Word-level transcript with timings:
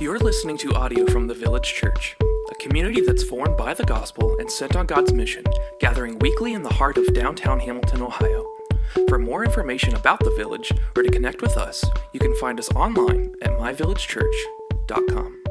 You're 0.00 0.20
listening 0.20 0.56
to 0.58 0.74
audio 0.74 1.06
from 1.06 1.26
the 1.26 1.34
Village 1.34 1.74
Church, 1.74 2.14
a 2.22 2.54
community 2.60 3.00
that's 3.00 3.24
formed 3.24 3.56
by 3.56 3.74
the 3.74 3.82
gospel 3.82 4.36
and 4.38 4.48
sent 4.48 4.76
on 4.76 4.86
God's 4.86 5.12
mission, 5.12 5.42
gathering 5.80 6.20
weekly 6.20 6.52
in 6.52 6.62
the 6.62 6.72
heart 6.72 6.96
of 6.98 7.12
downtown 7.14 7.58
Hamilton, 7.58 8.02
Ohio. 8.02 8.46
For 9.08 9.18
more 9.18 9.44
information 9.44 9.96
about 9.96 10.20
the 10.20 10.30
village 10.36 10.70
or 10.96 11.02
to 11.02 11.10
connect 11.10 11.42
with 11.42 11.56
us, 11.56 11.84
you 12.12 12.20
can 12.20 12.32
find 12.36 12.60
us 12.60 12.70
online 12.76 13.34
at 13.42 13.50
myvillagechurch.com. 13.50 15.42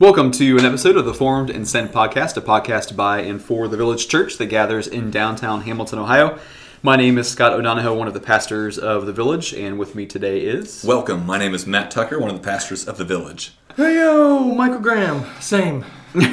Welcome 0.00 0.32
to 0.32 0.58
an 0.58 0.64
episode 0.64 0.96
of 0.96 1.04
the 1.04 1.14
Formed 1.14 1.50
and 1.50 1.68
Sent 1.68 1.92
podcast, 1.92 2.36
a 2.36 2.40
podcast 2.40 2.96
by 2.96 3.20
and 3.20 3.40
for 3.40 3.68
the 3.68 3.76
Village 3.76 4.08
Church 4.08 4.38
that 4.38 4.46
gathers 4.46 4.88
in 4.88 5.12
downtown 5.12 5.60
Hamilton, 5.60 6.00
Ohio. 6.00 6.40
My 6.86 6.94
name 6.94 7.18
is 7.18 7.28
Scott 7.28 7.52
O'Donohoe, 7.52 7.96
one 7.96 8.06
of 8.06 8.14
the 8.14 8.20
pastors 8.20 8.78
of 8.78 9.06
the 9.06 9.12
village, 9.12 9.52
and 9.52 9.76
with 9.76 9.96
me 9.96 10.06
today 10.06 10.38
is. 10.38 10.84
Welcome. 10.84 11.26
My 11.26 11.36
name 11.36 11.52
is 11.52 11.66
Matt 11.66 11.90
Tucker, 11.90 12.20
one 12.20 12.30
of 12.30 12.36
the 12.40 12.48
pastors 12.48 12.86
of 12.86 12.96
the 12.96 13.04
village. 13.04 13.54
Hey 13.76 13.96
yo, 13.96 14.54
Michael 14.54 14.78
Graham, 14.78 15.26
same. 15.40 15.84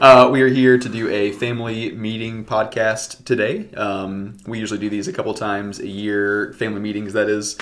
Uh, 0.00 0.28
we 0.32 0.42
are 0.42 0.48
here 0.48 0.76
to 0.76 0.88
do 0.88 1.08
a 1.10 1.30
family 1.30 1.92
meeting 1.92 2.44
podcast 2.44 3.24
today. 3.24 3.70
Um, 3.76 4.36
we 4.48 4.58
usually 4.58 4.80
do 4.80 4.90
these 4.90 5.06
a 5.06 5.12
couple 5.12 5.32
times 5.32 5.78
a 5.78 5.86
year, 5.86 6.54
family 6.54 6.80
meetings, 6.80 7.12
that 7.12 7.28
is. 7.28 7.56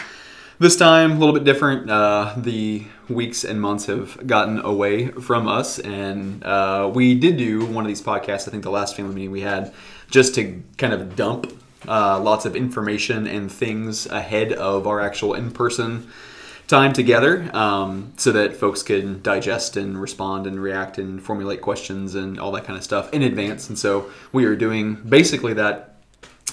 This 0.58 0.74
time, 0.74 1.12
a 1.12 1.18
little 1.18 1.34
bit 1.34 1.44
different. 1.44 1.90
Uh, 1.90 2.32
the 2.38 2.86
weeks 3.10 3.44
and 3.44 3.60
months 3.60 3.86
have 3.86 4.26
gotten 4.26 4.58
away 4.60 5.08
from 5.08 5.46
us, 5.46 5.80
and 5.80 6.42
uh, 6.42 6.90
we 6.94 7.14
did 7.14 7.36
do 7.36 7.66
one 7.66 7.84
of 7.84 7.88
these 7.88 8.00
podcasts. 8.00 8.48
I 8.48 8.52
think 8.52 8.62
the 8.62 8.70
last 8.70 8.96
family 8.96 9.14
meeting 9.14 9.32
we 9.32 9.42
had, 9.42 9.74
just 10.10 10.34
to 10.36 10.62
kind 10.78 10.94
of 10.94 11.14
dump 11.14 11.52
uh, 11.88 12.20
lots 12.20 12.44
of 12.44 12.54
information 12.56 13.26
and 13.26 13.50
things 13.50 14.06
ahead 14.06 14.52
of 14.52 14.86
our 14.86 15.00
actual 15.00 15.34
in-person 15.34 16.10
time 16.66 16.92
together, 16.92 17.50
um, 17.52 18.12
so 18.16 18.30
that 18.30 18.56
folks 18.56 18.82
can 18.82 19.20
digest 19.22 19.76
and 19.76 20.00
respond 20.00 20.46
and 20.46 20.62
react 20.62 20.98
and 20.98 21.20
formulate 21.20 21.60
questions 21.60 22.14
and 22.14 22.38
all 22.38 22.52
that 22.52 22.64
kind 22.64 22.76
of 22.76 22.84
stuff 22.84 23.12
in 23.12 23.22
advance. 23.22 23.68
And 23.68 23.78
so 23.78 24.08
we 24.32 24.44
are 24.44 24.54
doing 24.54 24.94
basically 24.94 25.52
that 25.54 25.96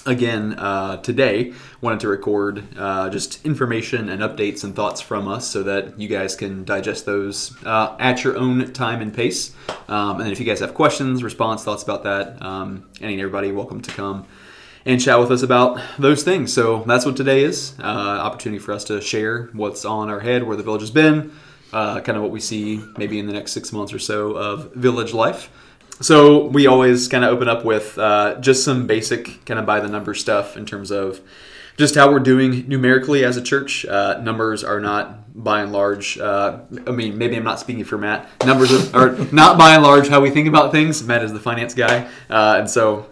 again 0.06 0.54
uh, 0.58 0.96
today. 1.02 1.52
Wanted 1.80 2.00
to 2.00 2.08
record 2.08 2.64
uh, 2.76 3.10
just 3.10 3.44
information 3.44 4.08
and 4.08 4.22
updates 4.22 4.64
and 4.64 4.74
thoughts 4.74 5.00
from 5.00 5.28
us 5.28 5.46
so 5.46 5.62
that 5.62 6.00
you 6.00 6.08
guys 6.08 6.34
can 6.34 6.64
digest 6.64 7.06
those 7.06 7.54
uh, 7.64 7.94
at 8.00 8.24
your 8.24 8.36
own 8.36 8.72
time 8.72 9.00
and 9.00 9.14
pace. 9.14 9.52
Um, 9.88 10.20
and 10.20 10.32
if 10.32 10.40
you 10.40 10.46
guys 10.46 10.60
have 10.60 10.74
questions 10.74 11.22
response 11.22 11.62
thoughts 11.62 11.82
about 11.82 12.02
that 12.04 12.42
um, 12.42 12.88
any 13.00 13.14
and 13.14 13.20
everybody 13.20 13.52
welcome 13.52 13.80
to 13.82 13.90
come 13.92 14.26
and 14.88 15.00
chat 15.00 15.20
with 15.20 15.30
us 15.30 15.42
about 15.42 15.80
those 15.98 16.24
things 16.24 16.52
so 16.52 16.82
that's 16.84 17.06
what 17.06 17.16
today 17.16 17.44
is 17.44 17.74
uh, 17.78 17.82
opportunity 17.82 18.58
for 18.58 18.72
us 18.72 18.82
to 18.82 19.00
share 19.00 19.50
what's 19.52 19.84
on 19.84 20.10
our 20.10 20.20
head 20.20 20.42
where 20.42 20.56
the 20.56 20.62
village 20.64 20.80
has 20.80 20.90
been 20.90 21.30
uh, 21.72 22.00
kind 22.00 22.16
of 22.16 22.22
what 22.22 22.32
we 22.32 22.40
see 22.40 22.82
maybe 22.96 23.20
in 23.20 23.26
the 23.26 23.32
next 23.32 23.52
six 23.52 23.72
months 23.72 23.92
or 23.92 24.00
so 24.00 24.32
of 24.32 24.72
village 24.72 25.12
life 25.12 25.50
so 26.00 26.46
we 26.46 26.66
always 26.66 27.08
kind 27.08 27.24
of 27.24 27.30
open 27.30 27.48
up 27.48 27.64
with 27.64 27.98
uh, 27.98 28.40
just 28.40 28.64
some 28.64 28.86
basic 28.86 29.44
kind 29.44 29.60
of 29.60 29.66
by 29.66 29.80
the 29.80 29.88
number 29.88 30.14
stuff 30.14 30.56
in 30.56 30.64
terms 30.64 30.90
of 30.90 31.20
just 31.76 31.94
how 31.94 32.10
we're 32.10 32.18
doing 32.18 32.68
numerically 32.68 33.24
as 33.24 33.36
a 33.36 33.42
church. 33.42 33.86
Uh, 33.86 34.20
numbers 34.20 34.64
are 34.64 34.80
not 34.80 35.32
by 35.42 35.62
and 35.62 35.72
large. 35.72 36.18
Uh, 36.18 36.58
I 36.86 36.90
mean, 36.90 37.16
maybe 37.16 37.36
I'm 37.36 37.44
not 37.44 37.60
speaking 37.60 37.84
for 37.84 37.96
Matt. 37.96 38.28
Numbers 38.44 38.92
are, 38.92 39.10
are 39.10 39.16
not 39.32 39.56
by 39.56 39.74
and 39.74 39.82
large 39.82 40.08
how 40.08 40.20
we 40.20 40.30
think 40.30 40.48
about 40.48 40.72
things. 40.72 41.02
Matt 41.04 41.22
is 41.22 41.32
the 41.32 41.40
finance 41.40 41.74
guy, 41.74 42.08
uh, 42.28 42.56
and 42.58 42.68
so, 42.68 43.06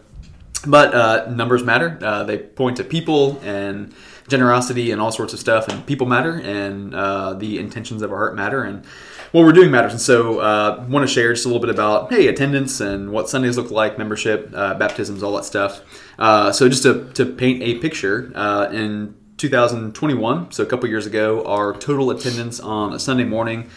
but 0.66 0.94
uh, 0.94 1.30
numbers 1.30 1.62
matter. 1.62 1.98
Uh, 2.02 2.24
they 2.24 2.38
point 2.38 2.76
to 2.78 2.84
people 2.84 3.40
and 3.42 3.94
generosity 4.28 4.90
and 4.90 5.00
all 5.00 5.12
sorts 5.12 5.32
of 5.32 5.38
stuff, 5.38 5.68
and 5.68 5.86
people 5.86 6.06
matter, 6.06 6.40
and 6.40 6.94
uh, 6.94 7.34
the 7.34 7.58
intentions 7.58 8.02
of 8.02 8.12
our 8.12 8.18
heart 8.18 8.36
matter, 8.36 8.64
and 8.64 8.84
what 9.32 9.44
we're 9.44 9.52
doing 9.52 9.70
matters. 9.70 9.92
And 9.92 10.00
so, 10.00 10.40
uh, 10.40 10.84
want 10.88 11.06
to 11.06 11.12
share 11.12 11.32
just 11.32 11.44
a 11.44 11.48
little 11.48 11.60
bit 11.60 11.70
about 11.70 12.12
hey 12.12 12.28
attendance 12.28 12.80
and 12.80 13.12
what 13.12 13.28
Sundays 13.28 13.56
look 13.56 13.70
like, 13.70 13.98
membership, 13.98 14.50
uh, 14.54 14.74
baptisms, 14.74 15.22
all 15.22 15.34
that 15.36 15.44
stuff. 15.44 15.82
Uh, 16.18 16.52
so, 16.52 16.68
just 16.68 16.82
to, 16.82 17.10
to 17.14 17.26
paint 17.26 17.62
a 17.62 17.78
picture, 17.78 18.32
uh, 18.34 18.68
in 18.72 19.14
2021, 19.36 20.50
so 20.50 20.62
a 20.62 20.66
couple 20.66 20.88
years 20.88 21.06
ago, 21.06 21.44
our 21.44 21.74
total 21.74 22.10
attendance 22.10 22.58
on 22.58 22.92
a 22.92 22.98
Sunday 22.98 23.24
morning 23.24 23.68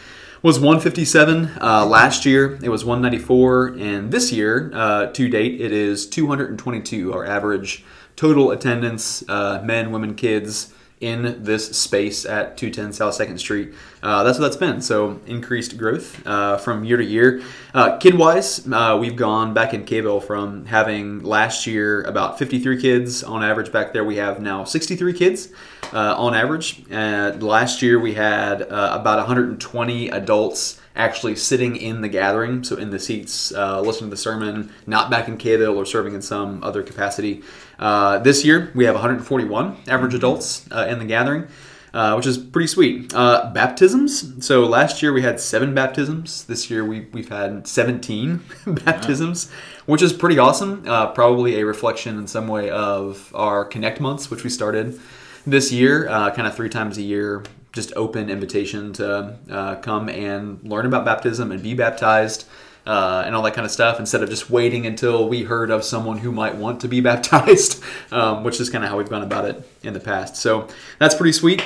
was 0.41 0.59
157. 0.59 1.51
Uh, 1.61 1.85
last 1.85 2.25
year 2.25 2.57
it 2.61 2.69
was 2.69 2.85
194, 2.85 3.75
and 3.79 4.11
this 4.11 4.31
year 4.31 4.72
uh, 4.73 5.07
to 5.07 5.27
date 5.27 5.59
it 5.59 5.72
is 5.72 6.07
222. 6.07 7.13
Our 7.13 7.25
average 7.25 7.83
total 8.16 8.51
attendance, 8.51 9.23
uh, 9.27 9.61
men, 9.63 9.91
women, 9.91 10.16
kids 10.16 10.73
in 11.01 11.43
this 11.43 11.77
space 11.77 12.25
at 12.25 12.57
210 12.57 12.93
South 12.93 13.13
Second 13.13 13.37
Street. 13.37 13.73
Uh, 14.03 14.23
that's 14.23 14.37
what 14.37 14.45
that's 14.45 14.57
been. 14.57 14.81
So 14.81 15.19
increased 15.25 15.77
growth 15.77 16.25
uh, 16.27 16.57
from 16.57 16.83
year 16.83 16.97
to 16.97 17.03
year. 17.03 17.41
Uh, 17.73 17.97
kid 17.97 18.15
wise, 18.15 18.67
uh, 18.67 18.97
we've 18.99 19.15
gone 19.15 19.53
back 19.53 19.73
in 19.73 19.85
Kville 19.85 20.21
from 20.21 20.65
having 20.65 21.23
last 21.23 21.65
year 21.67 22.01
about 22.03 22.38
53 22.38 22.81
kids 22.81 23.23
on 23.23 23.43
average. 23.43 23.71
Back 23.71 23.93
there, 23.93 24.03
we 24.03 24.17
have 24.17 24.41
now 24.41 24.65
63 24.65 25.13
kids 25.13 25.49
uh, 25.93 26.15
on 26.17 26.33
average. 26.33 26.83
Last 26.89 27.81
year, 27.81 27.99
we 27.99 28.13
had 28.13 28.63
uh, 28.63 28.97
about 28.99 29.17
120 29.19 30.09
adults 30.09 30.81
actually 30.95 31.35
sitting 31.35 31.77
in 31.77 32.01
the 32.01 32.09
gathering, 32.09 32.61
so 32.61 32.75
in 32.75 32.89
the 32.89 32.99
seats, 32.99 33.51
listening 33.51 34.09
to 34.09 34.15
the 34.15 34.17
sermon, 34.17 34.73
not 34.85 35.09
back 35.09 35.29
in 35.29 35.38
Kville 35.38 35.75
or 35.77 35.85
serving 35.85 36.13
in 36.13 36.21
some 36.21 36.61
other 36.61 36.83
capacity. 36.83 37.41
Uh, 37.79 38.19
this 38.19 38.44
year, 38.44 38.72
we 38.75 38.85
have 38.85 38.95
141 38.95 39.78
average 39.88 40.13
adults 40.13 40.67
uh, 40.72 40.85
in 40.90 41.00
the 41.00 41.06
gathering. 41.06 41.47
Uh, 41.91 42.13
which 42.13 42.28
is 42.28 42.38
pretty 42.38 42.67
sweet. 42.67 43.12
Uh, 43.16 43.50
baptisms. 43.51 44.45
So 44.45 44.63
last 44.66 45.01
year 45.01 45.12
we 45.12 45.23
had 45.23 45.40
seven 45.40 45.73
baptisms. 45.73 46.44
This 46.45 46.69
year 46.69 46.85
we, 46.85 47.07
we've 47.13 47.29
had 47.29 47.68
17 47.68 48.41
baptisms, 48.85 49.50
which 49.88 50.03
is 50.03 50.13
pretty 50.13 50.38
awesome. 50.38 50.84
Uh, 50.88 51.07
probably 51.07 51.59
a 51.59 51.66
reflection 51.66 52.19
in 52.19 52.28
some 52.28 52.47
way 52.47 52.69
of 52.69 53.31
our 53.34 53.66
Connect 53.66 54.00
months, 54.00 54.29
which 54.29 54.44
we 54.44 54.51
started 54.51 55.00
this 55.47 55.72
year, 55.72 56.07
uh, 56.09 56.29
kind 56.29 56.47
of 56.47 56.56
three 56.56 56.69
times 56.69 57.00
a 57.00 57.01
year, 57.01 57.44
just 57.73 57.91
open 57.95 58.29
invitation 58.29 58.94
to 58.94 59.79
come 59.81 60.09
and 60.09 60.62
learn 60.62 60.85
about 60.85 61.06
baptism 61.06 61.51
and 61.51 61.63
be 61.63 61.73
baptized. 61.73 62.47
Uh, 62.89 63.22
and 63.23 63.35
all 63.35 63.44
that 63.44 63.53
kind 63.53 63.66
of 63.66 63.72
stuff 63.72 64.00
instead 64.00 64.23
of 64.23 64.29
just 64.31 64.50
waiting 64.50 64.88
until 64.88 65.29
we 65.29 65.44
heard 65.44 65.69
of 65.69 65.83
someone 65.83 66.17
who 66.17 66.31
might 66.31 66.55
want 66.55 66.81
to 66.81 66.88
be 66.88 67.01
baptized, 67.11 67.83
um, 68.11 68.44
which 68.44 68.59
is 68.59 68.67
kind 68.67 68.83
of 68.83 68.89
how 68.89 68.97
we've 68.97 69.11
gone 69.11 69.22
about 69.22 69.45
it 69.45 69.69
in 69.83 69.94
the 69.94 70.00
past. 70.00 70.35
So 70.35 70.67
that's 70.97 71.13
pretty 71.13 71.33
sweet. 71.33 71.63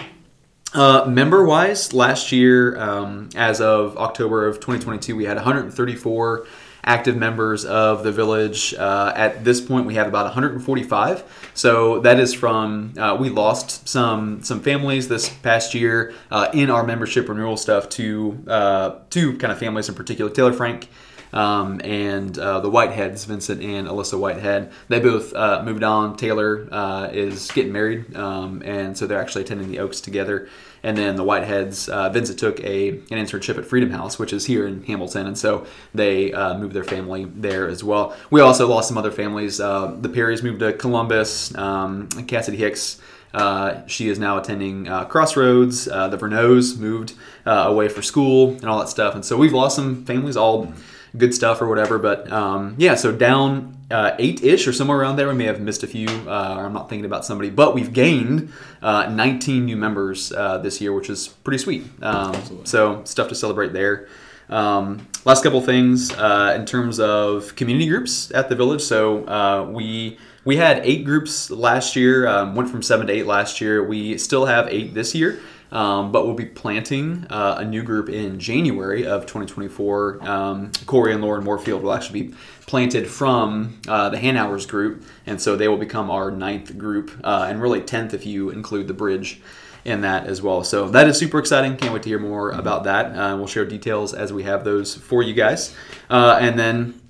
Uh, 0.74 1.06
member 1.08 1.46
wise, 1.46 1.94
last 1.94 2.34
year, 2.34 2.78
um, 2.78 3.30
as 3.38 3.62
of 3.62 3.96
October 3.96 4.48
of 4.48 4.56
2022, 4.56 5.16
we 5.16 5.24
had 5.24 5.38
134 5.38 6.46
active 6.84 7.16
members 7.16 7.64
of 7.64 8.04
the 8.04 8.12
village. 8.12 8.74
Uh, 8.74 9.14
at 9.16 9.46
this 9.46 9.62
point, 9.62 9.86
we 9.86 9.96
have 9.96 10.08
about 10.08 10.26
145. 10.26 11.52
So 11.54 12.00
that 12.00 12.20
is 12.20 12.34
from 12.34 12.96
uh, 12.98 13.16
we 13.18 13.30
lost 13.30 13.88
some 13.88 14.44
some 14.44 14.60
families 14.60 15.08
this 15.08 15.30
past 15.30 15.74
year 15.74 16.14
uh, 16.32 16.50
in 16.54 16.70
our 16.70 16.84
membership 16.84 17.30
renewal 17.30 17.56
stuff 17.56 17.88
to 17.90 18.44
uh, 18.48 18.96
two 19.10 19.38
kind 19.38 19.54
of 19.54 19.60
families 19.60 19.88
in 19.88 19.96
particular. 19.96 20.30
Taylor 20.30 20.54
Frank. 20.54 20.90
Um, 21.34 21.82
and 21.84 22.38
uh, 22.38 22.60
the 22.60 22.70
Whiteheads, 22.70 23.26
Vincent 23.26 23.62
and 23.62 23.88
Alyssa 23.88 24.20
Whitehead, 24.20 24.72
they 24.88 25.00
both 25.00 25.34
uh, 25.34 25.64
moved 25.66 25.84
on. 25.84 26.16
Taylor 26.16 26.68
uh, 26.72 27.10
is 27.12 27.50
getting 27.52 27.74
married, 27.74 28.16
um, 28.16 28.62
and 28.64 28.96
so 28.96 29.08
they're 29.08 29.20
actually 29.20 29.42
attending 29.42 29.70
the 29.70 29.80
Oaks 29.80 30.00
together. 30.00 30.48
And 30.84 30.98
then 30.98 31.16
the 31.16 31.24
Whiteheads, 31.24 31.90
uh, 31.90 32.10
Vincent 32.10 32.38
took 32.38 32.60
a 32.60 32.90
an 32.90 33.18
internship 33.18 33.58
at 33.58 33.66
Freedom 33.66 33.90
House, 33.90 34.20
which 34.20 34.34
is 34.34 34.46
here 34.46 34.68
in 34.68 34.84
Hamilton, 34.84 35.28
and 35.28 35.38
so 35.38 35.66
they 35.94 36.34
uh, 36.34 36.58
moved 36.58 36.74
their 36.74 36.84
family 36.84 37.26
there 37.26 37.68
as 37.68 37.84
well. 37.84 38.16
We 38.30 38.42
also 38.42 38.68
lost 38.68 38.90
some 38.90 38.98
other 38.98 39.12
families. 39.12 39.60
Uh, 39.60 39.96
the 40.00 40.10
Perrys 40.10 40.44
moved 40.44 40.60
to 40.60 40.74
Columbus. 40.74 41.56
Um, 41.58 42.10
Cassidy 42.28 42.58
Hicks. 42.58 43.02
Uh, 43.34 43.82
she 43.88 44.10
is 44.10 44.20
now 44.20 44.38
attending 44.38 44.88
uh, 44.88 45.06
Crossroads. 45.06 45.88
Uh, 45.88 46.08
the 46.08 46.18
Verneaus 46.18 46.78
moved 46.78 47.16
away 47.46 47.90
for 47.90 48.04
school 48.04 48.52
and 48.52 48.66
all 48.66 48.78
that 48.78 48.90
stuff, 48.90 49.16
and 49.16 49.26
so 49.26 49.38
we've 49.38 49.54
lost 49.54 49.76
some 49.76 50.06
families, 50.06 50.38
all 50.38 50.72
good 51.18 51.34
stuff 51.34 51.62
or 51.62 51.68
whatever. 51.68 52.00
But 52.00 52.32
um, 52.32 52.76
yeah, 52.78 52.96
so 52.96 53.12
down 53.12 53.78
uh, 53.92 54.16
eight 54.18 54.44
ish 54.44 54.68
or 54.68 54.74
somewhere 54.74 54.98
around 55.00 55.18
there. 55.18 55.28
We 55.28 55.36
may 55.36 55.46
have 55.46 55.62
missed 55.62 55.84
a 55.84 55.88
few, 55.88 56.08
uh, 56.08 56.56
or 56.58 56.66
I'm 56.66 56.74
not 56.74 56.90
thinking 56.90 57.06
about 57.06 57.26
somebody, 57.26 57.50
but 57.50 57.76
we've 57.76 57.94
gained 57.94 58.52
uh, 58.82 59.08
19 59.08 59.66
new 59.66 59.78
members 59.78 60.32
uh, 60.32 60.58
this 60.58 60.82
year, 60.82 60.94
which 60.94 61.10
is 61.10 61.28
pretty 61.28 61.60
sweet. 61.60 61.86
Um, 62.02 62.66
so 62.66 63.04
stuff 63.04 63.30
to 63.30 63.36
celebrate 63.36 63.74
there. 63.74 64.08
Um, 64.50 65.08
last 65.26 65.44
couple 65.44 65.62
things 65.62 66.12
uh, 66.14 66.54
in 66.56 66.66
terms 66.66 67.00
of 67.00 67.56
community 67.56 67.88
groups 67.88 68.32
at 68.32 68.50
the 68.50 68.56
village. 68.56 68.82
So 68.82 69.28
uh, 69.28 69.70
we 69.70 70.18
we 70.46 70.58
had 70.58 70.80
eight 70.84 71.06
groups 71.06 71.50
last 71.50 71.96
year. 71.96 72.28
Um, 72.28 72.56
went 72.56 72.70
from 72.70 72.82
seven 72.82 73.08
to 73.08 73.14
eight 73.14 73.26
last 73.26 73.62
year. 73.62 73.84
We 73.84 74.18
still 74.18 74.46
have 74.46 74.68
eight 74.68 74.94
this 74.94 75.16
year. 75.16 75.40
Um, 75.74 76.12
but 76.12 76.26
we'll 76.26 76.36
be 76.36 76.46
planting 76.46 77.26
uh, 77.32 77.56
a 77.58 77.66
new 77.66 77.82
group 77.82 78.08
in 78.08 78.40
January 78.40 79.08
of 79.08 79.24
2024. 79.24 80.24
Um, 80.24 80.72
Corey 80.86 81.14
and 81.14 81.22
Lauren 81.24 81.44
Moorfield 81.44 81.82
will 81.82 81.94
actually 81.94 82.22
be 82.22 82.36
planted 82.68 83.08
from 83.08 83.82
uh, 83.88 84.10
the 84.10 84.18
Hanauers 84.18 84.68
group, 84.68 85.04
and 85.26 85.42
so 85.42 85.56
they 85.56 85.68
will 85.68 85.78
become 85.78 86.12
our 86.12 86.30
ninth 86.30 86.78
group, 86.78 87.20
uh, 87.24 87.48
and 87.50 87.60
really 87.60 87.82
10th 87.82 88.14
if 88.14 88.24
you 88.26 88.52
include 88.52 88.88
the 88.88 88.94
bridge 88.94 89.42
in 89.84 90.02
that 90.02 90.28
as 90.28 90.42
well. 90.42 90.64
So 90.64 90.88
that 90.90 91.08
is 91.08 91.18
super 91.18 91.40
exciting. 91.40 91.76
Can't 91.76 91.92
wait 91.92 92.04
to 92.04 92.10
hear 92.10 92.20
more 92.20 92.52
about 92.52 92.84
that. 92.86 93.08
Uh, 93.08 93.36
we'll 93.36 93.48
share 93.48 93.66
details 93.66 94.14
as 94.14 94.32
we 94.32 94.44
have 94.44 94.64
those 94.64 94.96
for 94.96 95.24
you 95.24 95.34
guys. 95.34 95.76
Uh, 96.10 96.38
and 96.40 96.58
then 96.58 97.02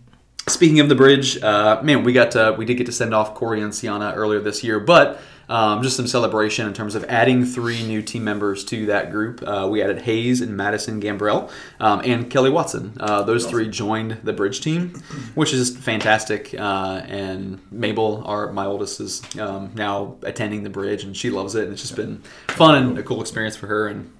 speaking 0.47 0.79
of 0.79 0.89
the 0.89 0.95
bridge, 0.95 1.41
uh, 1.43 1.81
man, 1.83 2.03
we 2.03 2.13
got 2.13 2.31
to, 2.31 2.55
we 2.57 2.65
did 2.65 2.75
get 2.75 2.85
to 2.85 2.91
send 2.91 3.13
off 3.13 3.35
Corey 3.35 3.61
and 3.61 3.75
Sienna 3.75 4.13
earlier 4.15 4.39
this 4.39 4.63
year, 4.63 4.79
but 4.79 5.21
um, 5.53 5.83
just 5.83 5.95
some 5.95 6.07
celebration 6.07 6.65
in 6.65 6.73
terms 6.73 6.95
of 6.95 7.03
adding 7.05 7.45
three 7.45 7.83
new 7.83 8.01
team 8.01 8.23
members 8.23 8.65
to 8.65 8.87
that 8.87 9.11
group. 9.11 9.43
Uh, 9.45 9.67
we 9.69 9.83
added 9.83 10.01
Hayes 10.01 10.41
and 10.41 10.57
Madison 10.57 10.99
Gambrell 10.99 11.51
um, 11.79 12.01
and 12.03 12.27
Kelly 12.27 12.49
Watson. 12.49 12.97
Uh, 12.99 13.21
those 13.21 13.45
three 13.45 13.69
joined 13.69 14.17
the 14.23 14.33
bridge 14.33 14.61
team, 14.61 14.89
which 15.35 15.53
is 15.53 15.77
fantastic. 15.77 16.55
Uh, 16.57 17.03
and 17.07 17.59
Mabel, 17.71 18.23
our 18.25 18.51
my 18.51 18.65
oldest, 18.65 18.99
is 18.99 19.21
um, 19.39 19.69
now 19.75 20.15
attending 20.23 20.63
the 20.63 20.71
bridge, 20.71 21.03
and 21.03 21.15
she 21.15 21.29
loves 21.29 21.53
it. 21.53 21.65
And 21.65 21.73
it's 21.73 21.83
just 21.83 21.95
been 21.95 22.23
fun 22.47 22.73
and 22.73 22.97
a 22.97 23.03
cool 23.03 23.21
experience 23.21 23.55
for 23.55 23.67
her, 23.67 23.87
and 23.87 24.11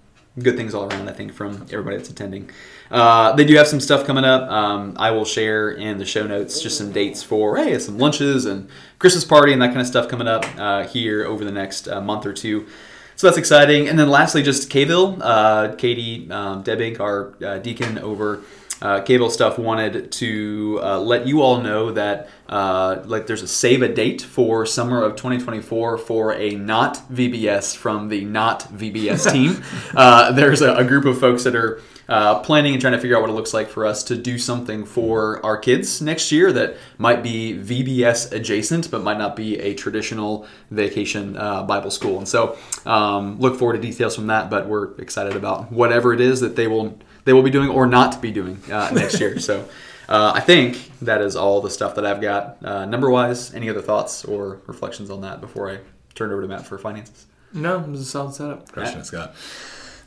good 0.41 0.55
things 0.55 0.73
all 0.73 0.91
around. 0.91 1.07
I 1.07 1.13
think 1.13 1.33
from 1.33 1.63
everybody 1.71 1.97
that's 1.97 2.09
attending. 2.09 2.49
Uh, 2.89 3.33
they 3.35 3.45
do 3.45 3.55
have 3.55 3.67
some 3.67 3.79
stuff 3.79 4.05
coming 4.05 4.23
up. 4.23 4.49
Um, 4.49 4.95
I 4.97 5.11
will 5.11 5.25
share 5.25 5.71
in 5.71 5.97
the 5.97 6.05
show 6.05 6.25
notes 6.25 6.61
just 6.61 6.77
some 6.77 6.91
dates 6.91 7.23
for 7.23 7.57
hey, 7.57 7.77
some 7.79 7.97
lunches 7.97 8.45
and 8.45 8.69
Christmas 8.99 9.25
party 9.25 9.53
and 9.53 9.61
that 9.61 9.67
kind 9.67 9.81
of 9.81 9.87
stuff 9.87 10.07
coming 10.07 10.27
up 10.27 10.45
uh, 10.57 10.87
here 10.87 11.25
over 11.25 11.43
the 11.43 11.51
next 11.51 11.87
uh, 11.87 12.01
month 12.01 12.25
or 12.25 12.33
two. 12.33 12.67
So 13.15 13.27
that's 13.27 13.37
exciting. 13.37 13.87
And 13.87 13.97
then 13.97 14.09
lastly, 14.09 14.41
just 14.41 14.69
Kville, 14.69 15.19
uh, 15.21 15.75
Katie 15.75 16.29
um, 16.31 16.63
our 16.99 17.35
uh, 17.43 17.59
deacon 17.59 17.99
over 17.99 18.41
uh, 18.83 19.01
Kville 19.01 19.31
stuff, 19.31 19.57
wanted 19.57 20.11
to 20.11 20.79
uh, 20.83 20.99
let 20.99 21.25
you 21.25 21.41
all 21.41 21.61
know 21.61 21.91
that 21.91 22.29
uh, 22.49 23.01
like 23.05 23.27
there's 23.27 23.41
a 23.41 23.47
save 23.47 23.81
a 23.81 23.87
date 23.87 24.21
for 24.21 24.65
summer 24.65 25.01
of 25.01 25.15
2024 25.15 25.97
for 25.97 26.33
a 26.33 26.51
not 26.51 26.97
VBS 27.09 27.77
from 27.77 28.09
the 28.09 28.25
not 28.25 28.63
VBS 28.73 29.31
team. 29.33 29.63
uh, 29.95 30.33
there's 30.33 30.61
a, 30.61 30.75
a 30.75 30.83
group 30.83 31.05
of 31.05 31.17
folks 31.17 31.45
that 31.45 31.55
are 31.55 31.81
uh, 32.09 32.39
planning 32.39 32.73
and 32.73 32.81
trying 32.81 32.91
to 32.91 32.99
figure 32.99 33.15
out 33.15 33.21
what 33.21 33.29
it 33.29 33.33
looks 33.33 33.53
like 33.53 33.69
for 33.69 33.85
us 33.85 34.03
to 34.03 34.17
do 34.17 34.37
something 34.37 34.83
for 34.83 35.43
our 35.45 35.57
kids 35.57 36.01
next 36.01 36.33
year 36.33 36.51
that 36.51 36.75
might 36.97 37.23
be 37.23 37.57
VBS 37.57 38.33
adjacent, 38.33 38.91
but 38.91 39.01
might 39.01 39.17
not 39.17 39.37
be 39.37 39.57
a 39.59 39.73
traditional 39.73 40.45
vacation 40.69 41.37
uh, 41.37 41.63
Bible 41.63 41.89
school. 41.89 42.17
And 42.17 42.27
so, 42.27 42.57
um, 42.85 43.39
look 43.39 43.57
forward 43.57 43.73
to 43.73 43.79
details 43.79 44.15
from 44.15 44.27
that. 44.27 44.49
But 44.49 44.67
we're 44.67 44.93
excited 44.95 45.37
about 45.37 45.71
whatever 45.71 46.13
it 46.13 46.19
is 46.19 46.41
that 46.41 46.57
they 46.57 46.67
will 46.67 46.99
they 47.25 47.33
will 47.33 47.43
be 47.43 47.51
doing 47.51 47.69
or 47.69 47.85
not 47.85 48.21
be 48.21 48.31
doing 48.31 48.61
uh, 48.71 48.91
next 48.93 49.19
year. 49.19 49.39
So. 49.39 49.67
Uh, 50.09 50.33
I 50.35 50.41
think 50.41 50.91
that 50.99 51.21
is 51.21 51.37
all 51.37 51.61
the 51.61 51.69
stuff 51.69 51.95
that 51.95 52.05
I've 52.05 52.19
got. 52.19 52.57
Uh, 52.63 52.83
number 52.83 53.09
wise, 53.09 53.53
any 53.53 53.69
other 53.69 53.81
thoughts 53.81 54.25
or 54.25 54.59
reflections 54.67 55.09
on 55.09 55.21
that 55.21 55.39
before 55.39 55.71
I 55.71 55.79
turn 56.13 56.29
it 56.29 56.33
over 56.33 56.41
to 56.41 56.47
Matt 56.47 56.67
for 56.67 56.77
finances? 56.77 57.25
No, 57.53 57.79
it 57.79 57.87
was 57.87 58.01
a 58.01 58.05
solid 58.05 58.33
setup. 58.33 58.71
Question, 58.71 59.03
Scott. 59.03 59.33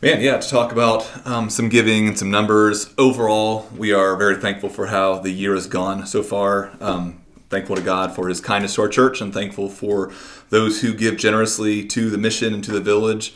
Man, 0.03 0.21
yeah, 0.21 0.37
to 0.37 0.49
talk 0.49 0.73
about 0.73 1.11
um, 1.27 1.49
some 1.49 1.71
giving 1.71 2.09
and 2.09 2.19
some 2.19 2.31
numbers. 2.31 2.93
Overall, 2.99 3.69
we 3.75 3.93
are 3.93 4.15
very 4.17 4.37
thankful 4.37 4.69
for 4.69 4.89
how 4.89 5.19
the 5.19 5.31
year 5.31 5.55
has 5.55 5.67
gone 5.67 6.07
so 6.07 6.23
far. 6.23 6.71
Um, 6.81 7.23
thankful 7.49 7.77
to 7.77 7.83
God 7.83 8.15
for 8.15 8.29
His 8.29 8.41
kindness 8.41 8.75
to 8.75 8.83
our 8.83 8.89
church, 8.89 9.23
and 9.23 9.33
thankful 9.33 9.71
for 9.71 10.13
those 10.51 10.83
who 10.83 10.93
give 10.93 11.17
generously 11.17 11.85
to 11.87 12.11
the 12.11 12.19
mission 12.19 12.53
and 12.53 12.63
to 12.65 12.73
the 12.73 12.81
village. 12.81 13.35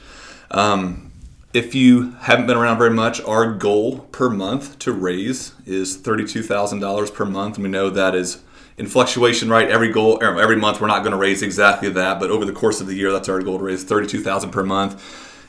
Um, 0.50 1.09
if 1.52 1.74
you 1.74 2.12
haven't 2.20 2.46
been 2.46 2.56
around 2.56 2.78
very 2.78 2.90
much, 2.90 3.20
our 3.22 3.52
goal 3.52 4.00
per 4.12 4.30
month 4.30 4.78
to 4.80 4.92
raise 4.92 5.52
is 5.66 5.96
thirty-two 5.96 6.42
thousand 6.42 6.80
dollars 6.80 7.10
per 7.10 7.24
month, 7.24 7.56
and 7.56 7.64
we 7.64 7.70
know 7.70 7.90
that 7.90 8.14
is 8.14 8.42
in 8.78 8.86
fluctuation. 8.86 9.48
Right, 9.48 9.68
every 9.68 9.90
goal, 9.92 10.22
er, 10.22 10.40
every 10.40 10.56
month, 10.56 10.80
we're 10.80 10.86
not 10.86 11.00
going 11.00 11.12
to 11.12 11.18
raise 11.18 11.42
exactly 11.42 11.88
that, 11.90 12.20
but 12.20 12.30
over 12.30 12.44
the 12.44 12.52
course 12.52 12.80
of 12.80 12.86
the 12.86 12.94
year, 12.94 13.10
that's 13.10 13.28
our 13.28 13.42
goal 13.42 13.58
to 13.58 13.64
raise 13.64 13.84
$32,000 13.84 14.52
per 14.52 14.62
month. 14.62 15.02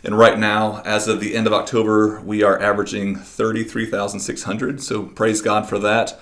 And 0.04 0.18
right 0.18 0.40
now, 0.40 0.82
as 0.84 1.08
of 1.08 1.20
the 1.20 1.36
end 1.36 1.46
of 1.46 1.54
October, 1.54 2.20
we 2.22 2.42
are 2.42 2.60
averaging 2.60 3.18
thirty-three 3.18 3.86
thousand 3.86 4.22
six 4.22 4.44
hundred. 4.44 4.82
So 4.82 5.04
praise 5.04 5.42
God 5.42 5.70
for 5.70 5.78
that. 5.80 6.20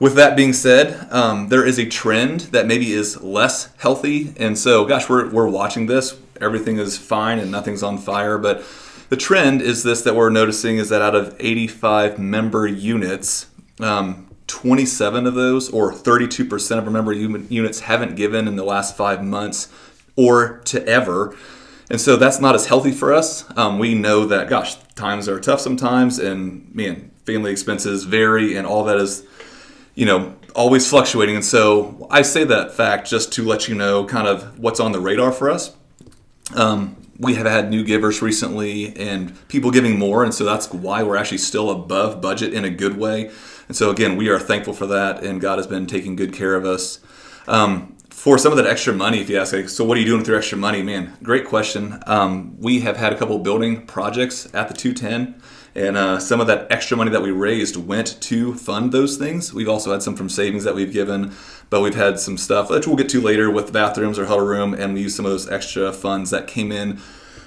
With 0.00 0.16
that 0.16 0.36
being 0.36 0.52
said, 0.52 1.06
um, 1.12 1.48
there 1.50 1.64
is 1.64 1.78
a 1.78 1.86
trend 1.86 2.40
that 2.40 2.66
maybe 2.66 2.92
is 2.92 3.22
less 3.22 3.72
healthy, 3.76 4.34
and 4.36 4.58
so, 4.58 4.84
gosh, 4.84 5.08
we're 5.08 5.30
we're 5.30 5.46
watching 5.46 5.86
this. 5.86 6.16
Everything 6.40 6.78
is 6.78 6.98
fine 6.98 7.38
and 7.38 7.52
nothing's 7.52 7.84
on 7.84 7.96
fire, 7.96 8.36
but 8.38 8.64
the 9.08 9.16
trend 9.16 9.62
is 9.62 9.82
this 9.82 10.02
that 10.02 10.14
we're 10.14 10.30
noticing 10.30 10.78
is 10.78 10.88
that 10.88 11.02
out 11.02 11.14
of 11.14 11.36
85 11.38 12.18
member 12.18 12.66
units, 12.66 13.46
um, 13.80 14.30
27 14.46 15.26
of 15.26 15.34
those, 15.34 15.70
or 15.70 15.92
32% 15.92 16.78
of 16.78 16.84
our 16.84 16.90
member 16.90 17.12
units, 17.12 17.80
haven't 17.80 18.16
given 18.16 18.46
in 18.46 18.56
the 18.56 18.64
last 18.64 18.96
five 18.96 19.22
months 19.22 19.68
or 20.16 20.58
to 20.64 20.86
ever. 20.86 21.36
And 21.90 22.00
so 22.00 22.16
that's 22.16 22.40
not 22.40 22.54
as 22.54 22.66
healthy 22.66 22.92
for 22.92 23.12
us. 23.12 23.44
Um, 23.56 23.78
we 23.78 23.94
know 23.94 24.26
that, 24.26 24.48
gosh, 24.48 24.76
times 24.94 25.28
are 25.28 25.40
tough 25.40 25.60
sometimes, 25.60 26.18
and 26.18 26.74
man, 26.74 27.10
family 27.26 27.52
expenses 27.52 28.04
vary, 28.04 28.56
and 28.56 28.66
all 28.66 28.84
that 28.84 28.96
is, 28.96 29.26
you 29.94 30.06
know, 30.06 30.34
always 30.54 30.88
fluctuating. 30.88 31.34
And 31.34 31.44
so 31.44 32.06
I 32.10 32.22
say 32.22 32.44
that 32.44 32.72
fact 32.72 33.08
just 33.08 33.32
to 33.34 33.44
let 33.44 33.68
you 33.68 33.74
know 33.74 34.04
kind 34.04 34.26
of 34.26 34.58
what's 34.58 34.80
on 34.80 34.92
the 34.92 35.00
radar 35.00 35.32
for 35.32 35.50
us. 35.50 35.74
Um, 36.54 36.96
we 37.18 37.34
have 37.34 37.46
had 37.46 37.70
new 37.70 37.84
givers 37.84 38.22
recently 38.22 38.96
and 38.96 39.36
people 39.48 39.70
giving 39.70 39.98
more, 39.98 40.24
and 40.24 40.34
so 40.34 40.44
that's 40.44 40.72
why 40.72 41.02
we're 41.02 41.16
actually 41.16 41.38
still 41.38 41.70
above 41.70 42.20
budget 42.20 42.52
in 42.52 42.64
a 42.64 42.70
good 42.70 42.96
way. 42.96 43.30
And 43.68 43.76
so 43.76 43.90
again, 43.90 44.16
we 44.16 44.28
are 44.28 44.38
thankful 44.38 44.72
for 44.72 44.86
that, 44.86 45.22
and 45.22 45.40
God 45.40 45.58
has 45.58 45.66
been 45.66 45.86
taking 45.86 46.16
good 46.16 46.32
care 46.32 46.54
of 46.54 46.64
us. 46.64 47.00
Um, 47.46 47.96
for 48.10 48.38
some 48.38 48.52
of 48.52 48.56
that 48.56 48.66
extra 48.66 48.92
money, 48.92 49.20
if 49.20 49.28
you 49.28 49.38
ask, 49.38 49.52
like, 49.52 49.68
so 49.68 49.84
what 49.84 49.96
are 49.96 50.00
you 50.00 50.06
doing 50.06 50.20
with 50.20 50.28
your 50.28 50.38
extra 50.38 50.56
money, 50.56 50.82
man? 50.82 51.16
Great 51.22 51.46
question. 51.46 52.02
Um, 52.06 52.56
we 52.58 52.80
have 52.80 52.96
had 52.96 53.12
a 53.12 53.16
couple 53.16 53.38
building 53.38 53.86
projects 53.86 54.46
at 54.54 54.68
the 54.68 54.74
210 54.74 55.40
and 55.74 55.96
uh, 55.96 56.18
some 56.18 56.40
of 56.40 56.46
that 56.46 56.70
extra 56.70 56.96
money 56.96 57.10
that 57.10 57.22
we 57.22 57.30
raised 57.30 57.76
went 57.76 58.20
to 58.22 58.54
fund 58.54 58.92
those 58.92 59.16
things. 59.16 59.52
We've 59.52 59.68
also 59.68 59.92
had 59.92 60.02
some 60.02 60.14
from 60.14 60.28
savings 60.28 60.64
that 60.64 60.74
we've 60.74 60.92
given, 60.92 61.32
but 61.68 61.80
we've 61.80 61.94
had 61.94 62.20
some 62.20 62.38
stuff 62.38 62.70
which 62.70 62.86
we'll 62.86 62.96
get 62.96 63.08
to 63.10 63.20
later 63.20 63.50
with 63.50 63.72
bathrooms 63.72 64.18
or 64.18 64.26
huddle 64.26 64.46
room, 64.46 64.74
and 64.74 64.94
we 64.94 65.02
used 65.02 65.16
some 65.16 65.26
of 65.26 65.32
those 65.32 65.50
extra 65.50 65.92
funds 65.92 66.30
that 66.30 66.46
came 66.46 66.70
in 66.70 67.00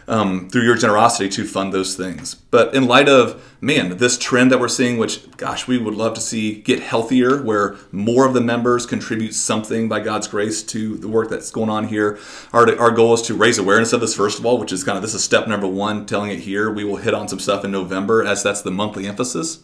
um, 0.08 0.50
through 0.50 0.64
your 0.64 0.76
generosity 0.76 1.30
to 1.30 1.46
fund 1.46 1.74
those 1.74 1.96
things. 1.96 2.36
But 2.36 2.74
in 2.74 2.88
light 2.88 3.10
of, 3.10 3.44
man, 3.60 3.98
this 3.98 4.18
trend 4.18 4.52
that 4.52 4.60
we're 4.60 4.70
seeing, 4.70 4.98
which, 4.98 5.30
gosh, 5.36 5.68
we 5.68 5.78
would 5.78 5.96
love 5.96 6.14
to 6.14 6.22
see 6.22 6.62
get 6.62 6.80
healthier, 6.80 7.42
where 7.44 7.76
more 7.92 8.26
of 8.26 8.34
the 8.34 8.42
members 8.42 8.86
contribute 8.86 9.34
something 9.34 9.90
by 9.90 10.00
God's 10.00 10.28
grace 10.28 10.64
to 10.64 10.98
the 10.98 11.08
work 11.08 11.30
that's 11.30 11.52
going 11.52 11.70
on 11.70 11.88
here. 11.88 12.18
Our, 12.54 12.80
our 12.80 12.92
goal 12.92 13.14
is 13.14 13.22
to 13.24 13.34
raise 13.34 13.58
awareness 13.58 13.94
of 13.94 14.02
this, 14.02 14.16
first 14.16 14.40
of 14.40 14.46
all, 14.46 14.58
which 14.58 14.72
is 14.72 14.84
kind 14.84 14.98
of 14.98 15.02
this 15.02 15.14
is 15.14 15.24
step 15.24 15.48
number 15.48 15.68
one, 15.68 16.06
telling 16.06 16.32
it 16.32 16.40
here. 16.40 16.72
We 16.72 16.84
will 16.86 16.98
hit 16.98 17.14
on 17.14 17.28
some 17.28 17.40
stuff 17.40 17.66
in 17.66 17.72
November 17.72 18.26
as 18.26 18.44
that's 18.44 18.62
the 18.62 18.72
monthly 18.72 19.08
emphasis. 19.08 19.60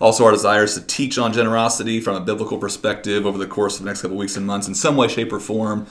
Also, 0.00 0.24
our 0.24 0.30
desire 0.30 0.64
is 0.64 0.74
to 0.74 0.80
teach 0.80 1.18
on 1.18 1.32
generosity 1.32 2.00
from 2.00 2.14
a 2.14 2.20
biblical 2.20 2.58
perspective 2.58 3.26
over 3.26 3.36
the 3.36 3.46
course 3.46 3.78
of 3.78 3.84
the 3.84 3.90
next 3.90 4.02
couple 4.02 4.16
weeks 4.16 4.36
and 4.36 4.46
months 4.46 4.68
in 4.68 4.74
some 4.74 4.96
way, 4.96 5.08
shape, 5.08 5.32
or 5.32 5.40
form. 5.40 5.86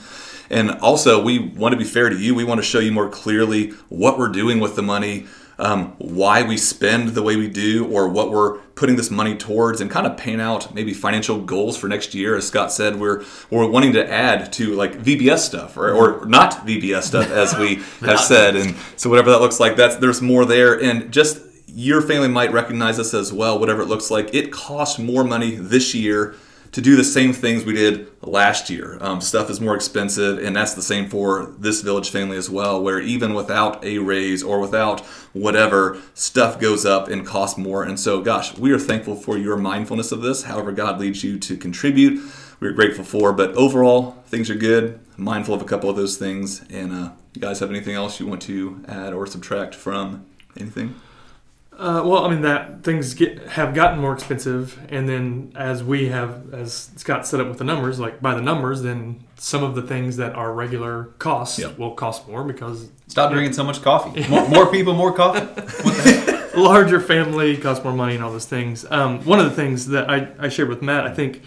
And 0.50 0.72
also, 0.80 1.22
we 1.22 1.38
want 1.38 1.72
to 1.72 1.76
be 1.76 1.84
fair 1.84 2.08
to 2.08 2.16
you. 2.16 2.34
We 2.34 2.44
want 2.44 2.58
to 2.58 2.66
show 2.66 2.78
you 2.78 2.92
more 2.92 3.08
clearly 3.08 3.70
what 3.88 4.18
we're 4.18 4.28
doing 4.28 4.60
with 4.60 4.76
the 4.76 4.82
money, 4.82 5.26
um, 5.58 5.94
why 5.98 6.42
we 6.42 6.56
spend 6.56 7.10
the 7.10 7.22
way 7.22 7.36
we 7.36 7.48
do, 7.48 7.86
or 7.86 8.08
what 8.08 8.30
we're 8.30 8.58
putting 8.74 8.96
this 8.96 9.10
money 9.10 9.36
towards, 9.36 9.80
and 9.80 9.90
kind 9.90 10.06
of 10.06 10.16
paint 10.16 10.40
out 10.40 10.72
maybe 10.74 10.94
financial 10.94 11.40
goals 11.40 11.76
for 11.76 11.88
next 11.88 12.14
year. 12.14 12.36
As 12.36 12.46
Scott 12.46 12.72
said, 12.72 12.96
we're 12.96 13.24
we're 13.50 13.68
wanting 13.68 13.92
to 13.94 14.10
add 14.10 14.52
to 14.54 14.74
like 14.74 14.98
VBS 14.98 15.40
stuff, 15.40 15.76
or, 15.76 15.92
or 15.92 16.24
not 16.26 16.66
VBS 16.66 17.02
stuff, 17.02 17.30
as 17.30 17.56
we 17.56 17.76
have 18.00 18.20
said. 18.20 18.56
And 18.56 18.74
so 18.96 19.10
whatever 19.10 19.30
that 19.30 19.40
looks 19.40 19.60
like, 19.60 19.76
that's 19.76 19.96
there's 19.96 20.22
more 20.22 20.44
there, 20.44 20.80
and 20.80 21.12
just 21.12 21.42
your 21.66 22.00
family 22.00 22.28
might 22.28 22.52
recognize 22.52 22.96
this 22.96 23.12
as 23.12 23.32
well. 23.32 23.58
Whatever 23.58 23.82
it 23.82 23.86
looks 23.86 24.10
like, 24.10 24.34
it 24.34 24.50
costs 24.50 24.98
more 24.98 25.24
money 25.24 25.54
this 25.54 25.94
year 25.94 26.34
to 26.72 26.80
do 26.80 26.96
the 26.96 27.04
same 27.04 27.32
things 27.32 27.64
we 27.64 27.72
did 27.72 28.08
last 28.22 28.68
year. 28.70 28.98
Um, 29.00 29.20
stuff 29.20 29.50
is 29.50 29.60
more 29.60 29.74
expensive, 29.74 30.38
and 30.38 30.54
that's 30.54 30.74
the 30.74 30.82
same 30.82 31.08
for 31.08 31.54
this 31.58 31.80
village 31.80 32.10
family 32.10 32.36
as 32.36 32.50
well, 32.50 32.82
where 32.82 33.00
even 33.00 33.34
without 33.34 33.84
a 33.84 33.98
raise 33.98 34.42
or 34.42 34.60
without 34.60 35.00
whatever, 35.32 36.00
stuff 36.14 36.60
goes 36.60 36.84
up 36.84 37.08
and 37.08 37.26
costs 37.26 37.58
more. 37.58 37.82
And 37.84 37.98
so, 37.98 38.20
gosh, 38.20 38.56
we 38.58 38.72
are 38.72 38.78
thankful 38.78 39.16
for 39.16 39.38
your 39.38 39.56
mindfulness 39.56 40.12
of 40.12 40.20
this. 40.20 40.44
However, 40.44 40.72
God 40.72 41.00
leads 41.00 41.24
you 41.24 41.38
to 41.38 41.56
contribute, 41.56 42.20
we're 42.60 42.72
grateful 42.72 43.04
for. 43.04 43.32
But 43.32 43.54
overall, 43.54 44.12
things 44.26 44.50
are 44.50 44.54
good. 44.54 45.00
Mindful 45.16 45.54
of 45.54 45.62
a 45.62 45.64
couple 45.64 45.88
of 45.88 45.96
those 45.96 46.16
things. 46.16 46.64
And 46.70 46.92
uh, 46.92 47.10
you 47.34 47.40
guys 47.40 47.60
have 47.60 47.70
anything 47.70 47.94
else 47.94 48.20
you 48.20 48.26
want 48.26 48.42
to 48.42 48.84
add 48.88 49.12
or 49.12 49.26
subtract 49.26 49.74
from 49.74 50.26
anything? 50.56 50.94
Uh, 51.78 52.02
well, 52.04 52.24
I 52.24 52.30
mean 52.30 52.40
that 52.42 52.82
things 52.82 53.14
get 53.14 53.38
have 53.50 53.72
gotten 53.72 54.00
more 54.00 54.12
expensive, 54.12 54.76
and 54.88 55.08
then 55.08 55.52
as 55.54 55.84
we 55.84 56.08
have, 56.08 56.52
as 56.52 56.90
Scott 56.96 57.24
set 57.24 57.38
up 57.40 57.46
with 57.46 57.58
the 57.58 57.64
numbers, 57.64 58.00
like 58.00 58.20
by 58.20 58.34
the 58.34 58.42
numbers, 58.42 58.82
then 58.82 59.22
some 59.36 59.62
of 59.62 59.76
the 59.76 59.82
things 59.82 60.16
that 60.16 60.34
are 60.34 60.52
regular 60.52 61.04
costs 61.20 61.56
Yeah. 61.60 61.68
will 61.78 61.92
cost 61.92 62.26
more 62.26 62.42
because 62.42 62.90
Stop 63.06 63.30
drinking 63.30 63.52
so 63.52 63.62
much 63.62 63.80
coffee. 63.80 64.28
More, 64.28 64.48
more 64.48 64.66
people, 64.72 64.92
more 64.94 65.12
coffee. 65.12 65.46
larger 66.60 67.00
family 67.00 67.56
costs 67.56 67.84
more 67.84 67.92
money 67.92 68.16
and 68.16 68.24
all 68.24 68.32
those 68.32 68.44
things. 68.46 68.84
Um, 68.90 69.24
one 69.24 69.38
of 69.38 69.44
the 69.44 69.52
things 69.52 69.86
that 69.88 70.10
I, 70.10 70.28
I 70.38 70.48
shared 70.48 70.68
with 70.68 70.82
Matt, 70.82 71.06
I 71.06 71.14
think, 71.14 71.42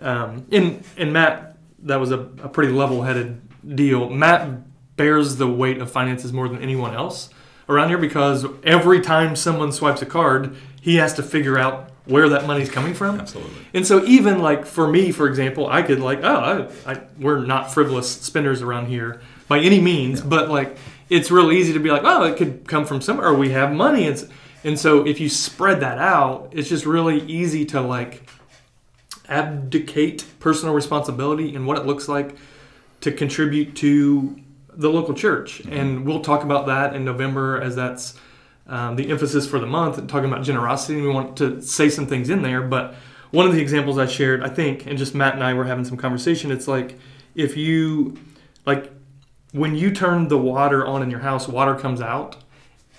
um, 0.00 0.46
in 0.52 0.84
in 0.96 1.12
Matt, 1.12 1.56
that 1.80 1.96
was 1.96 2.12
a, 2.12 2.20
a 2.20 2.48
pretty 2.48 2.72
level 2.72 3.02
headed 3.02 3.40
deal. 3.74 4.08
Matt 4.08 4.48
bears 4.96 5.36
the 5.36 5.48
weight 5.48 5.78
of 5.78 5.90
finances 5.90 6.32
more 6.32 6.48
than 6.48 6.62
anyone 6.62 6.94
else 6.94 7.30
around 7.68 7.88
here 7.88 7.98
because 7.98 8.46
every 8.62 9.00
time 9.00 9.36
someone 9.36 9.72
swipes 9.72 10.02
a 10.02 10.06
card, 10.06 10.56
he 10.80 10.96
has 10.96 11.14
to 11.14 11.22
figure 11.22 11.58
out 11.58 11.90
where 12.06 12.28
that 12.28 12.46
money's 12.46 12.70
coming 12.70 12.94
from. 12.94 13.18
Absolutely. 13.18 13.66
And 13.72 13.86
so 13.86 14.04
even 14.04 14.40
like 14.40 14.66
for 14.66 14.86
me, 14.86 15.10
for 15.10 15.26
example, 15.26 15.68
I 15.68 15.82
could 15.82 16.00
like, 16.00 16.20
oh, 16.22 16.70
I, 16.86 16.92
I, 16.92 17.00
we're 17.18 17.44
not 17.44 17.72
frivolous 17.72 18.10
spenders 18.10 18.60
around 18.60 18.86
here 18.86 19.22
by 19.48 19.60
any 19.60 19.80
means, 19.80 20.20
but 20.20 20.50
like 20.50 20.76
it's 21.08 21.30
real 21.30 21.52
easy 21.52 21.72
to 21.72 21.78
be 21.78 21.90
like, 21.90 22.02
oh, 22.04 22.24
it 22.24 22.36
could 22.36 22.66
come 22.68 22.84
from 22.84 23.00
somewhere. 23.00 23.28
Or 23.28 23.34
we 23.34 23.50
have 23.50 23.72
money, 23.72 24.06
and 24.06 24.28
and 24.62 24.78
so 24.78 25.06
if 25.06 25.20
you 25.20 25.28
spread 25.28 25.80
that 25.80 25.98
out, 25.98 26.48
it's 26.52 26.68
just 26.68 26.86
really 26.86 27.20
easy 27.22 27.64
to 27.66 27.80
like 27.80 28.28
abdicate 29.28 30.24
personal 30.40 30.74
responsibility 30.74 31.54
and 31.54 31.66
what 31.66 31.78
it 31.78 31.86
looks 31.86 32.08
like 32.08 32.36
to 33.00 33.10
contribute 33.12 33.74
to 33.76 34.38
the 34.76 34.90
local 34.90 35.14
church. 35.14 35.60
And 35.60 36.04
we'll 36.04 36.20
talk 36.20 36.42
about 36.42 36.66
that 36.66 36.94
in 36.94 37.04
November 37.04 37.60
as 37.60 37.76
that's 37.76 38.14
um, 38.66 38.96
the 38.96 39.10
emphasis 39.10 39.46
for 39.46 39.58
the 39.58 39.66
month, 39.66 39.98
and 39.98 40.08
talking 40.08 40.30
about 40.30 40.44
generosity. 40.44 40.94
And 40.94 41.02
we 41.02 41.10
want 41.10 41.36
to 41.38 41.60
say 41.60 41.88
some 41.88 42.06
things 42.06 42.30
in 42.30 42.42
there. 42.42 42.62
But 42.62 42.94
one 43.30 43.46
of 43.46 43.52
the 43.52 43.60
examples 43.60 43.98
I 43.98 44.06
shared, 44.06 44.42
I 44.42 44.48
think, 44.48 44.86
and 44.86 44.96
just 44.96 45.14
Matt 45.14 45.34
and 45.34 45.42
I 45.42 45.54
were 45.54 45.64
having 45.64 45.84
some 45.84 45.96
conversation, 45.96 46.50
it's 46.50 46.68
like 46.68 46.98
if 47.34 47.56
you, 47.56 48.16
like, 48.64 48.92
when 49.52 49.74
you 49.74 49.92
turn 49.92 50.28
the 50.28 50.38
water 50.38 50.86
on 50.86 51.02
in 51.02 51.10
your 51.10 51.20
house, 51.20 51.46
water 51.46 51.74
comes 51.74 52.00
out. 52.00 52.36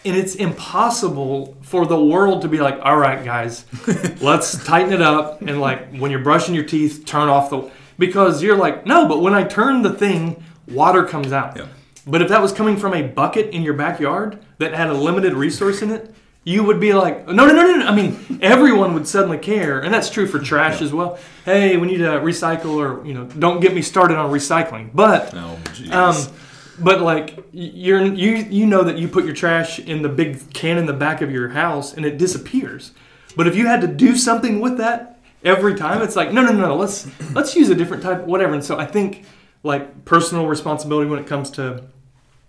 And 0.06 0.16
it's 0.16 0.36
impossible 0.36 1.58
for 1.62 1.88
the 1.88 2.00
world 2.00 2.44
to 2.44 2.48
be 2.48 2.60
like, 2.60 2.80
all 2.84 2.96
right, 2.96 3.26
guys, 3.26 3.66
let's 4.22 4.64
tighten 4.64 4.94
it 4.94 5.02
up. 5.02 5.42
And 5.42 5.60
like 5.60 5.98
when 5.98 6.12
you're 6.12 6.20
brushing 6.20 6.54
your 6.54 6.64
teeth, 6.64 7.06
turn 7.06 7.28
off 7.28 7.50
the. 7.50 7.72
Because 7.98 8.44
you're 8.44 8.58
like, 8.58 8.86
no, 8.86 9.08
but 9.08 9.22
when 9.22 9.34
I 9.34 9.44
turn 9.46 9.82
the 9.82 9.94
thing, 9.94 10.44
water 10.68 11.04
comes 11.04 11.32
out. 11.32 11.58
Yeah. 11.58 11.68
But 12.08 12.22
if 12.22 12.30
that 12.30 12.42
was 12.42 12.52
coming 12.52 12.78
from 12.78 12.94
a 12.94 13.02
bucket 13.02 13.50
in 13.50 13.64
your 13.64 13.74
backyard 13.74 14.40
that 14.60 14.74
had 14.74 14.90
a 14.90 14.94
limited 14.94 15.34
resource 15.34 15.82
in 15.82 15.92
it, 15.92 16.14
you 16.44 16.64
would 16.64 16.80
be 16.80 16.94
like, 16.94 17.28
no, 17.28 17.48
no, 17.48 17.54
no, 17.54 17.64
no. 17.64 17.78
no. 17.78 17.88
I 17.88 17.96
mean, 17.96 18.40
everyone 18.42 18.94
would 18.94 19.08
suddenly 19.08 19.40
care. 19.40 19.80
And 19.80 19.94
that's 19.94 20.10
true 20.10 20.28
for 20.28 20.40
trash 20.40 20.82
as 20.82 20.94
well. 20.94 21.18
Hey, 21.44 21.78
we 21.78 21.88
need 21.88 21.98
to 21.98 22.20
recycle 22.20 22.76
or, 22.76 23.06
you 23.06 23.14
know, 23.14 23.26
don't 23.26 23.60
get 23.60 23.74
me 23.74 23.82
started 23.82 24.18
on 24.18 24.32
recycling. 24.32 24.92
But. 24.94 25.34
Oh. 25.34 25.60
Um, 25.92 26.16
but 26.80 27.02
like 27.02 27.46
you're 27.52 28.04
you 28.04 28.36
you 28.36 28.66
know 28.66 28.84
that 28.84 28.98
you 28.98 29.08
put 29.08 29.26
your 29.26 29.34
trash 29.34 29.80
in 29.80 30.02
the 30.02 30.10
big 30.10 30.54
can 30.54 30.78
in 30.78 30.86
the 30.86 30.94
back 30.94 31.22
of 31.22 31.32
your 31.32 31.50
house 31.50 31.94
and 31.94 32.06
it 32.06 32.18
disappears. 32.18 32.92
But 33.36 33.48
if 33.48 33.56
you 33.56 33.68
had 33.68 33.82
to 33.82 33.88
do 33.88 34.16
something 34.16 34.60
with 34.60 34.78
that 34.78 35.20
every 35.44 35.76
time, 35.76 36.02
it's 36.02 36.16
like 36.16 36.32
no 36.32 36.42
no 36.42 36.52
no 36.52 36.76
let's 36.76 37.08
let's 37.34 37.56
use 37.56 37.70
a 37.70 37.76
different 37.76 38.04
type 38.04 38.26
whatever. 38.26 38.54
And 38.54 38.64
so 38.64 38.78
I 38.78 38.86
think 38.86 39.26
like 39.66 40.06
personal 40.06 40.46
responsibility 40.48 41.10
when 41.10 41.20
it 41.20 41.26
comes 41.26 41.50
to 41.50 41.84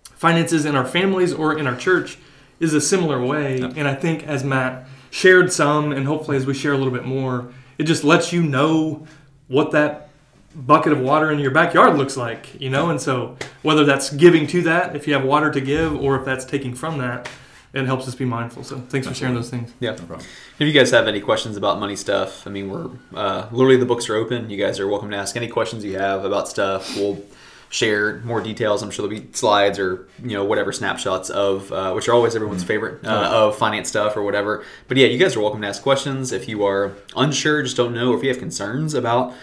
finances 0.03 0.65
in 0.65 0.75
our 0.75 0.85
families 0.85 1.33
or 1.33 1.57
in 1.57 1.65
our 1.65 1.75
church 1.75 2.17
is 2.59 2.73
a 2.73 2.81
similar 2.81 3.23
way. 3.23 3.59
And 3.59 3.87
I 3.87 3.95
think 3.95 4.23
as 4.27 4.43
Matt 4.43 4.87
shared 5.09 5.51
some, 5.51 5.91
and 5.91 6.05
hopefully 6.05 6.37
as 6.37 6.45
we 6.45 6.53
share 6.53 6.73
a 6.73 6.77
little 6.77 6.93
bit 6.93 7.05
more, 7.05 7.51
it 7.77 7.83
just 7.83 8.03
lets 8.03 8.31
you 8.31 8.43
know 8.43 9.05
what 9.47 9.71
that 9.71 10.09
bucket 10.55 10.93
of 10.93 10.99
water 10.99 11.31
in 11.31 11.39
your 11.39 11.51
backyard 11.51 11.97
looks 11.97 12.17
like, 12.17 12.59
you 12.61 12.69
know. 12.69 12.89
And 12.89 13.01
so 13.01 13.35
whether 13.63 13.83
that's 13.83 14.11
giving 14.11 14.45
to 14.47 14.61
that, 14.63 14.95
if 14.95 15.07
you 15.07 15.13
have 15.13 15.23
water 15.23 15.51
to 15.51 15.61
give, 15.61 15.95
or 15.95 16.19
if 16.19 16.25
that's 16.25 16.45
taking 16.45 16.73
from 16.73 16.99
that, 16.99 17.29
it 17.73 17.85
helps 17.85 18.07
us 18.07 18.15
be 18.15 18.25
mindful. 18.25 18.63
So 18.63 18.77
thanks 18.77 19.07
for 19.07 19.13
sharing 19.13 19.35
those 19.35 19.49
things. 19.49 19.73
Yeah. 19.79 19.91
No 19.91 19.97
problem. 19.97 20.27
If 20.59 20.67
you 20.67 20.73
guys 20.73 20.91
have 20.91 21.07
any 21.07 21.19
questions 21.19 21.57
about 21.57 21.79
money 21.79 21.95
stuff, 21.95 22.47
I 22.47 22.49
mean, 22.49 22.69
we're 22.69 22.89
uh, 23.13 23.47
literally 23.51 23.77
the 23.77 23.85
books 23.85 24.09
are 24.09 24.15
open. 24.15 24.49
You 24.49 24.57
guys 24.57 24.79
are 24.79 24.87
welcome 24.87 25.09
to 25.11 25.17
ask 25.17 25.35
any 25.35 25.47
questions 25.47 25.83
you 25.83 25.97
have 25.97 26.25
about 26.25 26.47
stuff. 26.47 26.95
We'll 26.95 27.21
share 27.69 28.19
more 28.19 28.41
details. 28.41 28.81
I'm 28.81 28.91
sure 28.91 29.07
there'll 29.07 29.21
be 29.21 29.33
slides 29.33 29.77
or 29.77 30.07
you 30.23 30.31
know 30.31 30.45
whatever 30.45 30.71
snapshots 30.71 31.29
of 31.29 31.71
uh, 31.71 31.91
which 31.93 32.07
are 32.07 32.13
always 32.13 32.35
everyone's 32.35 32.63
favorite 32.63 33.05
uh, 33.05 33.29
of 33.31 33.57
finance 33.57 33.89
stuff 33.89 34.15
or 34.15 34.23
whatever. 34.23 34.63
But 34.87 34.97
yeah, 34.97 35.07
you 35.07 35.17
guys 35.17 35.35
are 35.35 35.41
welcome 35.41 35.61
to 35.61 35.67
ask 35.67 35.81
questions 35.81 36.31
if 36.31 36.47
you 36.47 36.65
are 36.65 36.93
unsure, 37.15 37.63
just 37.63 37.77
don't 37.77 37.93
know, 37.93 38.11
or 38.11 38.17
if 38.17 38.23
you 38.23 38.29
have 38.29 38.39
concerns 38.39 38.93
about 38.93 39.33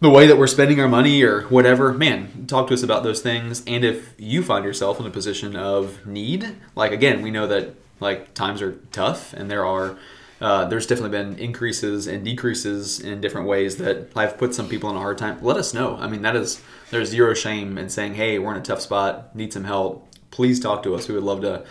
the 0.00 0.10
way 0.10 0.26
that 0.26 0.36
we're 0.36 0.46
spending 0.46 0.80
our 0.80 0.88
money 0.88 1.22
or 1.22 1.42
whatever, 1.42 1.92
man, 1.92 2.46
talk 2.46 2.68
to 2.68 2.74
us 2.74 2.82
about 2.82 3.02
those 3.02 3.20
things. 3.20 3.62
And 3.66 3.84
if 3.84 4.14
you 4.18 4.42
find 4.42 4.64
yourself 4.64 5.00
in 5.00 5.06
a 5.06 5.10
position 5.10 5.56
of 5.56 6.06
need, 6.06 6.56
like 6.74 6.92
again, 6.92 7.22
we 7.22 7.30
know 7.30 7.46
that 7.46 7.74
like 8.00 8.34
times 8.34 8.60
are 8.60 8.72
tough 8.92 9.32
and 9.32 9.50
there 9.50 9.64
are 9.64 9.96
uh, 10.38 10.66
there's 10.66 10.86
definitely 10.86 11.16
been 11.16 11.38
increases 11.38 12.06
and 12.06 12.22
decreases 12.22 13.00
in 13.00 13.22
different 13.22 13.46
ways 13.46 13.78
that 13.78 14.08
have 14.14 14.36
put 14.36 14.54
some 14.54 14.68
people 14.68 14.90
in 14.90 14.96
a 14.96 14.98
hard 14.98 15.16
time. 15.16 15.38
Let 15.40 15.56
us 15.56 15.72
know. 15.72 15.96
I 15.96 16.08
mean, 16.08 16.20
that 16.22 16.36
is 16.36 16.60
there's 16.90 17.08
zero 17.08 17.32
shame 17.32 17.78
in 17.78 17.88
saying, 17.88 18.14
"Hey, 18.14 18.38
we're 18.38 18.52
in 18.52 18.60
a 18.60 18.64
tough 18.64 18.82
spot, 18.82 19.34
need 19.34 19.52
some 19.52 19.64
help." 19.64 20.06
Please 20.30 20.60
talk 20.60 20.82
to 20.82 20.94
us. 20.94 21.08
We 21.08 21.14
would 21.14 21.24
love 21.24 21.40
to 21.40 21.64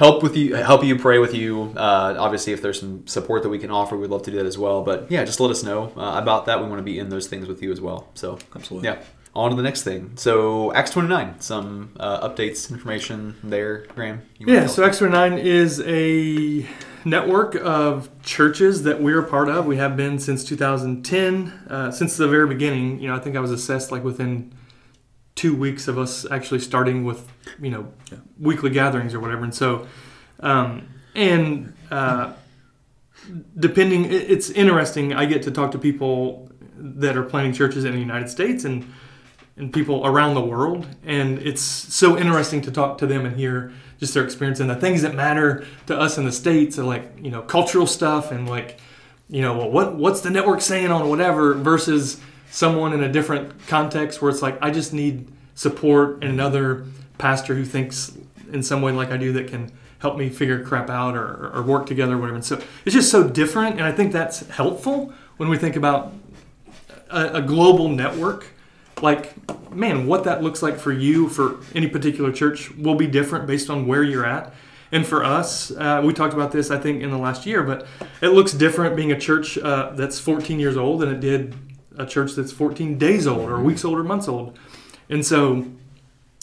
help 0.00 0.22
with 0.22 0.34
you, 0.34 0.54
help 0.54 0.82
you, 0.82 0.98
pray 0.98 1.18
with 1.18 1.34
you. 1.34 1.74
Uh, 1.76 2.16
obviously, 2.18 2.54
if 2.54 2.62
there's 2.62 2.80
some 2.80 3.06
support 3.06 3.42
that 3.42 3.50
we 3.50 3.58
can 3.58 3.70
offer, 3.70 3.98
we'd 3.98 4.08
love 4.08 4.22
to 4.22 4.30
do 4.30 4.38
that 4.38 4.46
as 4.46 4.56
well. 4.56 4.82
But 4.82 5.10
yeah, 5.10 5.24
just 5.24 5.40
let 5.40 5.50
us 5.50 5.62
know 5.62 5.92
uh, 5.94 6.18
about 6.20 6.46
that. 6.46 6.58
We 6.58 6.66
want 6.66 6.78
to 6.78 6.82
be 6.82 6.98
in 6.98 7.10
those 7.10 7.28
things 7.28 7.46
with 7.46 7.62
you 7.62 7.70
as 7.70 7.82
well. 7.82 8.08
So 8.14 8.38
Absolutely. 8.56 8.88
yeah. 8.88 9.02
On 9.34 9.50
to 9.50 9.56
the 9.56 9.62
next 9.62 9.84
thing. 9.84 10.12
So 10.16 10.72
Acts 10.72 10.90
29, 10.90 11.40
some 11.40 11.92
uh, 12.00 12.26
updates, 12.28 12.68
information 12.70 13.36
there, 13.44 13.86
Graham. 13.94 14.22
Yeah, 14.38 14.66
so 14.66 14.82
us? 14.82 14.88
Acts 14.88 14.98
29 14.98 15.34
is 15.38 15.80
a 15.86 16.66
network 17.04 17.54
of 17.56 18.08
churches 18.22 18.82
that 18.84 19.00
we're 19.00 19.20
a 19.20 19.28
part 19.28 19.48
of. 19.48 19.66
We 19.66 19.76
have 19.76 19.96
been 19.96 20.18
since 20.18 20.42
2010, 20.44 21.46
uh, 21.68 21.90
since 21.92 22.16
the 22.16 22.26
very 22.26 22.48
beginning. 22.48 23.00
You 23.00 23.08
know, 23.08 23.14
I 23.14 23.20
think 23.20 23.36
I 23.36 23.40
was 23.40 23.52
assessed 23.52 23.92
like 23.92 24.02
within 24.02 24.52
two 25.40 25.54
weeks 25.56 25.88
of 25.88 25.96
us 25.98 26.26
actually 26.30 26.60
starting 26.60 26.98
with, 27.04 27.20
you 27.60 27.70
know, 27.70 27.84
Yeah. 28.12 28.18
weekly 28.38 28.70
gatherings 28.70 29.14
or 29.14 29.20
whatever. 29.20 29.42
And 29.44 29.54
so, 29.54 29.86
um, 30.40 30.82
and 31.14 31.72
uh, 31.90 32.32
depending, 33.58 34.04
it's 34.06 34.50
interesting. 34.50 35.14
I 35.14 35.24
get 35.26 35.42
to 35.44 35.50
talk 35.50 35.70
to 35.72 35.78
people 35.78 36.50
that 36.76 37.16
are 37.16 37.22
planning 37.22 37.52
churches 37.52 37.84
in 37.84 37.92
the 37.92 37.98
United 38.00 38.28
States 38.28 38.64
and 38.64 38.84
and 39.56 39.70
people 39.72 40.06
around 40.06 40.34
the 40.34 40.40
world, 40.40 40.86
and 41.04 41.38
it's 41.40 41.60
so 41.60 42.16
interesting 42.16 42.62
to 42.62 42.70
talk 42.70 42.96
to 42.98 43.06
them 43.06 43.26
and 43.26 43.36
hear 43.36 43.72
just 43.98 44.14
their 44.14 44.24
experience 44.24 44.58
and 44.60 44.70
the 44.70 44.74
things 44.76 45.02
that 45.02 45.14
matter 45.14 45.66
to 45.86 45.94
us 46.04 46.16
in 46.16 46.24
the 46.24 46.32
states 46.32 46.78
are 46.78 46.84
like 46.84 47.04
you 47.20 47.30
know 47.30 47.42
cultural 47.42 47.86
stuff 47.86 48.32
and 48.32 48.48
like 48.48 48.78
you 49.28 49.42
know 49.42 49.54
well, 49.58 49.70
what 49.70 49.96
what's 49.96 50.22
the 50.22 50.30
network 50.30 50.62
saying 50.62 50.90
on 50.90 51.10
whatever 51.10 51.52
versus 51.52 52.18
someone 52.50 52.92
in 52.92 53.02
a 53.02 53.10
different 53.10 53.66
context 53.66 54.20
where 54.20 54.30
it's 54.30 54.42
like 54.42 54.58
I 54.62 54.70
just 54.70 54.92
need 54.92 55.28
support 55.54 56.22
and 56.22 56.24
another 56.24 56.86
pastor 57.18 57.54
who 57.54 57.64
thinks 57.64 58.16
in 58.52 58.62
some 58.62 58.82
way 58.82 58.92
like 58.92 59.10
I 59.10 59.16
do 59.16 59.32
that 59.34 59.48
can 59.48 59.70
help 60.00 60.16
me 60.16 60.28
figure 60.30 60.64
crap 60.64 60.90
out 60.90 61.14
or, 61.16 61.50
or 61.54 61.62
work 61.62 61.86
together 61.86 62.14
or 62.14 62.18
whatever. 62.18 62.36
And 62.36 62.44
so 62.44 62.60
it's 62.84 62.94
just 62.94 63.10
so 63.10 63.28
different, 63.28 63.76
and 63.76 63.84
I 63.84 63.92
think 63.92 64.12
that's 64.12 64.48
helpful 64.48 65.12
when 65.36 65.48
we 65.48 65.58
think 65.58 65.76
about 65.76 66.12
a, 67.10 67.34
a 67.34 67.42
global 67.42 67.88
network. 67.88 68.46
Like, 69.02 69.34
man, 69.72 70.06
what 70.06 70.24
that 70.24 70.42
looks 70.42 70.62
like 70.62 70.78
for 70.78 70.92
you 70.92 71.28
for 71.28 71.60
any 71.74 71.86
particular 71.86 72.32
church 72.32 72.70
will 72.72 72.94
be 72.94 73.06
different 73.06 73.46
based 73.46 73.70
on 73.70 73.86
where 73.86 74.02
you're 74.02 74.26
at. 74.26 74.52
And 74.92 75.06
for 75.06 75.22
us, 75.22 75.70
uh, 75.70 76.02
we 76.04 76.12
talked 76.12 76.34
about 76.34 76.50
this, 76.50 76.70
I 76.70 76.78
think, 76.78 77.02
in 77.02 77.10
the 77.10 77.18
last 77.18 77.46
year, 77.46 77.62
but 77.62 77.86
it 78.20 78.28
looks 78.28 78.52
different 78.52 78.96
being 78.96 79.12
a 79.12 79.20
church 79.20 79.56
uh, 79.56 79.90
that's 79.94 80.18
14 80.18 80.58
years 80.58 80.76
old 80.76 81.00
than 81.00 81.10
it 81.10 81.20
did 81.20 81.54
a 82.00 82.06
church 82.06 82.34
that's 82.34 82.52
14 82.52 82.98
days 82.98 83.26
old 83.26 83.48
or 83.50 83.60
weeks 83.60 83.84
old 83.84 83.98
or 83.98 84.04
months 84.04 84.26
old. 84.26 84.58
And 85.08 85.24
so 85.24 85.66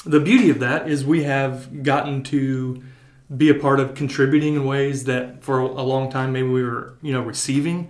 the 0.06 0.20
beauty 0.20 0.50
of 0.50 0.60
that 0.60 0.90
is 0.90 1.06
we 1.06 1.24
have 1.24 1.84
gotten 1.84 2.24
to 2.24 2.84
be 3.36 3.50
a 3.50 3.54
part 3.54 3.80
of 3.80 3.94
contributing 3.94 4.56
in 4.56 4.66
ways 4.66 5.04
that 5.04 5.44
for 5.44 5.60
a 5.60 5.82
long 5.82 6.10
time 6.10 6.32
maybe 6.32 6.48
we 6.48 6.64
were 6.64 6.94
you 7.02 7.12
know 7.12 7.22
receiving. 7.22 7.90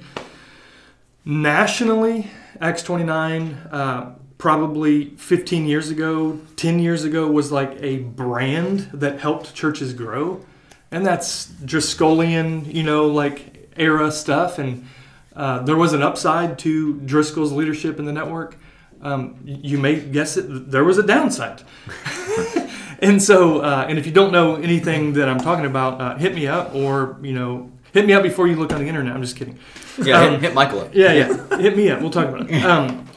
Nationally 1.26 2.32
acts 2.62 2.82
29 2.84 3.54
uh, 3.72 4.16
probably 4.38 5.10
15 5.18 5.66
years 5.66 5.90
ago 5.90 6.40
10 6.56 6.80
years 6.80 7.04
ago 7.04 7.28
was 7.28 7.52
like 7.52 7.78
a 7.82 7.98
brand 8.00 8.90
that 8.94 9.20
helped 9.20 9.54
churches 9.54 9.94
grow. 9.94 10.44
And 10.90 11.06
that's 11.06 11.48
driscollian 11.48 12.74
you 12.74 12.84
know 12.84 13.08
like 13.08 13.70
era 13.76 14.12
stuff. 14.12 14.58
And 14.58 14.88
uh, 15.38 15.60
there 15.60 15.78
was 15.78 15.94
an 15.94 16.02
upside 16.02 16.60
to 16.60 17.00
driscoll's 17.02 17.54
leadership 17.54 18.00
in 18.00 18.06
the 18.06 18.14
network 18.14 18.58
um, 19.02 19.38
you 19.46 19.78
may 19.78 20.00
guess 20.00 20.36
it 20.38 20.72
there 20.72 20.84
was 20.84 20.98
a 20.98 21.04
downside 21.04 21.62
and 23.00 23.22
so, 23.22 23.60
uh, 23.60 23.86
and 23.88 23.98
if 23.98 24.06
you 24.06 24.12
don't 24.12 24.32
know 24.32 24.56
anything 24.56 25.14
that 25.14 25.30
I'm 25.30 25.40
talking 25.40 25.66
about, 25.66 26.02
uh, 26.02 26.16
hit 26.18 26.34
me 26.34 26.48
up 26.48 26.74
or, 26.74 27.18
you 27.22 27.34
know, 27.34 27.72
hit 27.94 28.06
me 28.06 28.14
up 28.14 28.24
before 28.24 28.48
you 28.48 28.56
look 28.56 28.74
on 28.74 28.80
the 28.80 28.88
internet. 28.88 29.14
I'm 29.14 29.22
just 29.22 29.36
kidding. 29.36 29.60
Yeah, 30.02 30.22
Um, 30.22 30.32
hit, 30.34 30.42
hit 30.42 30.54
Michael 30.54 30.82
up. 30.82 30.96
Yeah, 30.96 31.14
yeah. 31.14 31.58
Hit 31.58 31.76
me 31.76 31.90
up. 31.90 32.02
We'll 32.02 32.12
talk 32.12 32.28
about 32.28 32.50
it. 32.50 32.64
Um, 32.64 33.08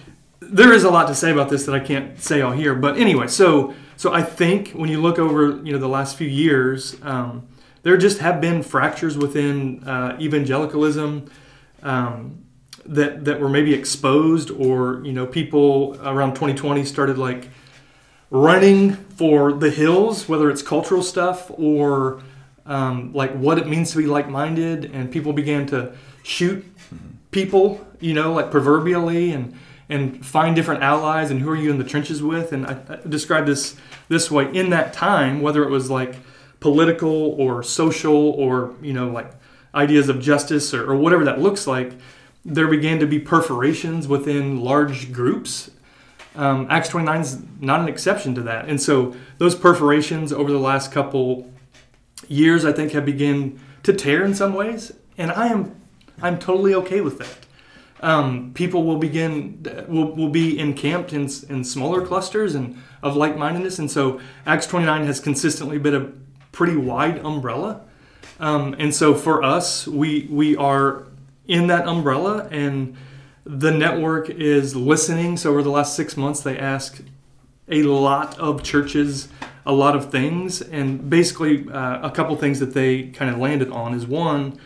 there 0.40 0.72
is 0.72 0.84
a 0.84 0.90
lot 0.90 1.08
to 1.08 1.14
say 1.14 1.30
about 1.30 1.50
this 1.50 1.66
that 1.66 1.74
I 1.74 1.80
can't 1.80 2.20
say 2.20 2.40
all 2.40 2.52
here, 2.52 2.74
but 2.74 2.96
anyway. 2.96 3.26
So, 3.26 3.74
so 3.96 4.12
I 4.12 4.22
think 4.22 4.70
when 4.70 4.88
you 4.88 5.00
look 5.00 5.18
over, 5.18 5.60
you 5.62 5.72
know, 5.72 5.78
the 5.78 5.88
last 5.88 6.16
few 6.16 6.26
years, 6.28 6.96
um, 7.02 7.46
there 7.82 7.96
just 7.96 8.18
have 8.18 8.40
been 8.40 8.62
fractures 8.62 9.16
within 9.18 9.84
uh, 9.84 10.16
evangelicalism 10.20 11.30
um, 11.82 12.44
that 12.86 13.24
that 13.24 13.40
were 13.40 13.48
maybe 13.48 13.74
exposed, 13.74 14.50
or 14.50 15.02
you 15.04 15.12
know, 15.12 15.26
people 15.26 15.98
around 16.02 16.30
2020 16.30 16.84
started 16.84 17.18
like 17.18 17.48
running 18.30 18.92
for 18.92 19.52
the 19.52 19.70
hills, 19.70 20.28
whether 20.28 20.50
it's 20.50 20.62
cultural 20.62 21.02
stuff 21.02 21.50
or 21.56 22.22
um, 22.66 23.12
like 23.12 23.32
what 23.32 23.58
it 23.58 23.66
means 23.66 23.90
to 23.92 23.98
be 23.98 24.06
like-minded, 24.06 24.84
and 24.92 25.10
people 25.10 25.32
began 25.32 25.66
to 25.66 25.92
shoot 26.22 26.64
people, 27.30 27.84
you 28.00 28.14
know, 28.14 28.32
like 28.32 28.50
proverbially, 28.50 29.32
and 29.32 29.54
and 29.88 30.24
find 30.24 30.54
different 30.54 30.82
allies 30.82 31.32
and 31.32 31.40
who 31.40 31.50
are 31.50 31.56
you 31.56 31.70
in 31.70 31.78
the 31.78 31.84
trenches 31.84 32.22
with. 32.22 32.52
And 32.52 32.64
I, 32.66 32.78
I 32.88 33.08
describe 33.08 33.46
this 33.46 33.76
this 34.08 34.30
way: 34.30 34.54
in 34.54 34.70
that 34.70 34.92
time, 34.92 35.42
whether 35.42 35.62
it 35.64 35.70
was 35.70 35.90
like 35.90 36.16
political 36.60 37.32
or 37.32 37.62
social 37.62 38.30
or 38.30 38.74
you 38.80 38.92
know 38.92 39.10
like 39.10 39.32
ideas 39.74 40.08
of 40.08 40.20
justice 40.20 40.72
or, 40.74 40.90
or 40.90 40.96
whatever 40.96 41.24
that 41.24 41.40
looks 41.40 41.66
like, 41.66 41.92
there 42.44 42.68
began 42.68 42.98
to 42.98 43.06
be 43.06 43.18
perforations 43.18 44.08
within 44.08 44.60
large 44.60 45.12
groups 45.12 45.70
um, 46.34 46.66
Acts 46.70 46.88
29 46.88 47.20
is 47.20 47.38
not 47.60 47.80
an 47.80 47.88
exception 47.88 48.34
to 48.36 48.42
that. 48.42 48.68
And 48.68 48.80
so 48.80 49.14
those 49.38 49.54
perforations 49.54 50.32
over 50.32 50.50
the 50.50 50.58
last 50.58 50.92
couple 50.92 51.52
years, 52.28 52.64
I 52.64 52.72
think, 52.72 52.92
have 52.92 53.04
begun 53.04 53.60
to 53.82 53.92
tear 53.92 54.24
in 54.24 54.34
some 54.34 54.54
ways. 54.54 54.92
And 55.18 55.32
I 55.32 55.48
am, 55.48 55.80
I'm 56.22 56.38
totally 56.38 56.74
okay 56.74 57.00
with 57.00 57.18
that. 57.18 57.46
Um, 58.02 58.52
people 58.54 58.84
will 58.84 58.96
begin, 58.96 59.62
will, 59.88 60.14
will 60.14 60.30
be 60.30 60.58
encamped 60.58 61.12
in, 61.12 61.28
in 61.48 61.64
smaller 61.64 62.06
clusters 62.06 62.54
and 62.54 62.80
of 63.02 63.16
like-mindedness. 63.16 63.78
And 63.78 63.90
so 63.90 64.20
Acts 64.46 64.66
29 64.66 65.04
has 65.06 65.20
consistently 65.20 65.78
been 65.78 65.94
a 65.94 66.12
pretty 66.52 66.76
wide 66.76 67.18
umbrella. 67.18 67.82
Um, 68.40 68.74
and 68.78 68.94
so 68.94 69.14
for 69.14 69.42
us, 69.42 69.86
we, 69.86 70.26
we 70.30 70.56
are 70.56 71.04
in 71.46 71.66
that 71.68 71.86
umbrella 71.86 72.48
and 72.50 72.96
the 73.44 73.70
network 73.70 74.30
is 74.30 74.74
listening. 74.74 75.36
So 75.36 75.50
over 75.50 75.62
the 75.62 75.70
last 75.70 75.94
six 75.94 76.16
months, 76.16 76.40
they 76.40 76.58
asked 76.58 77.02
a 77.68 77.82
lot 77.84 78.38
of 78.38 78.62
churches 78.62 79.28
a 79.66 79.72
lot 79.72 79.94
of 79.94 80.10
things, 80.10 80.62
and 80.62 81.08
basically 81.10 81.68
uh, 81.70 82.06
a 82.06 82.10
couple 82.10 82.34
things 82.36 82.60
that 82.60 82.72
they 82.74 83.04
kind 83.08 83.30
of 83.30 83.38
landed 83.38 83.70
on 83.70 83.94
is 83.94 84.06
one. 84.06 84.58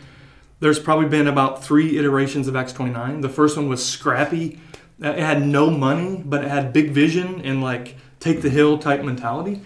There's 0.59 0.79
probably 0.79 1.07
been 1.07 1.27
about 1.27 1.63
three 1.63 1.97
iterations 1.97 2.47
of 2.47 2.55
Acts 2.55 2.73
29. 2.73 3.21
The 3.21 3.29
first 3.29 3.57
one 3.57 3.67
was 3.67 3.85
scrappy. 3.85 4.59
Uh, 5.03 5.09
It 5.09 5.19
had 5.19 5.45
no 5.45 5.69
money, 5.69 6.21
but 6.25 6.43
it 6.45 6.49
had 6.49 6.71
big 6.71 6.91
vision 6.91 7.41
and 7.41 7.61
like 7.61 7.95
take 8.19 8.41
the 8.41 8.49
hill 8.49 8.77
type 8.77 9.03
mentality. 9.03 9.61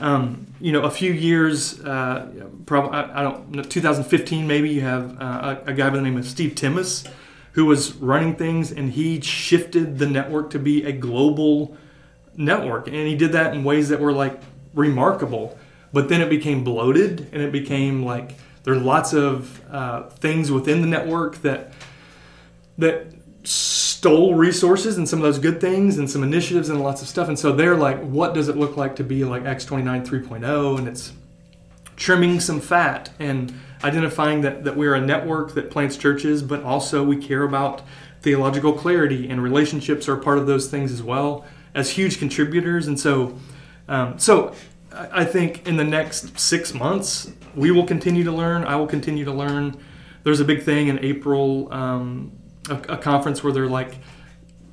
Um, 0.00 0.46
you 0.60 0.72
know, 0.72 0.82
a 0.82 0.90
few 0.90 1.12
years, 1.12 1.80
uh, 1.80 2.48
probably 2.66 2.90
I, 2.98 3.20
I 3.20 3.22
don't 3.22 3.50
know, 3.50 3.62
2015 3.62 4.46
maybe. 4.46 4.70
You 4.70 4.82
have 4.82 5.20
uh, 5.20 5.56
a, 5.66 5.70
a 5.70 5.74
guy 5.74 5.90
by 5.90 5.96
the 5.96 6.02
name 6.02 6.16
of 6.16 6.26
Steve 6.26 6.52
Timmis, 6.52 7.08
who 7.52 7.64
was 7.64 7.94
running 7.94 8.36
things, 8.36 8.70
and 8.70 8.92
he 8.92 9.20
shifted 9.20 9.98
the 9.98 10.06
network 10.06 10.50
to 10.50 10.58
be 10.58 10.84
a 10.84 10.92
global 10.92 11.76
network, 12.36 12.86
and 12.86 12.96
he 12.96 13.16
did 13.16 13.32
that 13.32 13.54
in 13.54 13.64
ways 13.64 13.88
that 13.88 14.00
were 14.00 14.12
like 14.12 14.40
remarkable. 14.74 15.58
But 15.92 16.08
then 16.08 16.20
it 16.20 16.28
became 16.28 16.64
bloated, 16.64 17.28
and 17.32 17.42
it 17.42 17.50
became 17.50 18.04
like 18.04 18.36
there 18.62 18.74
are 18.74 18.80
lots 18.80 19.12
of 19.12 19.60
uh, 19.72 20.08
things 20.10 20.50
within 20.50 20.80
the 20.80 20.86
network 20.86 21.38
that 21.42 21.72
that 22.76 23.17
stole 23.44 24.34
resources 24.34 24.98
and 24.98 25.08
some 25.08 25.18
of 25.18 25.22
those 25.22 25.38
good 25.38 25.60
things 25.60 25.98
and 25.98 26.10
some 26.10 26.22
initiatives 26.22 26.68
and 26.68 26.80
lots 26.80 27.02
of 27.02 27.08
stuff. 27.08 27.28
And 27.28 27.38
so 27.38 27.52
they're 27.52 27.76
like, 27.76 28.00
what 28.00 28.34
does 28.34 28.48
it 28.48 28.56
look 28.56 28.76
like 28.76 28.96
to 28.96 29.04
be 29.04 29.24
like 29.24 29.44
Acts 29.44 29.64
29 29.64 30.04
3.0? 30.06 30.78
And 30.78 30.88
it's 30.88 31.12
trimming 31.96 32.40
some 32.40 32.60
fat 32.60 33.10
and 33.18 33.52
identifying 33.82 34.40
that, 34.42 34.64
that 34.64 34.76
we're 34.76 34.94
a 34.94 35.00
network 35.00 35.54
that 35.54 35.70
plants 35.70 35.96
churches, 35.96 36.42
but 36.42 36.62
also 36.62 37.04
we 37.04 37.16
care 37.16 37.42
about 37.42 37.82
theological 38.20 38.72
clarity 38.72 39.28
and 39.28 39.42
relationships 39.42 40.08
are 40.08 40.16
part 40.16 40.38
of 40.38 40.46
those 40.46 40.68
things 40.68 40.92
as 40.92 41.02
well 41.02 41.44
as 41.74 41.90
huge 41.90 42.18
contributors. 42.18 42.86
And 42.86 42.98
so, 42.98 43.38
um, 43.88 44.18
so 44.18 44.54
I 44.92 45.24
think 45.24 45.66
in 45.66 45.76
the 45.76 45.84
next 45.84 46.38
six 46.38 46.74
months, 46.74 47.30
we 47.54 47.70
will 47.70 47.86
continue 47.86 48.24
to 48.24 48.32
learn. 48.32 48.64
I 48.64 48.76
will 48.76 48.86
continue 48.86 49.24
to 49.24 49.32
learn. 49.32 49.76
There's 50.24 50.40
a 50.40 50.44
big 50.44 50.62
thing 50.62 50.88
in 50.88 50.98
April, 51.00 51.72
um, 51.72 52.32
a, 52.70 52.76
a 52.88 52.96
conference 52.96 53.42
where 53.42 53.52
they're 53.52 53.68
like 53.68 53.96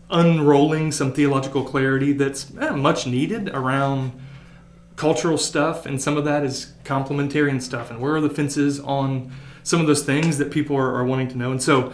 unrolling 0.09 0.91
some 0.91 1.11
theological 1.11 1.63
clarity 1.63 2.13
that's 2.13 2.55
eh, 2.59 2.71
much 2.71 3.07
needed 3.07 3.49
around 3.49 4.11
cultural 4.95 5.37
stuff, 5.37 5.85
and 5.85 6.01
some 6.01 6.17
of 6.17 6.25
that 6.25 6.43
is 6.43 6.73
complementarian 6.83 7.61
stuff. 7.61 7.91
And 7.91 7.99
where 7.99 8.15
are 8.15 8.21
the 8.21 8.29
fences 8.29 8.79
on 8.79 9.31
some 9.63 9.81
of 9.81 9.87
those 9.87 10.03
things 10.03 10.37
that 10.37 10.51
people 10.51 10.77
are, 10.77 10.95
are 10.95 11.03
wanting 11.03 11.27
to 11.29 11.37
know? 11.37 11.51
And 11.51 11.61
so, 11.61 11.91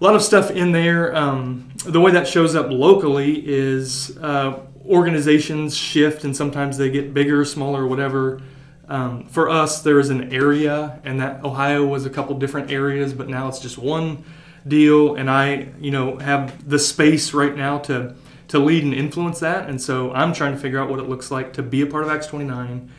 a 0.00 0.04
lot 0.04 0.16
of 0.16 0.22
stuff 0.22 0.50
in 0.50 0.72
there. 0.72 1.14
Um, 1.14 1.70
the 1.86 2.00
way 2.00 2.10
that 2.10 2.26
shows 2.26 2.56
up 2.56 2.70
locally 2.70 3.42
is 3.46 4.18
uh, 4.18 4.58
organizations 4.84 5.76
shift, 5.76 6.24
and 6.24 6.36
sometimes 6.36 6.76
they 6.76 6.90
get 6.90 7.14
bigger, 7.14 7.44
smaller, 7.44 7.86
whatever. 7.86 8.42
Um, 8.88 9.26
for 9.28 9.48
us, 9.48 9.80
there 9.80 10.00
is 10.00 10.10
an 10.10 10.32
area, 10.32 11.00
and 11.04 11.20
that 11.20 11.44
Ohio 11.44 11.86
was 11.86 12.04
a 12.04 12.10
couple 12.10 12.36
different 12.36 12.70
areas, 12.70 13.14
but 13.14 13.28
now 13.28 13.48
it's 13.48 13.60
just 13.60 13.78
one 13.78 14.24
deal. 14.66 15.14
And 15.14 15.30
I, 15.30 15.68
you 15.80 15.90
know, 15.90 16.18
have 16.18 16.68
the 16.68 16.78
space 16.78 17.32
right 17.32 17.56
now 17.56 17.78
to 17.80 18.14
to 18.48 18.58
lead 18.58 18.84
and 18.84 18.92
influence 18.92 19.40
that. 19.40 19.70
And 19.70 19.80
so 19.80 20.12
I'm 20.12 20.34
trying 20.34 20.52
to 20.52 20.58
figure 20.58 20.78
out 20.78 20.90
what 20.90 20.98
it 20.98 21.08
looks 21.08 21.30
like 21.30 21.54
to 21.54 21.62
be 21.62 21.80
a 21.80 21.86
part 21.86 22.04
of 22.04 22.10
Acts 22.10 22.26
29. 22.26 22.90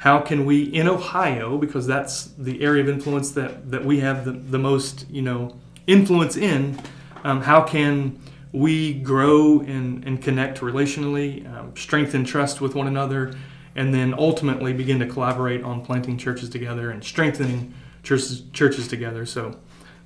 How 0.00 0.20
can 0.20 0.44
we 0.44 0.64
in 0.64 0.86
Ohio, 0.86 1.56
because 1.56 1.86
that's 1.86 2.24
the 2.36 2.60
area 2.60 2.82
of 2.82 2.90
influence 2.90 3.30
that 3.32 3.70
that 3.70 3.84
we 3.84 4.00
have 4.00 4.24
the, 4.24 4.32
the 4.32 4.58
most, 4.58 5.06
you 5.10 5.22
know, 5.22 5.56
influence 5.86 6.36
in. 6.36 6.78
Um, 7.24 7.40
how 7.40 7.62
can 7.62 8.20
we 8.52 8.94
grow 8.94 9.60
and, 9.60 10.04
and 10.04 10.22
connect 10.22 10.60
relationally, 10.60 11.46
um, 11.52 11.76
strengthen 11.76 12.24
trust 12.24 12.60
with 12.60 12.74
one 12.74 12.86
another, 12.86 13.34
and 13.74 13.92
then 13.92 14.14
ultimately 14.14 14.72
begin 14.72 14.98
to 14.98 15.06
collaborate 15.06 15.62
on 15.62 15.84
planting 15.84 16.16
churches 16.16 16.48
together 16.48 16.90
and 16.90 17.02
strengthening 17.02 17.74
churches 18.02 18.42
churches 18.52 18.88
together. 18.88 19.26
So 19.26 19.56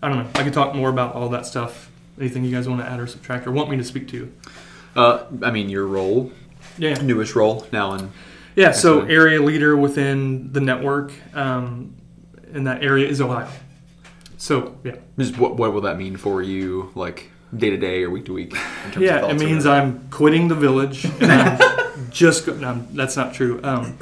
I 0.02 0.08
don't 0.08 0.18
know. 0.18 0.28
I 0.34 0.42
could 0.42 0.52
talk 0.52 0.74
more 0.74 0.88
about 0.90 1.14
all 1.14 1.28
that 1.30 1.46
stuff. 1.46 1.90
Anything 2.18 2.44
you 2.44 2.54
guys 2.54 2.68
want 2.68 2.80
to 2.80 2.86
add 2.86 2.98
or 3.00 3.06
subtract 3.06 3.46
or 3.46 3.52
want 3.52 3.70
me 3.70 3.76
to 3.76 3.84
speak 3.84 4.08
to? 4.08 4.32
Uh, 4.96 5.24
I 5.42 5.50
mean, 5.50 5.68
your 5.68 5.86
role, 5.86 6.32
Yeah. 6.76 6.94
newest 7.00 7.34
role 7.34 7.66
now 7.72 7.94
in 7.94 8.10
Yeah, 8.54 8.72
so 8.72 9.02
area 9.02 9.40
leader 9.40 9.76
within 9.76 10.52
the 10.52 10.60
network, 10.60 11.12
um, 11.34 11.94
and 12.52 12.66
that 12.66 12.82
area 12.82 13.08
is 13.08 13.20
Ohio. 13.20 13.48
So 14.36 14.76
yeah, 14.84 14.96
just 15.18 15.38
what 15.38 15.56
what 15.56 15.72
will 15.72 15.82
that 15.82 15.96
mean 15.96 16.16
for 16.16 16.42
you, 16.42 16.90
like 16.94 17.30
day 17.56 17.70
to 17.70 17.76
day 17.78 18.02
or 18.02 18.10
week 18.10 18.26
to 18.26 18.32
week? 18.34 18.52
in 18.52 18.58
terms 18.92 18.96
of 18.96 19.02
yeah, 19.02 19.26
it 19.30 19.38
means? 19.38 19.64
I'm 19.64 20.06
quitting 20.10 20.48
the 20.48 20.54
village, 20.56 21.04
and 21.20 21.32
I'm 21.32 21.58
just 22.10 22.44
go- 22.44 22.54
no, 22.56 22.84
that's 22.92 23.16
not 23.16 23.32
true. 23.32 23.60
Um, 23.62 23.96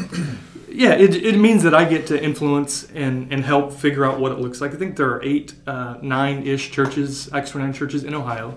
yeah, 0.70 0.94
it, 0.94 1.14
it 1.14 1.38
means 1.38 1.62
that 1.62 1.74
I 1.74 1.84
get 1.84 2.06
to 2.08 2.22
influence 2.22 2.84
and, 2.94 3.32
and 3.32 3.44
help 3.44 3.72
figure 3.72 4.04
out 4.04 4.20
what 4.20 4.32
it 4.32 4.38
looks 4.38 4.60
like. 4.60 4.72
I 4.72 4.76
think 4.76 4.96
there 4.96 5.10
are 5.10 5.22
eight, 5.22 5.54
uh, 5.66 5.96
nine 6.02 6.46
ish 6.46 6.70
churches, 6.70 7.32
extra 7.32 7.60
nine 7.60 7.72
churches 7.72 8.04
in 8.04 8.14
Ohio, 8.14 8.56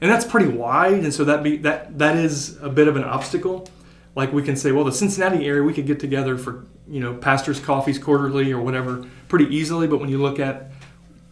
and 0.00 0.10
that's 0.10 0.24
pretty 0.24 0.48
wide. 0.48 1.04
And 1.04 1.12
so 1.12 1.24
that 1.24 1.42
be 1.42 1.56
that 1.58 1.98
that 1.98 2.16
is 2.16 2.60
a 2.62 2.68
bit 2.68 2.88
of 2.88 2.96
an 2.96 3.04
obstacle. 3.04 3.68
Like 4.14 4.32
we 4.32 4.42
can 4.42 4.56
say, 4.56 4.72
well, 4.72 4.84
the 4.84 4.92
Cincinnati 4.92 5.46
area, 5.46 5.62
we 5.62 5.74
could 5.74 5.86
get 5.86 6.00
together 6.00 6.38
for 6.38 6.66
you 6.88 7.00
know 7.00 7.14
pastors' 7.14 7.60
coffees 7.60 7.98
quarterly 7.98 8.52
or 8.52 8.60
whatever 8.60 9.06
pretty 9.28 9.54
easily. 9.54 9.86
But 9.86 10.00
when 10.00 10.08
you 10.08 10.18
look 10.18 10.38
at 10.38 10.70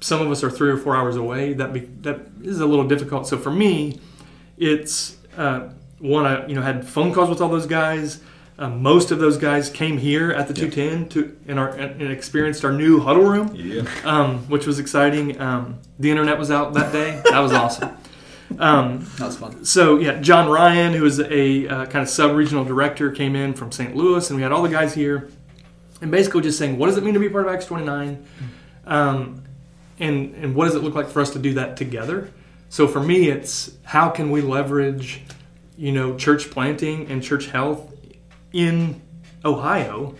some 0.04 0.20
of 0.20 0.30
us 0.30 0.44
are 0.44 0.50
three 0.50 0.70
or 0.70 0.76
four 0.76 0.94
hours 0.94 1.16
away. 1.16 1.54
That 1.54 1.72
be, 1.72 1.80
that 2.02 2.20
is 2.42 2.60
a 2.60 2.66
little 2.66 2.86
difficult. 2.86 3.26
So 3.26 3.38
for 3.38 3.50
me, 3.50 4.00
it's 4.58 5.16
uh, 5.36 5.70
one 5.98 6.26
I 6.26 6.46
you 6.46 6.54
know 6.54 6.60
had 6.60 6.86
phone 6.86 7.12
calls 7.14 7.30
with 7.30 7.40
all 7.40 7.48
those 7.48 7.66
guys. 7.66 8.20
Uh, 8.56 8.68
most 8.68 9.10
of 9.10 9.18
those 9.18 9.36
guys 9.36 9.68
came 9.68 9.98
here 9.98 10.30
at 10.30 10.46
the 10.46 10.54
210 10.54 11.08
to 11.08 11.36
and, 11.48 11.58
our, 11.58 11.70
and 11.70 12.00
experienced 12.02 12.64
our 12.64 12.72
new 12.72 13.00
huddle 13.00 13.24
room, 13.24 13.52
Yeah. 13.54 13.82
um, 14.04 14.48
which 14.48 14.64
was 14.66 14.78
exciting. 14.78 15.40
Um, 15.40 15.78
the 15.98 16.10
internet 16.10 16.38
was 16.38 16.52
out 16.52 16.72
that 16.74 16.92
day. 16.92 17.20
That 17.30 17.40
was 17.40 17.52
awesome. 17.52 17.90
Um, 18.58 19.04
that 19.18 19.26
was 19.26 19.36
fun. 19.36 19.64
so 19.64 19.98
yeah, 19.98 20.20
John 20.20 20.48
Ryan, 20.48 20.92
who 20.92 21.04
is 21.04 21.18
a 21.18 21.66
uh, 21.66 21.86
kind 21.86 22.02
of 22.02 22.08
sub-regional 22.08 22.64
director, 22.64 23.10
came 23.10 23.34
in 23.34 23.54
from 23.54 23.72
St. 23.72 23.96
Louis, 23.96 24.28
and 24.30 24.36
we 24.36 24.42
had 24.42 24.52
all 24.52 24.62
the 24.62 24.68
guys 24.68 24.94
here, 24.94 25.30
and 26.00 26.10
basically 26.12 26.42
just 26.42 26.56
saying, 26.58 26.78
what 26.78 26.86
does 26.86 26.96
it 26.96 27.02
mean 27.02 27.14
to 27.14 27.20
be 27.20 27.28
part 27.28 27.46
of 27.48 27.52
Acts 27.52 27.66
29, 27.66 28.24
um, 28.86 29.42
and 29.98 30.34
and 30.36 30.54
what 30.54 30.66
does 30.66 30.74
it 30.76 30.82
look 30.84 30.94
like 30.94 31.08
for 31.08 31.20
us 31.20 31.30
to 31.30 31.38
do 31.40 31.54
that 31.54 31.76
together? 31.76 32.30
So 32.68 32.86
for 32.86 33.00
me, 33.00 33.28
it's 33.30 33.72
how 33.84 34.10
can 34.10 34.30
we 34.30 34.40
leverage, 34.42 35.22
you 35.76 35.90
know, 35.92 36.16
church 36.16 36.50
planting 36.50 37.10
and 37.10 37.22
church 37.22 37.46
health 37.46 37.93
in 38.54 39.02
Ohio. 39.44 40.14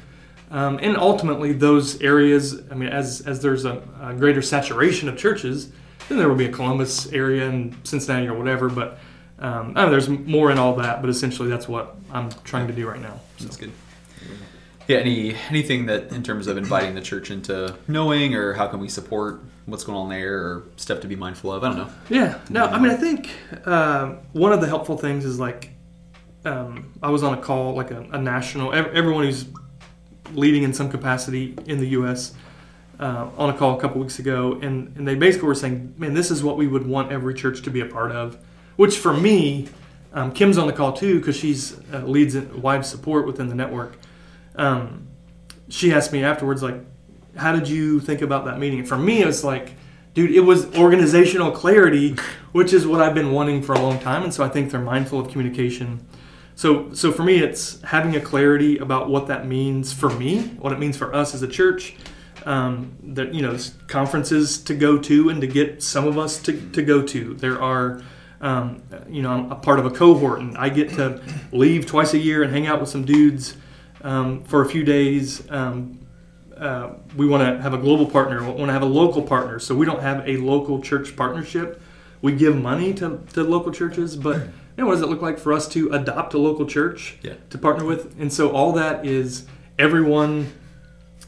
Um, 0.50 0.78
and 0.82 0.96
ultimately, 0.98 1.52
those 1.52 2.00
areas, 2.02 2.60
I 2.70 2.74
mean, 2.74 2.90
as, 2.90 3.22
as 3.22 3.40
there's 3.40 3.64
a, 3.64 3.82
a 4.02 4.12
greater 4.12 4.42
saturation 4.42 5.08
of 5.08 5.16
churches, 5.16 5.72
then 6.08 6.18
there 6.18 6.28
will 6.28 6.36
be 6.36 6.44
a 6.44 6.52
Columbus 6.52 7.10
area 7.12 7.48
and 7.48 7.74
Cincinnati 7.84 8.28
or 8.28 8.34
whatever. 8.34 8.68
But 8.68 8.98
um, 9.38 9.70
I 9.70 9.82
don't 9.82 9.86
know, 9.86 9.90
there's 9.90 10.08
more 10.08 10.50
in 10.50 10.58
all 10.58 10.76
that, 10.76 11.00
but 11.00 11.08
essentially 11.08 11.48
that's 11.48 11.66
what 11.66 11.96
I'm 12.12 12.30
trying 12.44 12.66
to 12.66 12.74
do 12.74 12.86
right 12.86 13.00
now. 13.00 13.20
So. 13.38 13.44
That's 13.44 13.56
good. 13.56 13.72
Yeah. 14.86 14.98
Any 14.98 15.34
anything 15.48 15.86
that 15.86 16.12
in 16.12 16.22
terms 16.22 16.46
of 16.46 16.58
inviting 16.58 16.94
the 16.94 17.00
church 17.00 17.30
into 17.30 17.74
knowing 17.88 18.34
or 18.34 18.52
how 18.52 18.66
can 18.66 18.80
we 18.80 18.88
support 18.88 19.40
what's 19.64 19.82
going 19.82 19.96
on 19.96 20.10
there 20.10 20.38
or 20.38 20.64
stuff 20.76 21.00
to 21.00 21.08
be 21.08 21.16
mindful 21.16 21.52
of? 21.52 21.64
I 21.64 21.68
don't 21.68 21.78
know. 21.78 21.90
Yeah. 22.10 22.38
No, 22.50 22.66
I 22.66 22.78
mean, 22.78 22.90
I 22.90 22.96
think 22.96 23.30
um, 23.66 24.18
one 24.32 24.52
of 24.52 24.60
the 24.60 24.66
helpful 24.66 24.98
things 24.98 25.24
is 25.24 25.40
like 25.40 25.70
um, 26.44 26.92
I 27.02 27.10
was 27.10 27.22
on 27.22 27.34
a 27.34 27.40
call, 27.40 27.74
like 27.74 27.90
a, 27.90 28.00
a 28.12 28.18
national, 28.18 28.72
everyone 28.72 29.24
who's 29.24 29.46
leading 30.32 30.62
in 30.62 30.72
some 30.72 30.90
capacity 30.90 31.56
in 31.66 31.78
the 31.78 31.88
U.S. 31.88 32.34
Uh, 32.98 33.28
on 33.36 33.50
a 33.50 33.52
call 33.52 33.76
a 33.76 33.80
couple 33.80 34.00
weeks 34.00 34.18
ago, 34.18 34.58
and, 34.62 34.96
and 34.96 35.06
they 35.06 35.14
basically 35.14 35.48
were 35.48 35.54
saying, 35.54 35.94
man, 35.96 36.14
this 36.14 36.30
is 36.30 36.42
what 36.42 36.56
we 36.56 36.66
would 36.66 36.86
want 36.86 37.12
every 37.12 37.34
church 37.34 37.62
to 37.62 37.70
be 37.70 37.80
a 37.80 37.86
part 37.86 38.12
of. 38.12 38.38
Which 38.76 38.96
for 38.96 39.12
me, 39.12 39.68
um, 40.12 40.32
Kim's 40.32 40.58
on 40.58 40.66
the 40.66 40.72
call 40.72 40.92
too 40.92 41.18
because 41.18 41.36
she's 41.36 41.78
uh, 41.92 41.98
leads 41.98 42.36
wives 42.36 42.88
support 42.88 43.26
within 43.26 43.48
the 43.48 43.54
network. 43.54 43.96
Um, 44.56 45.08
she 45.68 45.92
asked 45.92 46.12
me 46.12 46.22
afterwards, 46.22 46.62
like, 46.62 46.76
how 47.36 47.52
did 47.52 47.68
you 47.68 48.00
think 48.00 48.22
about 48.22 48.44
that 48.44 48.58
meeting? 48.58 48.80
And 48.80 48.88
for 48.88 48.98
me, 48.98 49.22
it 49.22 49.26
was 49.26 49.42
like, 49.42 49.74
dude, 50.14 50.30
it 50.30 50.40
was 50.40 50.72
organizational 50.76 51.50
clarity, 51.50 52.16
which 52.52 52.72
is 52.72 52.86
what 52.86 53.00
I've 53.00 53.14
been 53.14 53.32
wanting 53.32 53.62
for 53.62 53.74
a 53.74 53.80
long 53.80 53.98
time, 53.98 54.22
and 54.22 54.32
so 54.32 54.44
I 54.44 54.48
think 54.48 54.70
they're 54.70 54.80
mindful 54.80 55.18
of 55.18 55.28
communication. 55.28 56.06
So, 56.56 56.92
so 56.94 57.10
for 57.10 57.22
me, 57.24 57.38
it's 57.38 57.80
having 57.82 58.14
a 58.16 58.20
clarity 58.20 58.78
about 58.78 59.08
what 59.08 59.26
that 59.26 59.46
means 59.46 59.92
for 59.92 60.10
me, 60.10 60.42
what 60.58 60.72
it 60.72 60.78
means 60.78 60.96
for 60.96 61.14
us 61.14 61.34
as 61.34 61.42
a 61.42 61.48
church. 61.48 61.96
Um, 62.46 62.96
that 63.02 63.32
you 63.32 63.40
know, 63.40 63.56
conferences 63.86 64.58
to 64.64 64.74
go 64.74 64.98
to 64.98 65.30
and 65.30 65.40
to 65.40 65.46
get 65.46 65.82
some 65.82 66.06
of 66.06 66.18
us 66.18 66.38
to, 66.42 66.52
to 66.72 66.82
go 66.82 67.00
to. 67.00 67.32
There 67.34 67.62
are 67.62 68.02
um, 68.44 68.82
you 69.08 69.22
know, 69.22 69.30
I'm 69.30 69.50
a 69.50 69.54
part 69.56 69.78
of 69.78 69.86
a 69.86 69.90
cohort, 69.90 70.40
and 70.40 70.58
I 70.58 70.68
get 70.68 70.90
to 70.90 71.22
leave 71.52 71.86
twice 71.86 72.12
a 72.12 72.18
year 72.18 72.42
and 72.42 72.52
hang 72.52 72.66
out 72.66 72.78
with 72.78 72.90
some 72.90 73.06
dudes 73.06 73.56
um, 74.02 74.44
for 74.44 74.60
a 74.60 74.68
few 74.68 74.84
days. 74.84 75.50
Um, 75.50 76.06
uh, 76.54 76.90
we 77.16 77.26
want 77.26 77.42
to 77.42 77.62
have 77.62 77.72
a 77.72 77.78
global 77.78 78.04
partner. 78.04 78.42
We 78.42 78.48
want 78.48 78.66
to 78.66 78.72
have 78.72 78.82
a 78.82 78.86
local 78.86 79.22
partner. 79.22 79.58
So 79.58 79.74
we 79.74 79.86
don't 79.86 80.02
have 80.02 80.28
a 80.28 80.36
local 80.36 80.82
church 80.82 81.16
partnership. 81.16 81.80
We 82.20 82.32
give 82.32 82.54
money 82.54 82.92
to, 82.94 83.20
to 83.32 83.42
local 83.42 83.72
churches, 83.72 84.14
but 84.14 84.48
you 84.76 84.82
know, 84.82 84.86
what 84.88 84.94
does 84.94 85.02
it 85.02 85.08
look 85.08 85.22
like 85.22 85.38
for 85.38 85.52
us 85.52 85.68
to 85.68 85.90
adopt 85.92 86.34
a 86.34 86.38
local 86.38 86.66
church 86.66 87.16
Yeah. 87.22 87.34
to 87.50 87.58
partner 87.58 87.84
with? 87.84 88.18
And 88.18 88.32
so 88.32 88.50
all 88.50 88.72
that 88.72 89.06
is 89.06 89.46
everyone 89.78 90.52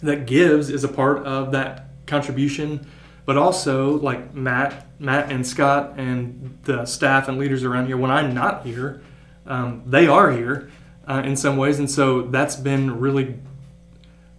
that 0.02 0.26
gives 0.26 0.68
is 0.70 0.84
a 0.84 0.88
part 0.88 1.24
of 1.24 1.52
that 1.52 1.88
contribution 2.06 2.86
but 3.26 3.36
also 3.36 3.98
like 3.98 4.34
Matt, 4.34 4.86
Matt 5.00 5.30
and 5.32 5.44
Scott 5.44 5.94
and 5.96 6.56
the 6.62 6.86
staff 6.86 7.28
and 7.28 7.38
leaders 7.38 7.64
around 7.64 7.86
here. 7.88 7.96
When 7.96 8.10
I'm 8.12 8.32
not 8.32 8.64
here, 8.64 9.02
um, 9.46 9.82
they 9.84 10.06
are 10.06 10.30
here 10.30 10.70
uh, 11.08 11.22
in 11.24 11.34
some 11.36 11.56
ways, 11.56 11.80
and 11.80 11.90
so 11.90 12.22
that's 12.22 12.56
been 12.56 12.98
really. 13.00 13.34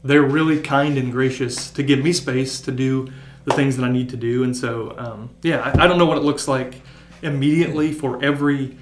They're 0.04 0.22
really 0.24 0.62
kind 0.62 0.98
and 0.98 1.12
gracious 1.12 1.70
to 1.72 1.84
give 1.84 2.02
me 2.02 2.14
space 2.14 2.62
to 2.62 2.72
do 2.72 3.10
the 3.44 3.54
things 3.54 3.76
that 3.76 3.84
I 3.84 3.92
need 3.92 4.08
to 4.10 4.18
do, 4.18 4.44
and 4.44 4.56
so 4.56 4.96
um, 4.98 5.32
yeah, 5.42 5.60
I, 5.60 5.84
I 5.84 5.88
don't 5.88 5.98
know 5.98 6.06
what 6.06 6.18
it 6.18 6.24
looks 6.24 6.48
like 6.48 6.76
immediately 7.22 7.92
for 7.92 8.24
every 8.24 8.78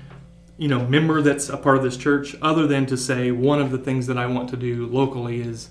you 0.57 0.67
know 0.67 0.85
member 0.87 1.21
that's 1.21 1.49
a 1.49 1.57
part 1.57 1.77
of 1.77 1.83
this 1.83 1.97
church, 1.97 2.35
other 2.41 2.65
than 2.67 2.85
to 2.87 2.97
say 2.97 3.31
one 3.31 3.61
of 3.61 3.71
the 3.71 3.77
things 3.77 4.07
that 4.07 4.17
I 4.17 4.25
want 4.27 4.49
to 4.49 4.57
do 4.57 4.85
locally 4.87 5.41
is 5.41 5.69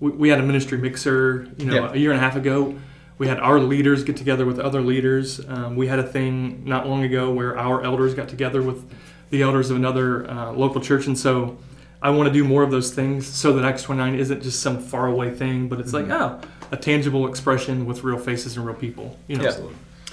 we, 0.00 0.10
we 0.10 0.28
had 0.28 0.40
a 0.40 0.42
ministry 0.42 0.78
mixer, 0.78 1.48
you 1.58 1.66
know, 1.66 1.74
Yeah. 1.86 1.92
a 1.92 1.96
year 1.96 2.10
and 2.12 2.18
a 2.18 2.22
half 2.22 2.36
ago 2.36 2.74
we 3.16 3.28
had 3.28 3.38
our 3.38 3.60
leaders 3.60 4.02
get 4.02 4.16
together 4.16 4.44
with 4.44 4.58
other 4.58 4.82
leaders. 4.82 5.40
Um, 5.46 5.76
we 5.76 5.86
had 5.86 6.00
a 6.00 6.02
thing 6.02 6.64
not 6.64 6.88
long 6.88 7.04
ago 7.04 7.30
where 7.30 7.56
our 7.56 7.80
elders 7.84 8.12
got 8.12 8.28
together 8.28 8.60
with 8.60 8.90
the 9.30 9.42
elders 9.42 9.70
of 9.70 9.76
another 9.76 10.28
uh, 10.28 10.50
local 10.50 10.80
church, 10.80 11.06
and 11.06 11.16
so 11.16 11.56
I 12.02 12.10
want 12.10 12.26
to 12.26 12.32
do 12.32 12.42
more 12.42 12.64
of 12.64 12.72
those 12.72 12.92
things 12.92 13.24
so 13.24 13.52
that 13.52 13.64
Acts 13.64 13.84
29 13.84 14.16
isn't 14.16 14.42
just 14.42 14.60
some 14.60 14.80
faraway 14.82 15.30
thing, 15.30 15.68
but 15.68 15.78
it's 15.78 15.92
like 15.92 16.08
oh, 16.10 16.40
a 16.72 16.76
tangible 16.76 17.28
expression 17.28 17.86
with 17.86 18.02
real 18.02 18.18
faces 18.18 18.56
and 18.56 18.66
real 18.66 18.74
people. 18.74 19.16
You 19.28 19.36
know, 19.36 19.44
Yeah. 19.44 19.58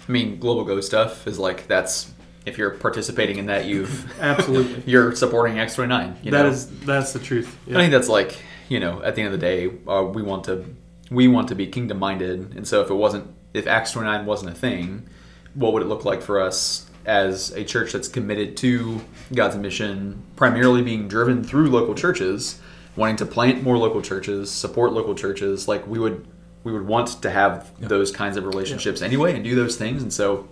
I 0.08 0.12
mean, 0.12 0.40
global 0.40 0.64
go 0.64 0.80
stuff 0.80 1.26
is 1.26 1.40
like 1.40 1.66
that's 1.68 2.12
if 2.46 2.58
you're 2.58 2.72
participating 2.72 3.38
in 3.38 3.46
that, 3.48 3.66
you've 3.66 4.20
absolutely. 4.22 4.84
you're 4.92 5.16
supporting 5.16 5.60
Acts 5.60 5.76
twenty 5.76 5.90
nine. 5.90 6.18
That 6.24 6.32
know? 6.32 6.48
is 6.48 6.70
that's 6.82 7.14
the 7.14 7.20
truth. 7.20 7.58
I 7.70 7.74
think 7.74 7.92
that's 7.92 8.10
like 8.10 8.42
you 8.70 8.80
know 8.80 9.02
at 9.04 9.16
the 9.16 9.22
end 9.22 9.34
of 9.34 9.40
the 9.40 9.46
day, 9.46 9.72
uh, 9.88 10.04
we 10.04 10.22
want 10.22 10.46
to 10.46 10.66
we 11.10 11.28
want 11.28 11.50
to 11.50 11.56
be 11.56 11.68
kingdom 11.68 12.00
minded, 12.00 12.54
and 12.56 12.68
so 12.68 12.82
if 12.82 12.90
it 12.90 12.96
wasn't 12.96 13.34
if 13.54 13.68
Acts 13.68 13.92
twenty 13.92 14.08
nine 14.08 14.26
wasn't 14.26 14.52
a 14.52 14.56
thing, 14.56 15.08
what 15.54 15.74
would 15.74 15.82
it 15.82 15.88
look 15.88 16.06
like 16.06 16.22
for 16.22 16.42
us 16.42 16.90
as 17.06 17.52
a 17.52 17.64
church 17.64 17.94
that's 17.94 18.08
committed 18.08 18.56
to 18.58 19.02
God's 19.34 19.56
mission, 19.56 20.22
primarily 20.36 20.82
being 20.82 21.08
driven 21.08 21.44
through 21.44 21.70
local 21.70 21.96
churches, 21.96 22.60
wanting 22.96 23.16
to 23.18 23.26
plant 23.26 23.64
more 23.64 23.78
local 23.78 24.02
churches, 24.02 24.52
support 24.52 24.94
local 24.94 25.16
churches, 25.16 25.68
like 25.68 25.86
we 25.88 26.00
would 26.00 26.26
we 26.64 26.72
would 26.72 26.86
want 26.86 27.22
to 27.22 27.30
have 27.30 27.72
those 27.80 28.12
kinds 28.12 28.38
of 28.38 28.46
relationships 28.46 29.02
anyway 29.02 29.34
and 29.34 29.44
do 29.44 29.56
those 29.56 29.78
things, 29.78 30.02
and 30.02 30.14
so 30.14 30.48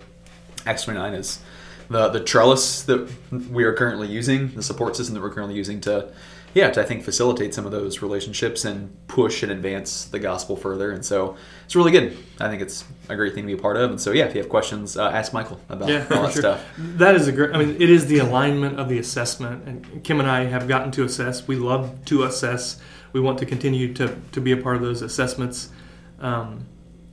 Acts 0.66 0.84
twenty 0.84 0.98
nine 0.98 1.14
is 1.14 1.40
the 1.90 2.08
the 2.08 2.20
trellis 2.20 2.82
that 2.84 3.10
we 3.50 3.64
are 3.64 3.74
currently 3.74 4.08
using, 4.08 4.48
the 4.54 4.62
support 4.62 4.96
system 4.96 5.14
that 5.14 5.20
we're 5.20 5.30
currently 5.30 5.56
using 5.56 5.80
to, 5.82 6.08
yeah, 6.54 6.70
to 6.70 6.80
I 6.80 6.84
think 6.84 7.02
facilitate 7.02 7.52
some 7.52 7.66
of 7.66 7.72
those 7.72 8.00
relationships 8.00 8.64
and 8.64 8.96
push 9.08 9.42
and 9.42 9.50
advance 9.50 10.04
the 10.04 10.20
gospel 10.20 10.56
further. 10.56 10.92
And 10.92 11.04
so 11.04 11.36
it's 11.64 11.74
really 11.74 11.90
good. 11.90 12.16
I 12.38 12.48
think 12.48 12.62
it's 12.62 12.84
a 13.08 13.16
great 13.16 13.34
thing 13.34 13.42
to 13.42 13.46
be 13.48 13.58
a 13.58 13.60
part 13.60 13.76
of. 13.76 13.90
And 13.90 14.00
so 14.00 14.12
yeah, 14.12 14.24
if 14.26 14.34
you 14.34 14.40
have 14.40 14.48
questions, 14.48 14.96
uh, 14.96 15.10
ask 15.10 15.32
Michael 15.32 15.60
about 15.68 15.88
Yeah, 15.88 16.06
all 16.12 16.22
that 16.22 16.32
sure. 16.32 16.42
stuff. 16.42 16.64
That 16.78 17.16
is 17.16 17.26
a 17.26 17.32
great. 17.32 17.54
I 17.54 17.58
mean, 17.58 17.74
it 17.82 17.90
is 17.90 18.06
the 18.06 18.18
alignment 18.18 18.78
of 18.78 18.88
the 18.88 18.98
assessment, 18.98 19.66
and 19.66 20.04
Kim 20.04 20.20
and 20.20 20.30
I 20.30 20.44
have 20.44 20.68
gotten 20.68 20.92
to 20.92 21.04
assess. 21.04 21.46
We 21.48 21.56
love 21.56 22.04
to 22.06 22.22
assess. 22.22 22.80
We 23.12 23.18
want 23.18 23.38
to 23.40 23.46
continue 23.46 23.92
to 23.94 24.16
to 24.30 24.40
be 24.40 24.52
a 24.52 24.56
part 24.56 24.76
of 24.76 24.82
those 24.82 25.02
assessments, 25.02 25.70
um, 26.20 26.66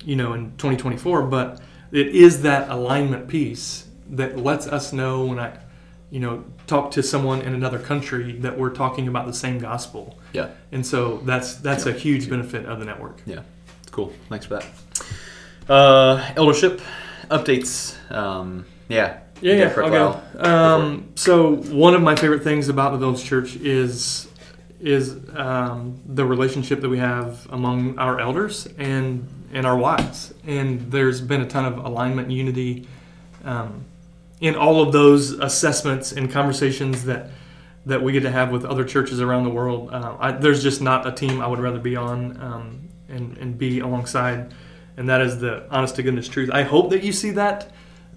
you 0.05 0.15
know, 0.15 0.33
in 0.33 0.51
2024. 0.57 1.23
But 1.23 1.59
it 1.91 2.09
is 2.09 2.43
that 2.43 2.69
alignment 2.69 3.27
piece 3.27 3.86
that 4.11 4.37
lets 4.37 4.67
us 4.67 4.93
know 4.93 5.25
when 5.25 5.39
I, 5.39 5.57
you 6.09 6.19
know, 6.19 6.43
talk 6.67 6.91
to 6.91 7.03
someone 7.03 7.41
in 7.41 7.53
another 7.53 7.79
country 7.79 8.33
that 8.39 8.57
we're 8.57 8.69
talking 8.69 9.07
about 9.07 9.25
the 9.27 9.33
same 9.33 9.59
gospel, 9.59 10.17
Yeah, 10.33 10.49
and 10.71 10.85
so 10.85 11.17
that's 11.25 11.55
that's 11.55 11.85
a 11.85 11.91
huge 11.91 12.29
benefit 12.29 12.65
of 12.65 12.79
the 12.79 12.85
network. 12.85 13.21
yeah, 13.25 13.41
cool. 13.91 14.13
Thanks 14.29 14.45
for 14.45 14.55
that. 14.59 14.65
Uh, 15.69 16.31
eldership 16.35 16.81
updates. 17.29 17.95
Um, 18.11 18.65
yeah, 18.87 19.19
Yeah, 19.41 19.53
yeah, 19.53 19.65
got 19.65 19.73
Fred 19.73 19.93
I'll 19.93 20.13
Clow. 20.13 20.21
go. 20.41 20.49
Um, 20.49 21.09
so 21.15 21.55
one 21.55 21.93
of 21.93 22.01
my 22.01 22.15
favorite 22.15 22.43
things 22.43 22.69
about 22.69 22.91
the 22.93 22.97
Village 22.97 23.23
Church 23.23 23.55
is 23.57 24.27
is 24.79 25.17
um, 25.35 25.99
the 26.05 26.23
relationship 26.23 26.81
that 26.81 26.89
we 26.89 26.99
have 26.99 27.47
among 27.51 27.97
our 27.97 28.19
elders 28.19 28.67
and 28.77 29.27
and 29.51 29.65
our 29.65 29.75
wives. 29.75 30.33
And 30.45 30.89
there's 30.91 31.19
been 31.19 31.41
a 31.41 31.47
ton 31.47 31.65
of 31.65 31.79
alignment, 31.83 32.27
and 32.29 32.37
unity 32.37 32.87
um, 33.43 33.83
in 34.39 34.55
all 34.55 34.81
of 34.81 34.91
those 34.91 35.31
assessments 35.31 36.11
and 36.11 36.31
conversations 36.31 37.05
that 37.05 37.29
that 37.85 38.01
we 38.03 38.11
get 38.11 38.23
to 38.23 38.31
have 38.31 38.51
with 38.51 38.65
other 38.65 38.83
churches 38.83 39.21
around 39.21 39.45
the 39.45 39.49
world. 39.49 39.89
Uh, 39.93 40.17
I, 40.19 40.31
there's 40.31 40.61
just 40.61 40.81
not 40.81 41.07
a 41.07 41.11
team 41.11 41.39
I 41.39 41.47
would 41.47 41.59
rather 41.59 41.79
be 41.79 41.95
on 41.95 42.39
um, 42.41 42.89
and 43.07 43.37
and 43.37 43.57
be 43.57 43.79
alongside. 43.79 44.53
And 44.97 45.07
that 45.09 45.21
is 45.21 45.39
the 45.39 45.65
honest 45.69 45.95
to 45.95 46.03
goodness 46.03 46.27
truth. 46.27 46.49
I 46.51 46.63
hope 46.63 46.89
that 46.89 47.03
you 47.03 47.13
see 47.13 47.31
that 47.31 47.71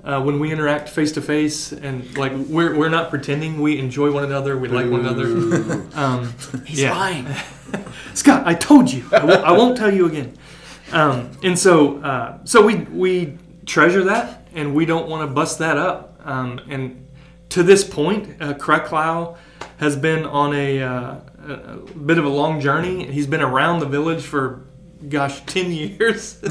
uh, 0.05 0.23
when 0.23 0.39
we 0.39 0.51
interact 0.51 0.89
face 0.89 1.13
to 1.13 1.23
face 1.23 1.73
and 1.73 2.17
like 2.17 2.33
we're, 2.33 2.77
we're 2.77 2.89
not 2.89 3.11
pretending 3.11 3.61
we 3.61 3.79
enjoy 3.79 4.11
one 4.11 4.25
another 4.25 4.57
we 4.57 4.69
like 4.69 4.91
one 4.91 5.01
another 5.01 5.87
um, 5.95 6.33
He's 6.67 6.81
yeah. 6.81 6.97
lying. 6.97 7.27
scott 8.15 8.47
i 8.47 8.55
told 8.55 8.91
you 8.91 9.05
i 9.13 9.25
won't, 9.25 9.45
won't 9.45 9.77
tell 9.77 9.93
you 9.93 10.07
again 10.07 10.37
um, 10.93 11.31
and 11.45 11.59
so 11.59 11.99
uh, 11.99 12.39
so 12.45 12.65
we 12.65 12.77
we 12.77 13.39
treasure 13.67 14.05
that 14.05 14.47
and 14.55 14.75
we 14.75 14.85
don't 14.85 15.09
want 15.09 15.29
to 15.29 15.33
bust 15.33 15.59
that 15.59 15.77
up 15.77 16.10
um, 16.25 16.61
and 16.69 17.07
to 17.49 17.63
this 17.63 17.85
point 17.85 18.41
uh, 18.41 18.55
Kraklau 18.55 19.37
has 19.79 19.97
been 19.97 20.25
on 20.25 20.55
a, 20.55 20.83
uh, 20.83 21.21
a 21.49 21.77
bit 21.77 22.19
of 22.19 22.25
a 22.25 22.29
long 22.29 22.61
journey 22.61 23.11
he's 23.11 23.27
been 23.27 23.43
around 23.43 23.81
the 23.81 23.87
village 23.87 24.23
for 24.23 24.67
gosh 25.09 25.41
10 25.47 25.73
years 25.73 26.43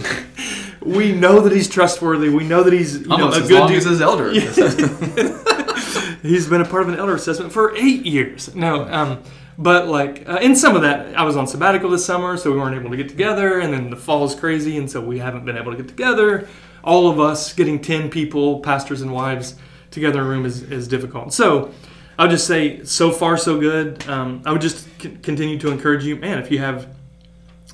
we 0.81 1.11
know 1.11 1.39
that 1.41 1.51
he's 1.53 1.69
trustworthy 1.69 2.29
we 2.29 2.43
know 2.43 2.63
that 2.63 2.73
he's 2.73 3.01
you 3.01 3.07
know, 3.07 3.29
a 3.29 3.37
as 3.37 3.47
good 3.47 3.59
long 3.59 3.69
dude 3.69 3.77
as 3.77 3.85
his 3.85 4.01
elder. 4.01 4.31
he's 6.21 6.47
been 6.47 6.61
a 6.61 6.65
part 6.65 6.83
of 6.83 6.89
an 6.89 6.95
elder 6.95 7.15
assessment 7.15 7.51
for 7.51 7.75
eight 7.75 8.05
years. 8.05 8.53
No, 8.55 8.83
um, 8.89 9.23
but 9.57 9.87
like 9.87 10.27
uh, 10.27 10.37
in 10.41 10.55
some 10.55 10.75
of 10.75 10.81
that, 10.83 11.15
I 11.17 11.23
was 11.23 11.35
on 11.35 11.47
sabbatical 11.47 11.89
this 11.89 12.05
summer, 12.05 12.37
so 12.37 12.51
we 12.51 12.57
weren't 12.57 12.75
able 12.75 12.91
to 12.91 12.97
get 12.97 13.09
together, 13.09 13.59
and 13.59 13.73
then 13.73 13.89
the 13.89 13.95
fall 13.95 14.25
is 14.25 14.35
crazy, 14.35 14.77
and 14.77 14.89
so 14.89 15.01
we 15.01 15.19
haven't 15.19 15.45
been 15.45 15.57
able 15.57 15.71
to 15.71 15.77
get 15.77 15.87
together. 15.87 16.47
All 16.83 17.09
of 17.09 17.19
us 17.19 17.53
getting 17.53 17.79
ten 17.81 18.09
people, 18.09 18.59
pastors 18.59 19.01
and 19.01 19.11
wives, 19.11 19.55
together 19.91 20.19
in 20.19 20.25
a 20.25 20.29
room 20.29 20.45
is, 20.45 20.61
is 20.63 20.87
difficult. 20.87 21.33
So 21.33 21.73
I 22.17 22.23
would 22.23 22.31
just 22.31 22.45
say, 22.45 22.83
so 22.83 23.11
far, 23.11 23.37
so 23.37 23.59
good. 23.59 24.07
Um, 24.07 24.41
I 24.45 24.51
would 24.51 24.61
just 24.61 24.87
c- 25.01 25.17
continue 25.21 25.57
to 25.59 25.71
encourage 25.71 26.03
you, 26.03 26.15
man, 26.15 26.37
if 26.39 26.51
you 26.51 26.59
have 26.59 26.87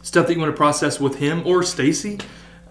stuff 0.01 0.27
that 0.27 0.33
you 0.33 0.39
want 0.39 0.51
to 0.51 0.57
process 0.57 0.99
with 0.99 1.15
him 1.15 1.45
or 1.45 1.63
Stacy, 1.63 2.19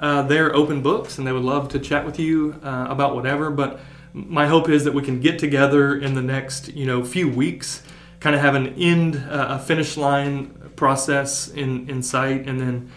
uh, 0.01 0.23
they're 0.23 0.55
open 0.55 0.83
books 0.83 1.19
and 1.19 1.27
they 1.27 1.33
would 1.33 1.43
love 1.43 1.69
to 1.71 1.79
chat 1.79 2.07
with 2.07 2.19
you 2.19 2.59
uh, 2.63 2.87
about 2.89 3.15
whatever. 3.15 3.51
But 3.51 3.81
my 4.13 4.47
hope 4.47 4.69
is 4.69 4.85
that 4.85 4.95
we 4.95 5.03
can 5.03 5.21
get 5.21 5.39
together 5.39 5.97
in 5.97 6.15
the 6.15 6.23
next, 6.23 6.73
you 6.75 6.87
know, 6.87 7.05
few 7.05 7.29
weeks, 7.29 7.83
kind 8.21 8.37
of 8.37 8.41
have 8.41 8.55
an 8.55 8.69
end, 8.75 9.17
uh, 9.17 9.47
a 9.51 9.59
finish 9.59 9.97
line 9.97 10.73
process 10.77 11.49
in, 11.49 11.91
in 11.91 12.03
sight, 12.03 12.49
and 12.49 12.61
then, 12.61 12.91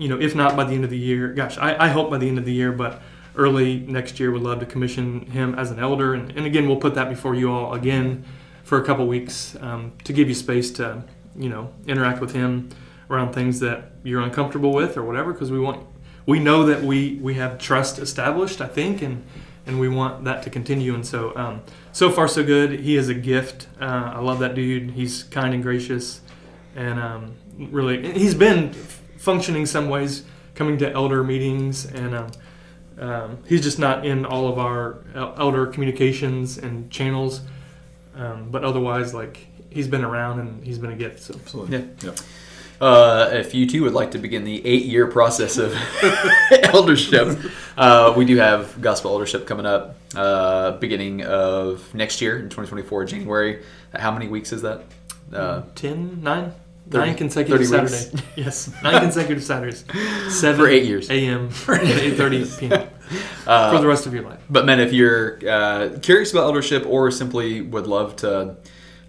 you 0.00 0.08
know, 0.08 0.18
if 0.18 0.34
not 0.34 0.56
by 0.56 0.64
the 0.64 0.72
end 0.72 0.84
of 0.84 0.90
the 0.90 0.98
year, 0.98 1.28
gosh, 1.28 1.58
I, 1.58 1.84
I 1.84 1.88
hope 1.88 2.08
by 2.08 2.16
the 2.16 2.26
end 2.26 2.38
of 2.38 2.46
the 2.46 2.52
year, 2.54 2.72
but 2.72 3.02
early 3.36 3.80
next 3.80 4.18
year 4.18 4.30
would 4.30 4.42
love 4.42 4.58
to 4.60 4.66
commission 4.66 5.26
him 5.26 5.54
as 5.54 5.70
an 5.70 5.78
elder. 5.78 6.14
And, 6.14 6.30
and 6.36 6.46
again, 6.46 6.66
we'll 6.66 6.80
put 6.80 6.94
that 6.94 7.10
before 7.10 7.34
you 7.34 7.52
all 7.52 7.74
again 7.74 8.24
for 8.64 8.80
a 8.80 8.84
couple 8.84 9.06
weeks 9.06 9.56
um, 9.60 9.92
to 10.04 10.14
give 10.14 10.26
you 10.26 10.34
space 10.34 10.70
to, 10.72 11.04
you 11.36 11.50
know, 11.50 11.70
interact 11.86 12.20
with 12.20 12.32
him 12.32 12.70
around 13.10 13.34
things 13.34 13.60
that 13.60 13.92
you're 14.02 14.22
uncomfortable 14.22 14.72
with 14.72 14.96
or 14.96 15.02
whatever, 15.02 15.34
because 15.34 15.50
we 15.50 15.60
want, 15.60 15.86
we 16.24 16.38
know 16.38 16.64
that 16.64 16.82
we, 16.82 17.18
we 17.20 17.34
have 17.34 17.58
trust 17.58 17.98
established, 17.98 18.62
I 18.62 18.68
think, 18.68 19.02
and, 19.02 19.22
and 19.66 19.78
we 19.78 19.88
want 19.88 20.24
that 20.24 20.42
to 20.44 20.50
continue. 20.50 20.94
And 20.94 21.06
so, 21.06 21.36
um, 21.36 21.60
so 21.92 22.10
far 22.10 22.26
so 22.26 22.42
good. 22.42 22.80
He 22.80 22.96
is 22.96 23.10
a 23.10 23.14
gift. 23.14 23.68
Uh, 23.78 24.12
I 24.14 24.20
love 24.20 24.38
that 24.38 24.54
dude. 24.54 24.92
He's 24.92 25.24
kind 25.24 25.52
and 25.52 25.62
gracious, 25.62 26.22
and 26.74 26.98
um, 26.98 27.34
really, 27.58 28.12
he's 28.12 28.34
been 28.34 28.72
functioning 29.20 29.66
some 29.66 29.88
ways, 29.88 30.24
coming 30.54 30.78
to 30.78 30.90
elder 30.90 31.22
meetings, 31.22 31.84
and 31.84 32.14
um, 32.14 32.30
um, 32.98 33.38
he's 33.46 33.62
just 33.62 33.78
not 33.78 34.04
in 34.04 34.24
all 34.24 34.48
of 34.48 34.58
our 34.58 35.04
elder 35.14 35.66
communications 35.66 36.58
and 36.58 36.90
channels. 36.90 37.42
Um, 38.16 38.50
but 38.50 38.64
otherwise, 38.64 39.14
like 39.14 39.46
he's 39.70 39.88
been 39.88 40.04
around 40.04 40.40
and 40.40 40.64
he's 40.64 40.78
been 40.78 40.90
a 40.90 40.96
gift. 40.96 41.20
So 41.20 41.34
Absolutely. 41.34 41.78
Yeah. 41.78 41.84
Yep. 42.02 42.18
Uh, 42.80 43.28
if 43.32 43.54
you 43.54 43.66
too 43.66 43.82
would 43.82 43.92
like 43.92 44.12
to 44.12 44.18
begin 44.18 44.44
the 44.44 44.66
eight-year 44.66 45.06
process 45.08 45.58
of 45.58 45.74
eldership, 46.62 47.38
uh, 47.76 48.14
we 48.16 48.24
do 48.24 48.36
have 48.38 48.80
gospel 48.80 49.10
eldership 49.10 49.46
coming 49.46 49.66
up 49.66 49.96
uh, 50.16 50.72
beginning 50.78 51.22
of 51.22 51.94
next 51.94 52.22
year 52.22 52.36
in 52.36 52.44
2024, 52.44 53.04
January. 53.04 53.62
How 53.94 54.10
many 54.10 54.28
weeks 54.28 54.50
is 54.54 54.62
that? 54.62 54.84
Uh, 55.30 55.62
10, 55.74 56.22
9, 56.22 56.54
30 56.69 56.69
nine 56.90 57.14
consecutive 57.14 57.66
Saturdays. 57.66 58.12
yes, 58.36 58.70
nine 58.82 59.00
consecutive 59.00 59.42
Saturdays. 59.42 59.84
Seven 60.28 60.60
For 60.60 60.68
eight 60.68 60.84
years. 60.84 61.10
a.m. 61.10 61.44
and 61.44 61.50
8:30 61.52 62.58
p.m. 62.60 62.88
Uh, 63.46 63.72
for 63.72 63.80
the 63.80 63.86
rest 63.86 64.06
of 64.06 64.14
your 64.14 64.22
life. 64.22 64.40
But 64.48 64.66
man, 64.66 64.80
if 64.80 64.92
you're 64.92 65.38
uh, 65.48 65.98
curious 66.00 66.32
about 66.32 66.44
eldership 66.44 66.86
or 66.86 67.10
simply 67.10 67.60
would 67.60 67.86
love 67.86 68.16
to, 68.16 68.56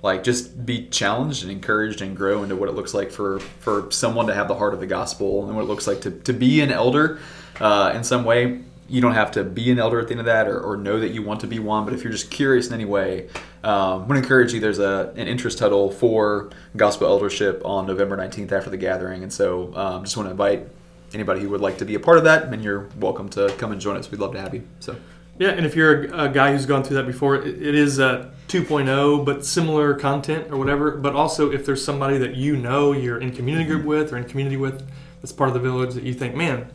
like, 0.02 0.24
just 0.24 0.66
be 0.66 0.88
challenged 0.88 1.44
and 1.44 1.52
encouraged 1.52 2.02
and 2.02 2.16
grow 2.18 2.42
into 2.44 2.56
what 2.56 2.68
it 2.70 2.74
looks 2.74 2.94
like 2.94 3.12
for 3.12 3.40
for 3.40 3.92
someone 3.92 4.28
to 4.28 4.34
have 4.34 4.48
the 4.48 4.56
heart 4.56 4.74
of 4.74 4.80
the 4.80 4.88
gospel 4.88 5.46
and 5.46 5.56
what 5.56 5.64
it 5.64 5.68
looks 5.68 5.86
like 5.88 6.02
to, 6.02 6.12
to 6.12 6.34
be 6.34 6.62
an 6.62 6.72
elder 6.72 7.20
uh, 7.60 7.92
in 7.96 8.04
some 8.04 8.24
way, 8.26 8.60
you 8.90 9.02
don't 9.02 9.14
have 9.14 9.32
to 9.32 9.44
be 9.44 9.70
an 9.72 9.80
elder 9.80 10.00
at 10.00 10.08
the 10.08 10.12
end 10.14 10.20
of 10.20 10.26
that 10.26 10.48
or, 10.48 10.60
or 10.60 10.76
know 10.78 11.00
that 11.00 11.10
you 11.10 11.22
want 11.22 11.40
to 11.42 11.48
be 11.48 11.60
one. 11.60 11.86
But 11.86 11.94
if 11.94 12.04
you're 12.04 12.12
just 12.12 12.32
curious 12.32 12.68
in 12.68 12.74
any 12.74 12.86
way, 12.86 13.30
um, 13.64 14.04
I 14.04 14.08
to 14.08 14.16
encourage 14.16 14.54
you. 14.54 14.60
There's 14.60 14.80
a 14.80 15.14
an 15.16 15.28
interest 15.28 15.60
huddle 15.60 15.92
for 15.92 16.50
gospel 16.76 17.08
eldership 17.08 17.62
on 17.64 17.86
November 17.86 18.18
19th 18.18 18.52
after 18.52 18.70
the 18.70 18.78
gathering, 18.78 19.24
and 19.24 19.32
so 19.32 19.76
um, 19.76 20.04
just 20.04 20.18
want 20.18 20.28
to 20.28 20.32
invite 20.32 20.68
anybody 21.14 21.42
who 21.42 21.50
would 21.50 21.62
like 21.62 21.78
to 21.78 21.86
be 21.86 21.96
a 21.96 22.00
part 22.00 22.18
of 22.18 22.24
that, 22.24 22.44
and 22.44 22.64
you're 22.64 22.90
welcome 22.98 23.30
to 23.30 23.54
come 23.58 23.72
and 23.72 23.80
join 23.80 23.98
us. 23.98 24.10
We'd 24.10 24.20
love 24.20 24.34
to 24.34 24.42
have 24.42 24.54
you. 24.54 24.68
So. 24.80 24.96
Yeah, 25.40 25.50
and 25.50 25.66
if 25.66 25.76
you're 25.76 26.06
a, 26.06 26.26
a 26.26 26.30
guy 26.30 26.52
who's 26.52 26.66
gone 26.66 26.84
through 26.84 26.98
that 26.98 27.08
before, 27.08 27.36
it, 27.36 27.48
it 27.48 27.74
is 27.74 28.00
a 28.00 28.32
2.0, 28.48 29.26
but 29.26 29.46
similar 29.46 29.96
content 29.96 30.52
or 30.52 30.58
whatever. 30.58 30.92
But 30.92 31.16
also, 31.16 31.52
if 31.52 31.66
there's 31.66 31.84
somebody 31.84 32.18
that 32.20 32.36
you 32.36 32.58
know 32.58 32.92
you're 32.92 33.20
in 33.20 33.32
community 33.32 33.68
group 33.68 33.86
with 33.86 34.14
or 34.14 34.18
in 34.18 34.26
community 34.26 34.58
with 34.58 34.88
that's 35.22 35.32
part 35.32 35.50
of 35.50 35.54
the 35.54 35.60
village 35.60 35.94
that 35.94 36.04
you 36.04 36.14
think, 36.14 36.36
man, 36.36 36.68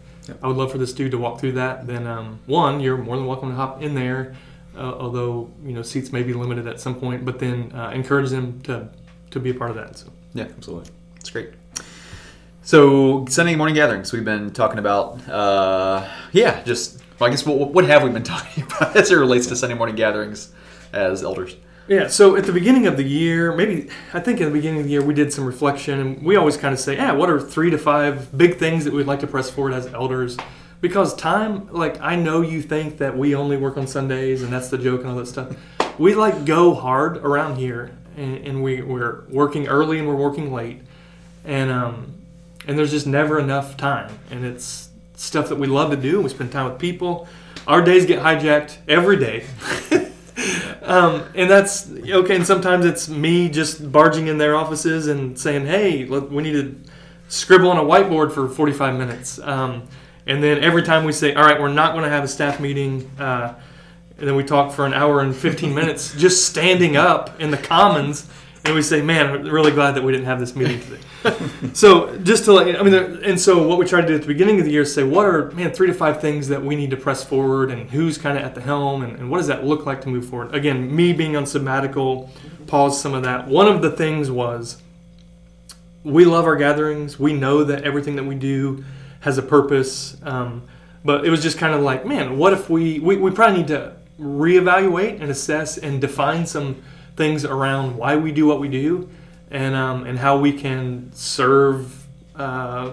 I 0.42 0.48
would 0.48 0.56
love 0.56 0.72
for 0.72 0.78
this 0.78 0.92
dude 0.92 1.12
to 1.12 1.18
walk 1.18 1.40
through 1.40 1.52
that, 1.52 1.86
then 1.86 2.06
um, 2.06 2.40
one, 2.46 2.80
you're 2.80 2.96
more 2.96 3.16
than 3.16 3.26
welcome 3.26 3.50
to 3.50 3.54
hop 3.54 3.82
in 3.82 3.94
there, 3.94 4.34
although 4.76 5.50
you 5.64 5.72
know 5.72 5.82
seats 5.82 6.12
may 6.12 6.22
be 6.22 6.32
limited 6.32 6.66
at 6.66 6.80
some 6.80 6.94
point. 6.94 7.24
But 7.24 7.38
then 7.38 7.72
uh, 7.74 7.90
encourage 7.90 8.30
them 8.30 8.60
to 8.62 8.88
to 9.30 9.40
be 9.40 9.50
a 9.50 9.54
part 9.54 9.70
of 9.70 9.76
that. 9.76 9.96
So 9.98 10.12
Yeah, 10.34 10.44
absolutely. 10.44 10.90
It's 11.16 11.30
great. 11.30 11.50
So 12.62 13.24
Sunday 13.28 13.54
morning 13.54 13.76
gatherings, 13.76 14.12
we've 14.12 14.24
been 14.24 14.52
talking 14.52 14.78
about. 14.78 15.28
Uh, 15.28 16.08
yeah, 16.32 16.62
just 16.64 17.00
well, 17.18 17.28
I 17.28 17.30
guess 17.30 17.46
what, 17.46 17.72
what 17.72 17.84
have 17.86 18.02
we 18.02 18.10
been 18.10 18.22
talking 18.34 18.64
about 18.64 18.96
as 18.96 19.10
it 19.10 19.16
relates 19.16 19.46
to 19.48 19.56
Sunday 19.56 19.76
morning 19.76 19.96
gatherings 19.96 20.52
as 20.92 21.22
elders? 21.22 21.56
Yeah, 21.88 22.08
so 22.08 22.34
at 22.34 22.44
the 22.44 22.52
beginning 22.52 22.88
of 22.88 22.96
the 22.96 23.04
year, 23.04 23.54
maybe 23.54 23.88
I 24.12 24.18
think 24.18 24.40
at 24.40 24.46
the 24.46 24.50
beginning 24.50 24.80
of 24.80 24.86
the 24.86 24.90
year 24.90 25.04
we 25.04 25.14
did 25.14 25.32
some 25.32 25.46
reflection, 25.46 26.00
and 26.00 26.22
we 26.24 26.34
always 26.34 26.56
kind 26.56 26.74
of 26.74 26.80
say, 26.80 26.96
"Yeah, 26.96 27.12
what 27.12 27.30
are 27.30 27.38
three 27.40 27.70
to 27.70 27.78
five 27.78 28.36
big 28.36 28.58
things 28.58 28.84
that 28.84 28.92
we'd 28.92 29.06
like 29.06 29.20
to 29.20 29.28
press 29.28 29.48
forward 29.48 29.72
as 29.72 29.86
elders?" 29.94 30.36
Because 30.80 31.14
time, 31.14 31.68
like 31.72 32.00
I 32.00 32.16
know 32.16 32.42
you 32.42 32.62
think 32.62 32.98
that 32.98 33.16
we 33.16 33.34
only 33.34 33.56
work 33.56 33.76
on 33.76 33.86
Sundays, 33.86 34.42
and 34.42 34.52
that's 34.52 34.68
the 34.68 34.78
joke 34.78 35.00
and 35.00 35.10
all 35.10 35.16
that 35.16 35.26
stuff. 35.26 35.56
We 35.98 36.14
like 36.14 36.44
go 36.44 36.74
hard 36.74 37.18
around 37.18 37.56
here, 37.56 37.96
and, 38.16 38.46
and 38.46 38.62
we 38.62 38.82
we're 38.82 39.24
working 39.28 39.68
early 39.68 39.98
and 39.98 40.06
we're 40.06 40.16
working 40.16 40.52
late, 40.52 40.82
and 41.44 41.70
um, 41.70 42.14
and 42.66 42.78
there's 42.78 42.90
just 42.90 43.06
never 43.06 43.38
enough 43.38 43.76
time, 43.76 44.18
and 44.30 44.44
it's 44.44 44.90
stuff 45.14 45.48
that 45.48 45.56
we 45.56 45.66
love 45.66 45.90
to 45.90 45.96
do. 45.96 46.20
We 46.20 46.28
spend 46.28 46.52
time 46.52 46.70
with 46.70 46.78
people. 46.78 47.26
Our 47.66 47.82
days 47.82 48.06
get 48.06 48.20
hijacked 48.22 48.76
every 48.86 49.16
day. 49.16 49.46
Um, 50.86 51.24
and 51.34 51.50
that's 51.50 51.90
okay. 51.90 52.36
And 52.36 52.46
sometimes 52.46 52.84
it's 52.86 53.08
me 53.08 53.48
just 53.48 53.90
barging 53.90 54.28
in 54.28 54.38
their 54.38 54.54
offices 54.54 55.08
and 55.08 55.38
saying, 55.38 55.66
"Hey, 55.66 56.04
look, 56.04 56.30
we 56.30 56.44
need 56.44 56.52
to 56.52 56.76
scribble 57.28 57.70
on 57.70 57.76
a 57.76 57.82
whiteboard 57.82 58.32
for 58.32 58.48
45 58.48 58.96
minutes." 58.96 59.40
Um, 59.40 59.82
and 60.26 60.42
then 60.42 60.62
every 60.62 60.82
time 60.82 61.04
we 61.04 61.12
say, 61.12 61.34
"All 61.34 61.44
right, 61.44 61.60
we're 61.60 61.68
not 61.68 61.92
going 61.92 62.04
to 62.04 62.10
have 62.10 62.24
a 62.24 62.28
staff 62.28 62.60
meeting," 62.60 63.10
uh, 63.18 63.54
and 64.18 64.28
then 64.28 64.36
we 64.36 64.44
talk 64.44 64.72
for 64.72 64.86
an 64.86 64.94
hour 64.94 65.20
and 65.20 65.34
15 65.34 65.74
minutes, 65.74 66.14
just 66.18 66.46
standing 66.46 66.96
up 66.96 67.40
in 67.40 67.50
the 67.50 67.56
commons, 67.56 68.28
and 68.64 68.74
we 68.74 68.82
say, 68.82 69.02
"Man, 69.02 69.26
I'm 69.26 69.42
really 69.44 69.72
glad 69.72 69.92
that 69.92 70.02
we 70.02 70.12
didn't 70.12 70.26
have 70.26 70.40
this 70.40 70.56
meeting 70.56 70.80
today." 70.80 71.00
so 71.72 72.16
just 72.18 72.44
to 72.44 72.52
like, 72.52 72.76
I 72.76 72.82
mean, 72.82 72.94
and 72.94 73.40
so 73.40 73.66
what 73.66 73.78
we 73.78 73.86
try 73.86 74.00
to 74.00 74.06
do 74.06 74.14
at 74.14 74.20
the 74.20 74.26
beginning 74.26 74.58
of 74.58 74.64
the 74.64 74.70
year 74.70 74.82
is 74.82 74.94
say, 74.94 75.02
what 75.02 75.26
are 75.26 75.50
man 75.52 75.72
three 75.72 75.86
to 75.86 75.94
five 75.94 76.20
things 76.20 76.48
that 76.48 76.62
we 76.62 76.76
need 76.76 76.90
to 76.90 76.96
press 76.96 77.24
forward, 77.24 77.70
and 77.70 77.90
who's 77.90 78.18
kind 78.18 78.38
of 78.38 78.44
at 78.44 78.54
the 78.54 78.60
helm, 78.60 79.02
and, 79.02 79.18
and 79.18 79.30
what 79.30 79.38
does 79.38 79.46
that 79.46 79.64
look 79.64 79.86
like 79.86 80.00
to 80.02 80.08
move 80.08 80.26
forward? 80.28 80.54
Again, 80.54 80.94
me 80.94 81.12
being 81.12 81.36
on 81.36 81.46
sabbatical, 81.46 82.30
paused 82.66 83.00
some 83.00 83.14
of 83.14 83.22
that. 83.22 83.46
One 83.48 83.68
of 83.68 83.82
the 83.82 83.90
things 83.90 84.30
was 84.30 84.82
we 86.04 86.24
love 86.24 86.46
our 86.46 86.56
gatherings. 86.56 87.18
We 87.18 87.32
know 87.32 87.64
that 87.64 87.84
everything 87.84 88.16
that 88.16 88.24
we 88.24 88.36
do 88.36 88.84
has 89.26 89.38
a 89.38 89.42
purpose. 89.42 90.16
Um, 90.22 90.62
but 91.04 91.26
it 91.26 91.30
was 91.30 91.42
just 91.42 91.58
kind 91.58 91.74
of 91.74 91.82
like, 91.82 92.06
man, 92.06 92.38
what 92.38 92.52
if 92.52 92.70
we, 92.70 93.00
we, 93.00 93.16
we 93.16 93.32
probably 93.32 93.58
need 93.58 93.68
to 93.68 93.96
reevaluate 94.20 95.20
and 95.20 95.30
assess 95.30 95.76
and 95.78 96.00
define 96.00 96.46
some 96.46 96.80
things 97.16 97.44
around 97.44 97.96
why 97.96 98.14
we 98.14 98.30
do 98.30 98.46
what 98.46 98.60
we 98.60 98.68
do 98.68 99.10
and, 99.50 99.74
um, 99.74 100.04
and 100.06 100.16
how 100.20 100.38
we 100.38 100.52
can 100.52 101.10
serve 101.12 102.06
uh, 102.36 102.92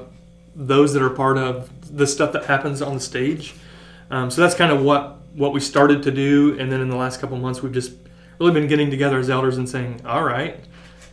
those 0.55 0.93
that 0.93 1.03
are 1.03 1.11
part 1.11 1.37
of 1.37 1.69
the 1.95 2.07
stuff 2.07 2.33
that 2.33 2.45
happens 2.45 2.81
on 2.81 2.95
the 2.95 2.99
stage. 2.99 3.53
Um, 4.09 4.31
so 4.31 4.41
that's 4.41 4.55
kind 4.55 4.71
of 4.71 4.81
what, 4.81 5.19
what 5.35 5.53
we 5.53 5.59
started 5.59 6.01
to 6.01 6.11
do. 6.11 6.57
And 6.59 6.71
then 6.71 6.81
in 6.81 6.89
the 6.89 6.97
last 6.97 7.21
couple 7.21 7.37
months, 7.37 7.61
we've 7.61 7.71
just 7.71 7.93
really 8.39 8.53
been 8.53 8.67
getting 8.67 8.89
together 8.89 9.19
as 9.19 9.29
elders 9.29 9.57
and 9.57 9.69
saying, 9.69 10.01
all 10.03 10.23
right, 10.23 10.59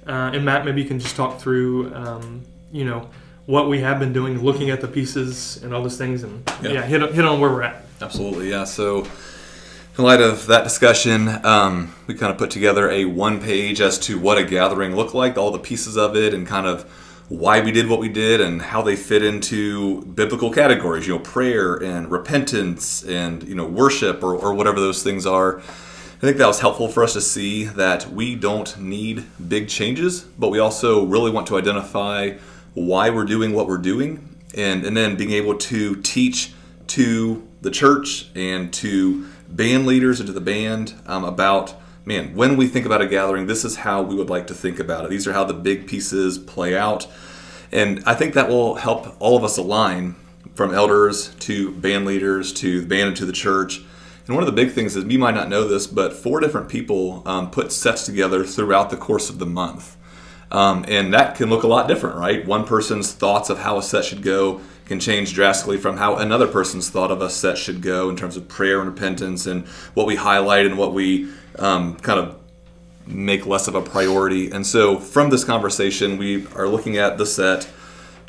uh, 0.07 0.31
and 0.33 0.47
Matt, 0.47 0.65
maybe 0.65 0.81
you 0.81 0.89
can 0.89 0.99
just 0.99 1.15
talk 1.15 1.39
through, 1.39 1.95
um, 1.95 2.43
you 2.73 2.87
know, 2.87 3.11
what 3.51 3.69
we 3.69 3.81
have 3.81 3.99
been 3.99 4.13
doing, 4.13 4.41
looking 4.41 4.71
at 4.71 4.81
the 4.81 4.87
pieces 4.87 5.61
and 5.65 5.75
all 5.75 5.83
those 5.83 5.99
things, 5.99 6.23
and 6.23 6.49
yeah, 6.63 6.71
Yeah. 6.75 6.83
hit, 6.83 7.13
hit 7.13 7.25
on 7.25 7.41
where 7.41 7.51
we're 7.51 7.63
at. 7.63 7.85
Absolutely, 8.01 8.49
yeah. 8.49 8.63
So, 8.63 9.05
in 9.99 10.05
light 10.05 10.21
of 10.21 10.47
that 10.47 10.63
discussion, 10.63 11.29
um, 11.45 11.93
we 12.07 12.15
kind 12.15 12.31
of 12.31 12.39
put 12.39 12.51
together 12.51 12.89
a 12.89 13.07
one 13.07 13.41
page 13.41 13.81
as 13.81 13.99
to 14.07 14.21
what 14.21 14.39
a 14.39 14.45
gathering 14.45 14.95
looked 14.95 15.15
like, 15.17 15.37
all 15.37 15.51
the 15.51 15.59
pieces 15.59 15.97
of 15.97 16.15
it, 16.17 16.33
and 16.33 16.47
kind 16.47 16.67
of 16.67 16.85
why 17.29 17.61
we 17.61 17.73
did 17.73 17.89
what 17.89 17.99
we 17.99 18.09
did 18.09 18.41
and 18.41 18.63
how 18.63 18.83
they 18.83 18.95
fit 18.95 19.23
into 19.25 20.03
biblical 20.03 20.51
categories, 20.53 21.09
you 21.09 21.15
know, 21.15 21.21
prayer 21.21 21.75
and 21.75 22.11
repentance 22.11 23.03
and, 23.05 23.43
you 23.49 23.55
know, 23.57 23.67
worship 23.67 24.23
or, 24.23 24.35
or 24.35 24.55
whatever 24.55 24.79
those 24.79 25.03
things 25.03 25.27
are. 25.27 25.59
I 25.59 26.21
think 26.27 26.37
that 26.37 26.47
was 26.47 26.61
helpful 26.61 26.89
for 26.89 27.03
us 27.03 27.15
to 27.15 27.21
see 27.21 27.65
that 27.65 28.11
we 28.11 28.37
don't 28.37 28.79
need 28.79 29.25
big 29.49 29.69
changes, 29.69 30.21
but 30.21 30.51
we 30.51 30.59
also 30.61 31.05
really 31.05 31.31
want 31.31 31.47
to 31.49 31.57
identify 31.59 32.33
why 32.75 33.11
we're 33.11 33.25
doing 33.25 33.53
what 33.53 33.67
we're 33.67 33.79
doing 33.79 34.37
and, 34.55 34.85
and 34.85 34.97
then 34.97 35.17
being 35.17 35.33
able 35.33 35.57
to 35.57 35.97
teach 35.97 36.53
to 36.89 37.47
the 37.61 37.71
church 37.71 38.29
and 38.35 38.73
to 38.73 39.27
band 39.49 39.87
leaders 39.87 40.21
and 40.21 40.27
to 40.27 40.33
the 40.33 40.41
band 40.41 40.95
um, 41.07 41.25
about 41.25 41.75
man 42.05 42.35
when 42.35 42.57
we 42.57 42.67
think 42.67 42.87
about 42.87 43.03
a 43.03 43.07
gathering 43.07 43.47
this 43.47 43.65
is 43.65 43.77
how 43.77 44.01
we 44.01 44.15
would 44.15 44.31
like 44.31 44.47
to 44.47 44.55
think 44.55 44.79
about 44.79 45.05
it. 45.05 45.11
These 45.11 45.27
are 45.27 45.33
how 45.33 45.45
the 45.45 45.55
big 45.55 45.87
pieces 45.87 46.39
play 46.39 46.77
out. 46.77 47.07
And 47.73 48.03
i 48.07 48.15
think 48.15 48.35
that 48.35 48.49
will 48.49 48.77
help 48.77 49.17
all 49.21 49.37
of 49.37 49.45
us 49.45 49.57
align 49.59 50.17
from 50.55 50.75
elders 50.75 51.35
to 51.41 51.73
band 51.73 52.05
leaders 52.05 52.53
to 52.55 52.81
the 52.81 52.87
band 52.87 53.09
and 53.09 53.17
to 53.17 53.27
the 53.27 53.33
church. 53.33 53.81
And 54.27 54.35
one 54.35 54.43
of 54.43 54.47
the 54.47 54.53
big 54.53 54.73
things 54.73 54.95
is 54.97 55.05
you 55.05 55.19
might 55.19 55.35
not 55.35 55.49
know 55.49 55.67
this, 55.67 55.87
but 55.87 56.13
four 56.13 56.41
different 56.41 56.69
people 56.69 57.23
um, 57.27 57.51
put 57.51 57.73
sets 57.73 58.05
together 58.07 58.45
throughout 58.45 58.91
the 58.91 58.97
course 58.97 59.31
of 59.31 59.39
the 59.39 59.47
month. 59.47 59.97
Um, 60.51 60.85
and 60.89 61.15
that 61.15 61.37
can 61.37 61.49
look 61.49 61.63
a 61.63 61.69
lot 61.69 61.87
different, 61.87 62.17
right? 62.17 62.45
One 62.45 62.65
person's 62.65 63.13
thoughts 63.13 63.51
of 63.51 63.59
how 63.59 63.79
a 63.79 63.83
set 63.83 64.05
should 64.05 64.23
go 64.23 64.61
can 64.87 64.99
change 64.99 65.33
drastically 65.33 65.79
from 65.79 65.97
how 65.97 66.17
another 66.17 66.49
person's 66.49 66.91
thought 66.91 67.13
of 67.13 67.23
a 67.23 67.31
set 67.31 67.57
should 67.57 67.81
go 67.81 68.11
in 68.11 68.17
terms 68.17 68.37
of 68.37 68.49
prayer 68.49 68.81
and 68.81 68.91
repentance 68.91 69.47
and 69.47 69.67
what 69.95 70.07
we 70.07 70.17
highlight 70.17 70.67
and 70.67 70.77
what 70.77 70.93
we 70.93 71.31
um, 71.61 71.95
kind 71.97 72.19
of 72.19 72.37
make 73.07 73.47
less 73.47 73.69
of 73.69 73.77
a 73.77 73.81
priority. 73.81 74.51
And 74.51 74.67
so 74.67 74.99
from 74.99 75.31
this 75.31 75.45
conversation, 75.45 76.19
we 76.19 76.47
are 76.57 76.67
looking 76.67 76.97
at 76.97 77.19
the 77.19 77.27
set 77.27 77.69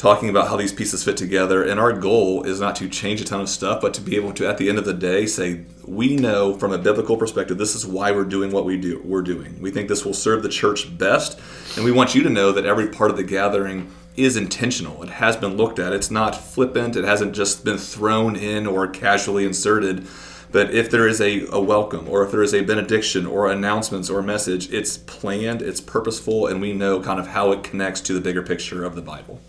talking 0.01 0.29
about 0.29 0.47
how 0.47 0.57
these 0.57 0.73
pieces 0.73 1.03
fit 1.03 1.15
together. 1.15 1.63
And 1.63 1.79
our 1.79 1.93
goal 1.93 2.41
is 2.41 2.59
not 2.59 2.75
to 2.77 2.89
change 2.89 3.21
a 3.21 3.23
ton 3.23 3.39
of 3.39 3.47
stuff, 3.47 3.81
but 3.81 3.93
to 3.93 4.01
be 4.01 4.15
able 4.15 4.33
to, 4.33 4.47
at 4.47 4.57
the 4.57 4.67
end 4.67 4.79
of 4.79 4.85
the 4.85 4.95
day, 4.95 5.27
say, 5.27 5.63
we 5.85 6.15
know 6.15 6.55
from 6.57 6.73
a 6.73 6.79
biblical 6.79 7.17
perspective, 7.17 7.59
this 7.59 7.75
is 7.75 7.85
why 7.85 8.11
we're 8.11 8.25
doing 8.25 8.51
what 8.51 8.65
we 8.65 8.77
do. 8.77 8.99
We're 9.05 9.21
doing. 9.21 9.61
We 9.61 9.69
think 9.69 9.89
this 9.89 10.03
will 10.03 10.15
serve 10.15 10.41
the 10.41 10.49
church 10.49 10.97
best, 10.97 11.39
and 11.75 11.85
we 11.85 11.91
want 11.91 12.15
you 12.15 12.23
to 12.23 12.31
know 12.31 12.51
that 12.51 12.65
every 12.65 12.87
part 12.87 13.11
of 13.11 13.17
the 13.17 13.23
gathering 13.23 13.91
is 14.15 14.37
intentional. 14.37 15.03
It 15.03 15.09
has 15.09 15.37
been 15.37 15.55
looked 15.55 15.77
at. 15.77 15.93
It's 15.93 16.09
not 16.09 16.35
flippant. 16.35 16.95
It 16.95 17.03
hasn't 17.03 17.35
just 17.35 17.63
been 17.63 17.77
thrown 17.77 18.35
in 18.35 18.65
or 18.65 18.87
casually 18.87 19.45
inserted. 19.45 20.07
But 20.51 20.71
if 20.71 20.89
there 20.89 21.07
is 21.07 21.21
a, 21.21 21.45
a 21.51 21.61
welcome, 21.61 22.09
or 22.09 22.23
if 22.23 22.31
there 22.31 22.41
is 22.41 22.55
a 22.55 22.61
benediction, 22.61 23.27
or 23.27 23.51
announcements, 23.51 24.09
or 24.09 24.23
message, 24.23 24.73
it's 24.73 24.97
planned, 24.97 25.61
it's 25.61 25.79
purposeful, 25.79 26.47
and 26.47 26.59
we 26.59 26.73
know 26.73 26.99
kind 27.01 27.19
of 27.19 27.27
how 27.27 27.51
it 27.51 27.63
connects 27.63 28.01
to 28.01 28.13
the 28.13 28.19
bigger 28.19 28.41
picture 28.41 28.83
of 28.83 28.95
the 28.95 29.03
Bible. 29.03 29.39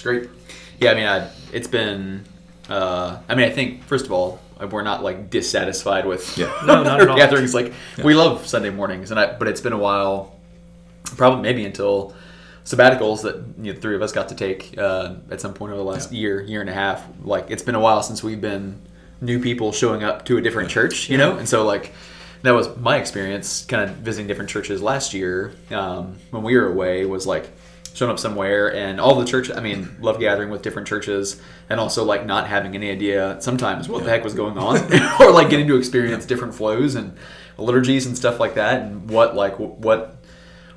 It's 0.00 0.06
great. 0.06 0.30
Yeah, 0.78 0.92
I 0.92 0.94
mean, 0.94 1.06
I, 1.06 1.30
it's 1.52 1.68
been. 1.68 2.24
Uh, 2.70 3.18
I 3.28 3.34
mean, 3.34 3.46
I 3.46 3.50
think 3.50 3.84
first 3.84 4.06
of 4.06 4.12
all, 4.12 4.40
we're 4.70 4.80
not 4.80 5.02
like 5.02 5.28
dissatisfied 5.28 6.06
with 6.06 6.38
Yeah. 6.38 6.50
No, 6.66 6.82
not 6.82 7.02
at 7.02 7.08
all. 7.08 7.18
gatherings. 7.18 7.52
Like 7.52 7.74
we 8.02 8.14
love 8.14 8.46
Sunday 8.46 8.70
mornings, 8.70 9.10
and 9.10 9.20
I, 9.20 9.36
but 9.36 9.46
it's 9.46 9.60
been 9.60 9.74
a 9.74 9.78
while, 9.78 10.34
probably 11.04 11.42
maybe 11.42 11.66
until 11.66 12.14
sabbaticals 12.64 13.20
that 13.24 13.34
you 13.58 13.64
know, 13.64 13.72
the 13.74 13.80
three 13.82 13.94
of 13.94 14.00
us 14.00 14.10
got 14.10 14.30
to 14.30 14.34
take 14.34 14.78
uh, 14.78 15.16
at 15.30 15.42
some 15.42 15.52
point 15.52 15.72
over 15.72 15.82
the 15.82 15.86
last 15.86 16.12
year, 16.12 16.40
year 16.40 16.62
and 16.62 16.70
a 16.70 16.74
half. 16.74 17.06
Like 17.22 17.50
it's 17.50 17.62
been 17.62 17.74
a 17.74 17.80
while 17.80 18.02
since 18.02 18.22
we've 18.22 18.40
been 18.40 18.80
new 19.20 19.38
people 19.38 19.70
showing 19.70 20.02
up 20.02 20.24
to 20.24 20.38
a 20.38 20.40
different 20.40 20.70
church, 20.70 21.10
you 21.10 21.18
know, 21.18 21.36
and 21.36 21.46
so 21.46 21.66
like 21.66 21.92
that 22.40 22.52
was 22.52 22.74
my 22.78 22.96
experience, 22.96 23.66
kind 23.66 23.82
of 23.82 23.96
visiting 23.96 24.26
different 24.26 24.48
churches 24.48 24.80
last 24.80 25.12
year 25.12 25.52
um, 25.70 26.16
when 26.30 26.42
we 26.42 26.56
were 26.56 26.68
away. 26.68 27.04
Was 27.04 27.26
like 27.26 27.50
showing 27.94 28.10
up 28.10 28.18
somewhere 28.18 28.74
and 28.74 29.00
all 29.00 29.14
the 29.14 29.24
church. 29.24 29.50
I 29.50 29.60
mean, 29.60 29.96
love 30.00 30.20
gathering 30.20 30.50
with 30.50 30.62
different 30.62 30.88
churches 30.88 31.40
and 31.68 31.80
also 31.80 32.04
like 32.04 32.26
not 32.26 32.46
having 32.46 32.74
any 32.74 32.90
idea 32.90 33.36
sometimes 33.40 33.88
what 33.88 34.04
the 34.04 34.10
heck 34.10 34.24
was 34.24 34.34
going 34.34 34.58
on, 34.58 34.76
or 35.20 35.32
like 35.32 35.50
getting 35.50 35.66
to 35.68 35.76
experience 35.76 36.26
different 36.26 36.54
flows 36.54 36.94
and 36.94 37.16
liturgies 37.58 38.06
and 38.06 38.16
stuff 38.16 38.40
like 38.40 38.54
that, 38.54 38.82
and 38.82 39.10
what 39.10 39.34
like 39.34 39.58
what 39.58 40.16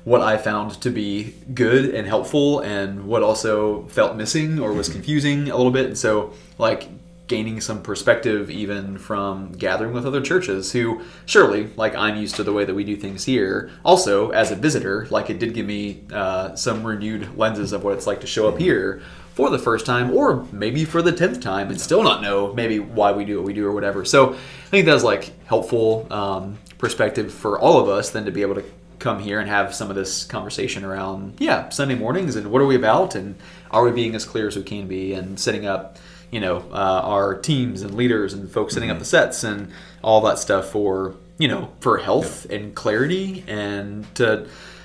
what 0.04 0.20
I 0.20 0.36
found 0.36 0.80
to 0.82 0.90
be 0.90 1.34
good 1.54 1.94
and 1.94 2.06
helpful, 2.06 2.60
and 2.60 3.06
what 3.06 3.22
also 3.22 3.84
felt 3.86 4.16
missing 4.16 4.60
or 4.60 4.72
was 4.72 4.88
mm-hmm. 4.88 4.98
confusing 4.98 5.50
a 5.50 5.56
little 5.56 5.72
bit. 5.72 5.86
And 5.86 5.98
so, 5.98 6.34
like, 6.58 6.88
gaining 7.26 7.60
some 7.60 7.82
perspective 7.82 8.50
even 8.50 8.98
from 8.98 9.52
gathering 9.52 9.94
with 9.94 10.06
other 10.06 10.20
churches 10.20 10.72
who, 10.72 11.00
surely, 11.24 11.70
like, 11.76 11.94
I'm 11.94 12.16
used 12.16 12.36
to 12.36 12.42
the 12.42 12.52
way 12.52 12.64
that 12.64 12.74
we 12.74 12.84
do 12.84 12.96
things 12.96 13.24
here. 13.24 13.70
Also, 13.84 14.30
as 14.30 14.50
a 14.50 14.56
visitor, 14.56 15.06
like, 15.10 15.30
it 15.30 15.38
did 15.38 15.54
give 15.54 15.64
me 15.64 16.02
uh, 16.12 16.54
some 16.54 16.86
renewed 16.86 17.36
lenses 17.36 17.72
of 17.72 17.82
what 17.82 17.94
it's 17.94 18.06
like 18.06 18.20
to 18.20 18.26
show 18.26 18.48
up 18.48 18.58
here 18.58 19.00
for 19.32 19.48
the 19.50 19.58
first 19.58 19.86
time 19.86 20.10
or 20.12 20.46
maybe 20.52 20.84
for 20.84 21.02
the 21.02 21.12
10th 21.12 21.40
time 21.40 21.70
and 21.70 21.80
still 21.80 22.02
not 22.02 22.22
know 22.22 22.52
maybe 22.52 22.78
why 22.78 23.10
we 23.10 23.24
do 23.24 23.38
what 23.38 23.46
we 23.46 23.54
do 23.54 23.66
or 23.66 23.72
whatever. 23.72 24.04
So, 24.04 24.34
I 24.34 24.70
think 24.70 24.84
that's 24.84 25.04
like 25.04 25.32
helpful 25.46 26.06
um, 26.12 26.58
perspective 26.76 27.32
for 27.32 27.58
all 27.58 27.80
of 27.80 27.88
us 27.88 28.10
then 28.10 28.26
to 28.26 28.30
be 28.30 28.42
able 28.42 28.56
to 28.56 28.64
come 28.98 29.18
here 29.18 29.40
and 29.40 29.48
have 29.48 29.74
some 29.74 29.90
of 29.90 29.96
this 29.96 30.24
conversation 30.24 30.84
around 30.84 31.34
yeah 31.38 31.68
sunday 31.68 31.94
mornings 31.94 32.36
and 32.36 32.50
what 32.50 32.62
are 32.62 32.66
we 32.66 32.76
about 32.76 33.14
and 33.14 33.34
are 33.70 33.84
we 33.84 33.90
being 33.90 34.14
as 34.14 34.24
clear 34.24 34.46
as 34.46 34.56
we 34.56 34.62
can 34.62 34.86
be 34.86 35.12
and 35.12 35.38
setting 35.38 35.66
up 35.66 35.98
you 36.34 36.40
know 36.40 36.56
uh, 36.72 37.00
our 37.14 37.34
teams 37.50 37.82
and 37.82 37.94
leaders 37.94 38.32
and 38.34 38.50
folks 38.50 38.74
setting 38.74 38.90
up 38.90 38.98
the 38.98 39.04
sets 39.04 39.44
and 39.44 39.70
all 40.02 40.20
that 40.22 40.38
stuff 40.38 40.64
for 40.70 41.14
you 41.38 41.48
know 41.48 41.70
for 41.80 41.98
health 41.98 42.46
and 42.50 42.74
clarity 42.74 43.44
and 43.46 44.12
to 44.16 44.26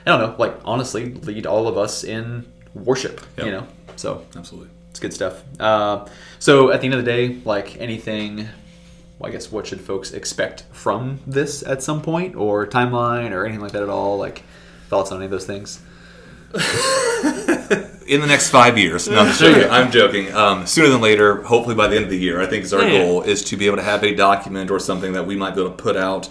i 0.05 0.09
don't 0.11 0.21
know 0.21 0.35
like 0.37 0.55
honestly 0.63 1.13
lead 1.29 1.45
all 1.45 1.67
of 1.67 1.75
us 1.77 2.03
in 2.03 2.45
worship 2.73 3.17
Yep. 3.37 3.45
you 3.45 3.51
know 3.51 3.65
so 3.95 4.23
Absolutely. 4.35 4.69
it's 4.91 4.99
good 5.01 5.13
stuff. 5.13 5.43
Uh, 5.59 6.07
so 6.39 6.71
at 6.71 6.79
the 6.81 6.85
end 6.85 6.93
of 6.93 7.03
the 7.03 7.11
day, 7.11 7.35
like 7.43 7.75
anything, 7.81 8.47
well, 9.17 9.29
I 9.29 9.31
guess 9.33 9.51
what 9.51 9.67
should 9.67 9.81
folks 9.81 10.11
expect 10.13 10.63
from 10.71 11.19
this 11.27 11.63
at 11.63 11.83
some 11.83 12.01
point, 12.01 12.35
or 12.37 12.65
timeline, 12.65 13.31
or 13.31 13.43
anything 13.45 13.59
like 13.61 13.73
that 13.73 13.83
at 13.83 13.89
all? 13.89 14.17
Like 14.17 14.43
thoughts 14.87 15.11
on 15.11 15.17
any 15.17 15.25
of 15.25 15.31
those 15.31 15.45
things? 15.45 15.81
in 18.07 18.21
the 18.21 18.27
next 18.27 18.49
five 18.49 18.77
years. 18.77 19.07
No, 19.07 19.19
I'm, 19.19 19.35
joking. 19.35 19.69
I'm 19.69 19.91
joking. 19.91 20.33
Um, 20.33 20.65
sooner 20.65 20.89
than 20.89 21.01
later, 21.01 21.43
hopefully 21.43 21.75
by 21.75 21.87
the 21.87 21.95
end 21.95 22.05
of 22.05 22.09
the 22.09 22.17
year, 22.17 22.41
I 22.41 22.47
think 22.47 22.63
is 22.63 22.73
our 22.73 22.81
Yeah, 22.81 22.87
yeah. 22.87 23.05
goal 23.05 23.21
is 23.21 23.43
to 23.45 23.57
be 23.57 23.67
able 23.67 23.77
to 23.77 23.83
have 23.83 24.03
a 24.03 24.15
document 24.15 24.71
or 24.71 24.79
something 24.79 25.13
that 25.13 25.27
we 25.27 25.35
might 25.35 25.53
be 25.53 25.61
able 25.61 25.71
to 25.71 25.77
put 25.77 25.95
out, 25.95 26.27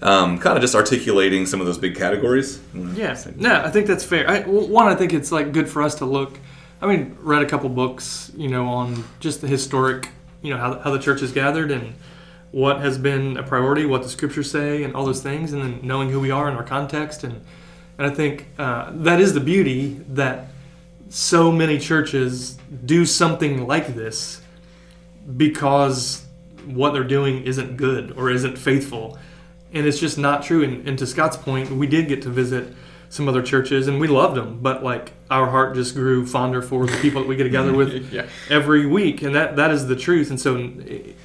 um, 0.00 0.38
kind 0.38 0.56
of 0.56 0.62
just 0.62 0.76
articulating 0.76 1.44
some 1.44 1.60
of 1.60 1.66
those 1.66 1.78
big 1.78 1.96
categories. 1.96 2.60
Yeah, 2.72 3.20
no, 3.36 3.62
I 3.62 3.70
think 3.70 3.86
that's 3.88 4.04
fair. 4.04 4.30
I, 4.30 4.42
one, 4.42 4.86
I 4.86 4.94
think 4.94 5.12
it's 5.12 5.32
like 5.32 5.52
good 5.52 5.68
for 5.68 5.82
us 5.82 5.96
to 5.96 6.04
look. 6.04 6.38
I 6.80 6.86
mean, 6.86 7.16
read 7.20 7.42
a 7.42 7.46
couple 7.46 7.68
books, 7.68 8.30
you 8.36 8.48
know, 8.48 8.66
on 8.68 9.02
just 9.18 9.40
the 9.40 9.48
historic, 9.48 10.10
you 10.42 10.54
know, 10.54 10.60
how, 10.60 10.78
how 10.78 10.90
the 10.92 11.00
church 11.00 11.20
is 11.22 11.32
gathered 11.32 11.72
and 11.72 11.94
what 12.52 12.80
has 12.80 12.96
been 12.96 13.36
a 13.36 13.42
priority, 13.42 13.84
what 13.84 14.04
the 14.04 14.08
scriptures 14.08 14.50
say, 14.50 14.84
and 14.84 14.94
all 14.94 15.04
those 15.04 15.20
things, 15.22 15.52
and 15.52 15.60
then 15.62 15.80
knowing 15.82 16.10
who 16.10 16.20
we 16.20 16.30
are 16.30 16.48
in 16.48 16.54
our 16.54 16.62
context, 16.62 17.24
and 17.24 17.42
and 17.98 18.06
I 18.06 18.14
think 18.14 18.46
uh, 18.58 18.90
that 18.94 19.20
is 19.20 19.34
the 19.34 19.40
beauty 19.40 20.00
that 20.10 20.46
so 21.08 21.50
many 21.50 21.78
churches 21.78 22.58
do 22.84 23.04
something 23.04 23.66
like 23.66 23.94
this 23.94 24.40
because 25.36 26.24
what 26.66 26.92
they're 26.92 27.04
doing 27.04 27.44
isn't 27.44 27.76
good 27.76 28.12
or 28.12 28.30
isn't 28.30 28.56
faithful. 28.56 29.18
And 29.72 29.86
it's 29.86 29.98
just 29.98 30.18
not 30.18 30.42
true. 30.42 30.62
And, 30.62 30.86
and 30.88 30.98
to 30.98 31.06
Scott's 31.06 31.36
point, 31.36 31.70
we 31.70 31.86
did 31.86 32.08
get 32.08 32.22
to 32.22 32.30
visit 32.30 32.74
some 33.10 33.26
other 33.28 33.42
churches 33.42 33.88
and 33.88 33.98
we 34.00 34.06
loved 34.06 34.36
them, 34.36 34.58
but 34.60 34.82
like 34.84 35.12
our 35.30 35.48
heart 35.48 35.74
just 35.74 35.94
grew 35.94 36.26
fonder 36.26 36.60
for 36.60 36.86
the 36.86 36.96
people 36.98 37.22
that 37.22 37.28
we 37.28 37.36
get 37.36 37.44
together 37.44 37.72
with 37.74 37.90
Yeah. 38.12 38.26
every 38.50 38.86
week. 38.86 39.22
And 39.22 39.34
that, 39.34 39.56
that 39.56 39.70
is 39.70 39.86
the 39.86 39.96
truth. 39.96 40.28
And 40.30 40.38
so 40.38 40.56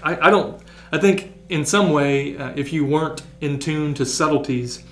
I, 0.01 0.27
I 0.27 0.29
don't, 0.29 0.61
I 0.93 0.97
think 0.97 1.33
in 1.49 1.65
some 1.65 1.91
way, 1.91 2.37
uh, 2.37 2.53
if 2.55 2.71
you 2.71 2.85
weren't 2.85 3.21
in 3.41 3.59
tune 3.59 3.93
to 3.95 4.05
subtleties, 4.05 4.83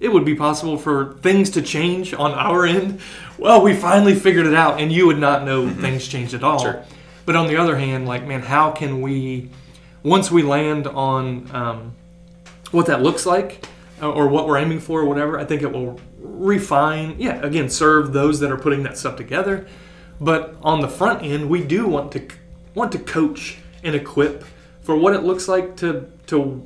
it 0.00 0.12
would 0.12 0.24
be 0.24 0.34
possible 0.34 0.76
for 0.76 1.14
things 1.22 1.50
to 1.50 1.62
change 1.62 2.12
on 2.14 2.32
our 2.32 2.66
end. 2.66 3.00
Well, 3.38 3.62
we 3.62 3.74
finally 3.74 4.14
figured 4.14 4.46
it 4.46 4.54
out, 4.54 4.80
and 4.80 4.92
you 4.92 5.06
would 5.06 5.18
not 5.18 5.44
know 5.44 5.68
things 5.68 6.06
changed 6.06 6.34
at 6.34 6.42
all. 6.42 6.60
Sure. 6.60 6.84
But 7.26 7.36
on 7.36 7.46
the 7.46 7.56
other 7.56 7.76
hand, 7.76 8.06
like, 8.06 8.26
man, 8.26 8.42
how 8.42 8.70
can 8.70 9.00
we, 9.00 9.50
once 10.02 10.30
we 10.30 10.42
land 10.42 10.86
on 10.86 11.50
um, 11.54 11.94
what 12.70 12.86
that 12.86 13.02
looks 13.02 13.24
like 13.24 13.64
uh, 14.02 14.10
or 14.10 14.28
what 14.28 14.46
we're 14.46 14.58
aiming 14.58 14.80
for 14.80 15.00
or 15.00 15.04
whatever, 15.06 15.38
I 15.38 15.44
think 15.44 15.62
it 15.62 15.72
will 15.72 15.98
refine, 16.18 17.16
yeah, 17.18 17.40
again, 17.42 17.70
serve 17.70 18.12
those 18.12 18.40
that 18.40 18.50
are 18.50 18.58
putting 18.58 18.82
that 18.82 18.98
stuff 18.98 19.16
together. 19.16 19.66
But 20.20 20.56
on 20.62 20.80
the 20.80 20.88
front 20.88 21.22
end, 21.22 21.48
we 21.48 21.62
do 21.64 21.86
want 21.86 22.12
to 22.12 22.28
want 22.74 22.92
to 22.92 22.98
coach 22.98 23.58
and 23.82 23.94
equip 23.94 24.44
for 24.82 24.96
what 24.96 25.14
it 25.14 25.22
looks 25.22 25.48
like 25.48 25.76
to 25.76 26.10
to 26.26 26.64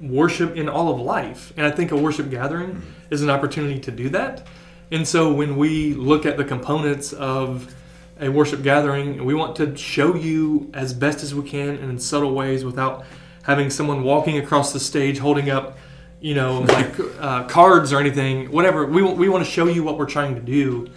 worship 0.00 0.56
in 0.56 0.68
all 0.68 0.92
of 0.92 1.00
life. 1.00 1.52
And 1.56 1.66
I 1.66 1.70
think 1.70 1.90
a 1.90 1.96
worship 1.96 2.30
gathering 2.30 2.82
is 3.10 3.22
an 3.22 3.30
opportunity 3.30 3.80
to 3.80 3.90
do 3.90 4.08
that. 4.10 4.46
And 4.90 5.06
so 5.06 5.32
when 5.32 5.56
we 5.56 5.94
look 5.94 6.26
at 6.26 6.36
the 6.36 6.44
components 6.44 7.12
of 7.12 7.74
a 8.20 8.28
worship 8.28 8.62
gathering, 8.62 9.24
we 9.24 9.34
want 9.34 9.56
to 9.56 9.76
show 9.76 10.14
you 10.14 10.70
as 10.74 10.94
best 10.94 11.22
as 11.22 11.34
we 11.34 11.48
can 11.48 11.70
and 11.70 11.90
in 11.90 11.98
subtle 11.98 12.34
ways 12.34 12.64
without 12.64 13.04
having 13.42 13.70
someone 13.70 14.02
walking 14.02 14.38
across 14.38 14.72
the 14.72 14.80
stage 14.80 15.18
holding 15.18 15.50
up, 15.50 15.78
you 16.20 16.34
know, 16.34 16.60
like 16.68 16.98
uh, 17.20 17.44
cards 17.44 17.92
or 17.92 18.00
anything, 18.00 18.50
whatever. 18.50 18.86
We, 18.86 19.02
we 19.02 19.28
want 19.28 19.44
to 19.44 19.50
show 19.50 19.66
you 19.66 19.82
what 19.82 19.98
we're 19.98 20.06
trying 20.06 20.34
to 20.34 20.40
do 20.40 20.88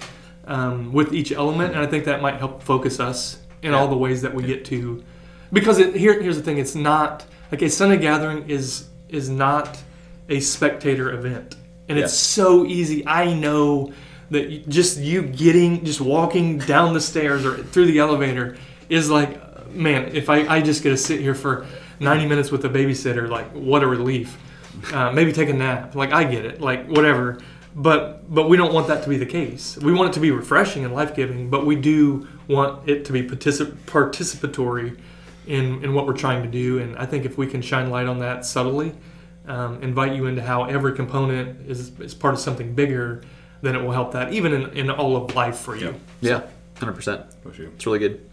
um, 0.46 0.92
with 0.94 1.14
each 1.14 1.32
element. 1.32 1.74
And 1.74 1.82
I 1.82 1.88
think 1.88 2.06
that 2.06 2.22
might 2.22 2.36
help 2.36 2.64
focus 2.64 3.00
us 3.00 3.40
in 3.62 3.74
all 3.74 3.88
the 3.88 3.98
ways 3.98 4.22
that 4.22 4.34
we 4.34 4.44
get 4.44 4.66
to. 4.66 5.04
Because 5.52 5.80
it, 5.80 5.96
here, 5.96 6.22
here's 6.22 6.38
the 6.38 6.44
thing 6.44 6.58
it's 6.58 6.76
not 6.76 7.26
like 7.52 7.62
a 7.62 7.70
Sunday 7.70 7.98
gathering 7.98 8.50
is 8.50 8.88
is 9.10 9.30
not 9.30 9.82
a 10.30 10.40
spectator 10.40 11.12
event. 11.12 11.56
And 11.88 11.98
it's 11.98 12.14
so 12.14 12.66
easy. 12.66 13.06
I 13.08 13.34
know 13.34 13.92
that 14.30 14.70
just 14.70 15.00
you 15.00 15.24
getting, 15.24 15.84
just 15.84 16.00
walking 16.00 16.60
down 16.60 16.94
the 16.94 17.02
stairs 17.02 17.46
or 17.46 17.58
through 17.58 17.88
the 17.88 17.98
elevator 17.98 18.58
is 18.90 19.10
like, 19.10 19.72
man, 19.72 20.16
if 20.16 20.30
I, 20.30 20.48
I 20.48 20.62
just 20.62 20.84
get 20.84 20.90
to 20.90 20.98
sit 20.98 21.20
here 21.20 21.34
for 21.34 21.66
90 22.00 22.28
minutes 22.28 22.52
with 22.52 22.64
a 22.66 22.70
babysitter, 22.70 23.28
like, 23.28 23.52
what 23.54 23.82
a 23.82 23.88
relief. 23.88 24.38
Uh, 24.94 25.12
maybe 25.12 25.34
take 25.34 25.50
a 25.50 25.54
nap. 25.54 25.96
Like, 25.96 26.14
I 26.14 26.24
get 26.24 26.46
it. 26.46 26.62
Like, 26.62 26.88
whatever. 26.88 27.40
But 27.76 28.34
but 28.34 28.50
we 28.50 28.58
don't 28.58 28.74
want 28.74 28.88
that 28.88 29.04
to 29.04 29.10
be 29.10 29.18
the 29.18 29.28
case. 29.28 29.78
We 29.78 29.94
want 29.94 30.10
it 30.10 30.14
to 30.14 30.20
be 30.20 30.32
refreshing 30.32 30.86
and 30.86 30.94
life 30.94 31.16
giving, 31.16 31.50
but 31.50 31.66
we 31.66 31.76
do 31.76 32.28
want 32.48 32.90
it 32.90 33.06
to 33.06 33.14
be 33.14 33.24
particip- 33.24 33.74
participatory 33.86 35.00
in 35.50 35.84
in 35.84 35.94
what 35.94 36.06
we're 36.06 36.14
trying 36.14 36.44
to 36.44 36.50
do. 36.50 36.80
And 36.80 36.96
I 36.96 37.06
think 37.06 37.26
if 37.26 37.38
we 37.38 37.48
can 37.48 37.62
shine 37.62 37.90
light 37.90 38.08
on 38.08 38.20
that 38.20 38.46
subtly, 38.46 38.94
um, 39.48 39.82
invite 39.84 40.16
you 40.16 40.28
into 40.28 40.42
how 40.42 40.64
every 40.64 40.96
component 40.96 41.68
is 41.70 42.00
is 42.00 42.14
part 42.14 42.34
of 42.34 42.40
something 42.40 42.74
bigger, 42.74 43.24
then 43.62 43.76
it 43.76 43.82
will 43.82 43.92
help 43.92 44.14
that 44.14 44.32
even 44.32 44.54
in, 44.54 44.70
in 44.78 44.90
all 44.90 45.18
of 45.18 45.36
life 45.36 45.58
for 45.58 45.76
you. 45.76 45.96
Yeah, 46.22 46.44
hundred 46.78 46.94
percent. 46.94 47.26
Push 47.42 47.60
you. 47.60 47.72
It's 47.76 47.86
really 47.86 48.00
good. 48.00 48.30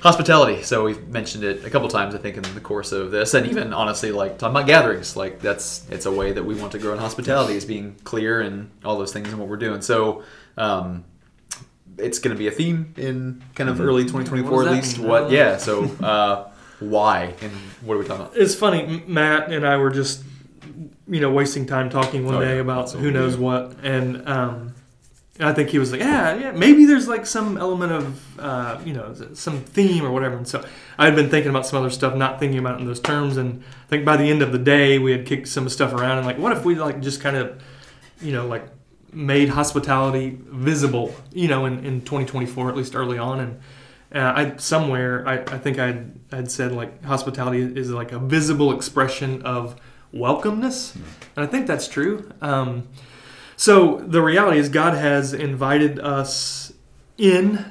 Hospitality. 0.00 0.62
So 0.62 0.84
we've 0.84 1.08
mentioned 1.08 1.44
it 1.44 1.62
a 1.62 1.68
couple 1.68 1.86
times, 1.88 2.14
I 2.14 2.18
think, 2.18 2.36
in 2.38 2.42
the 2.54 2.60
course 2.60 2.90
of 2.92 3.10
this, 3.10 3.34
and 3.34 3.46
even 3.46 3.74
honestly, 3.74 4.12
like 4.12 4.38
talking 4.38 4.56
about 4.56 4.66
gatherings. 4.66 5.16
Like 5.16 5.40
that's 5.40 5.86
it's 5.90 6.06
a 6.06 6.12
way 6.12 6.32
that 6.32 6.44
we 6.44 6.54
want 6.54 6.72
to 6.72 6.78
grow 6.78 6.92
in 6.92 6.98
hospitality 6.98 7.54
is 7.54 7.64
being 7.64 7.96
clear 8.04 8.40
and 8.40 8.70
all 8.84 8.98
those 8.98 9.12
things 9.12 9.28
and 9.28 9.38
what 9.38 9.48
we're 9.48 9.56
doing. 9.56 9.80
So. 9.80 10.24
Um, 10.58 11.04
it's 12.02 12.18
going 12.18 12.34
to 12.34 12.38
be 12.38 12.48
a 12.48 12.50
theme 12.50 12.94
in 12.96 13.42
kind 13.54 13.68
of 13.68 13.80
early 13.80 14.02
2024 14.04 14.66
at 14.66 14.72
least. 14.72 14.98
mean? 14.98 15.08
What? 15.08 15.30
Yeah. 15.30 15.58
So 15.58 15.84
uh, 16.02 16.49
why 16.80 17.34
and 17.42 17.52
what 17.82 17.94
are 17.94 17.98
we 17.98 18.04
talking 18.04 18.26
about? 18.26 18.36
It's 18.36 18.54
funny, 18.54 19.02
Matt 19.06 19.50
and 19.52 19.66
I 19.66 19.76
were 19.76 19.90
just, 19.90 20.22
you 21.08 21.20
know, 21.20 21.30
wasting 21.30 21.66
time 21.66 21.90
talking 21.90 22.24
one 22.26 22.36
Oh, 22.36 22.40
day 22.40 22.56
yeah. 22.56 22.60
about 22.62 22.86
That's 22.86 22.92
who 23.00 23.10
knows 23.10 23.36
what, 23.36 23.76
and 23.82 24.26
um, 24.28 24.74
I 25.38 25.52
think 25.54 25.70
he 25.70 25.78
was 25.78 25.90
like, 25.92 26.00
yeah, 26.00 26.34
yeah, 26.36 26.50
maybe 26.52 26.84
there's 26.84 27.08
like 27.08 27.24
some 27.26 27.56
element 27.56 27.92
of, 27.92 28.40
uh, 28.40 28.78
you 28.84 28.92
know, 28.92 29.14
some 29.34 29.60
theme 29.60 30.04
or 30.04 30.10
whatever. 30.10 30.36
And 30.36 30.46
so 30.46 30.62
I 30.98 31.06
had 31.06 31.14
been 31.14 31.30
thinking 31.30 31.48
about 31.50 31.66
some 31.66 31.78
other 31.78 31.88
stuff, 31.90 32.14
not 32.14 32.38
thinking 32.38 32.58
about 32.58 32.76
it 32.76 32.80
in 32.80 32.86
those 32.86 33.00
terms. 33.00 33.38
And 33.38 33.62
I 33.62 33.86
think 33.88 34.04
by 34.04 34.18
the 34.18 34.24
end 34.24 34.42
of 34.42 34.52
the 34.52 34.58
day, 34.58 34.98
we 34.98 35.12
had 35.12 35.24
kicked 35.26 35.48
some 35.48 35.68
stuff 35.70 35.94
around 35.94 36.18
and 36.18 36.26
like, 36.26 36.36
what 36.38 36.52
if 36.52 36.64
we 36.66 36.74
like 36.74 37.00
just 37.00 37.22
kind 37.22 37.36
of, 37.36 37.62
you 38.20 38.32
know, 38.32 38.46
like 38.46 38.66
made 39.12 39.48
hospitality 39.48 40.36
visible, 40.44 41.14
you 41.32 41.48
know, 41.48 41.64
in, 41.64 41.84
in 41.86 42.00
2024, 42.02 42.68
at 42.68 42.76
least 42.76 42.94
early 42.94 43.16
on. 43.16 43.40
And 43.40 43.60
uh, 44.14 44.32
I 44.34 44.56
somewhere 44.56 45.26
I, 45.26 45.34
I 45.34 45.58
think 45.58 45.78
I'd, 45.78 46.12
I'd 46.32 46.50
said 46.50 46.72
like 46.72 47.04
hospitality 47.04 47.60
is 47.60 47.90
like 47.90 48.12
a 48.12 48.18
visible 48.18 48.72
expression 48.74 49.42
of 49.42 49.80
welcomeness, 50.12 50.94
and 50.94 51.44
I 51.44 51.46
think 51.46 51.66
that's 51.66 51.86
true. 51.86 52.30
Um, 52.40 52.88
so 53.56 53.98
the 53.98 54.22
reality 54.22 54.58
is 54.58 54.68
God 54.68 54.94
has 54.94 55.32
invited 55.32 55.98
us 55.98 56.72
in 57.18 57.70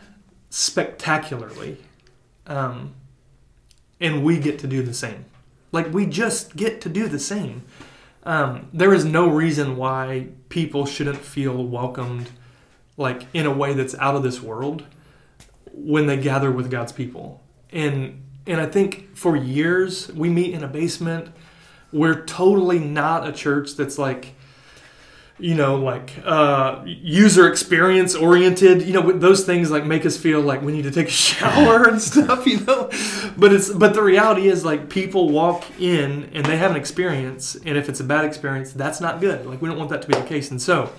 spectacularly, 0.50 1.78
um, 2.48 2.94
and 4.00 4.24
we 4.24 4.40
get 4.40 4.60
to 4.60 4.68
do 4.68 4.82
the 4.82 4.94
same. 4.94 5.26
Like 5.72 5.92
we 5.92 6.06
just 6.06 6.56
get 6.56 6.82
to 6.82 6.90
do 6.90 7.08
the 7.08 7.20
same. 7.20 7.64
Um, 8.24 8.70
there 8.74 8.94
is 8.94 9.06
no 9.06 9.28
reason 9.30 9.78
why 9.78 10.28
people 10.50 10.86
shouldn't 10.86 11.18
feel 11.18 11.64
welcomed, 11.66 12.30
like 12.98 13.24
in 13.34 13.46
a 13.46 13.52
way 13.52 13.74
that's 13.74 13.96
out 13.96 14.16
of 14.16 14.24
this 14.24 14.42
world, 14.42 14.86
when 15.74 16.08
they 16.08 16.18
gather 16.18 16.52
with 16.52 16.70
God's 16.70 16.92
people. 16.92 17.44
And 17.72 18.24
and 18.48 18.60
I 18.60 18.66
think 18.66 19.16
for 19.16 19.36
years 19.36 20.12
we 20.14 20.30
meet 20.30 20.54
in 20.54 20.64
a 20.64 20.68
basement. 20.68 21.30
We're 21.92 22.26
totally 22.26 22.80
not 22.80 23.28
a 23.28 23.32
church 23.32 23.76
that's 23.76 23.98
like, 23.98 24.36
you 25.40 25.56
know, 25.56 25.76
like 25.76 26.14
uh, 26.24 26.82
user 26.86 27.48
experience 27.48 28.16
oriented. 28.16 28.84
You 28.84 28.94
know, 28.94 29.12
those 29.12 29.46
things 29.46 29.72
like 29.72 29.86
make 29.86 30.06
us 30.06 30.18
feel 30.18 30.42
like 30.42 30.62
we 30.62 30.72
need 30.72 30.84
to 30.84 30.92
take 30.92 31.08
a 31.08 31.12
shower 31.28 31.88
and 31.88 32.02
stuff. 32.12 32.46
You 32.46 32.62
know, 32.62 32.90
but 33.38 33.54
it's 33.54 33.72
but 33.72 33.94
the 33.94 34.04
reality 34.04 34.48
is 34.48 34.66
like 34.66 34.90
people 34.90 35.30
walk 35.30 35.66
in 35.80 36.30
and 36.34 36.46
they 36.46 36.58
have 36.58 36.72
an 36.72 36.78
experience, 36.78 37.56
and 37.56 37.78
if 37.78 37.88
it's 37.88 38.00
a 38.00 38.04
bad 38.04 38.26
experience, 38.26 38.74
that's 38.74 39.00
not 39.00 39.22
good. 39.22 39.46
Like 39.46 39.62
we 39.62 39.70
don't 39.70 39.78
want 39.78 39.90
that 39.92 40.02
to 40.02 40.08
be 40.08 40.16
the 40.16 40.26
case, 40.26 40.52
and 40.52 40.62
so 40.62 40.92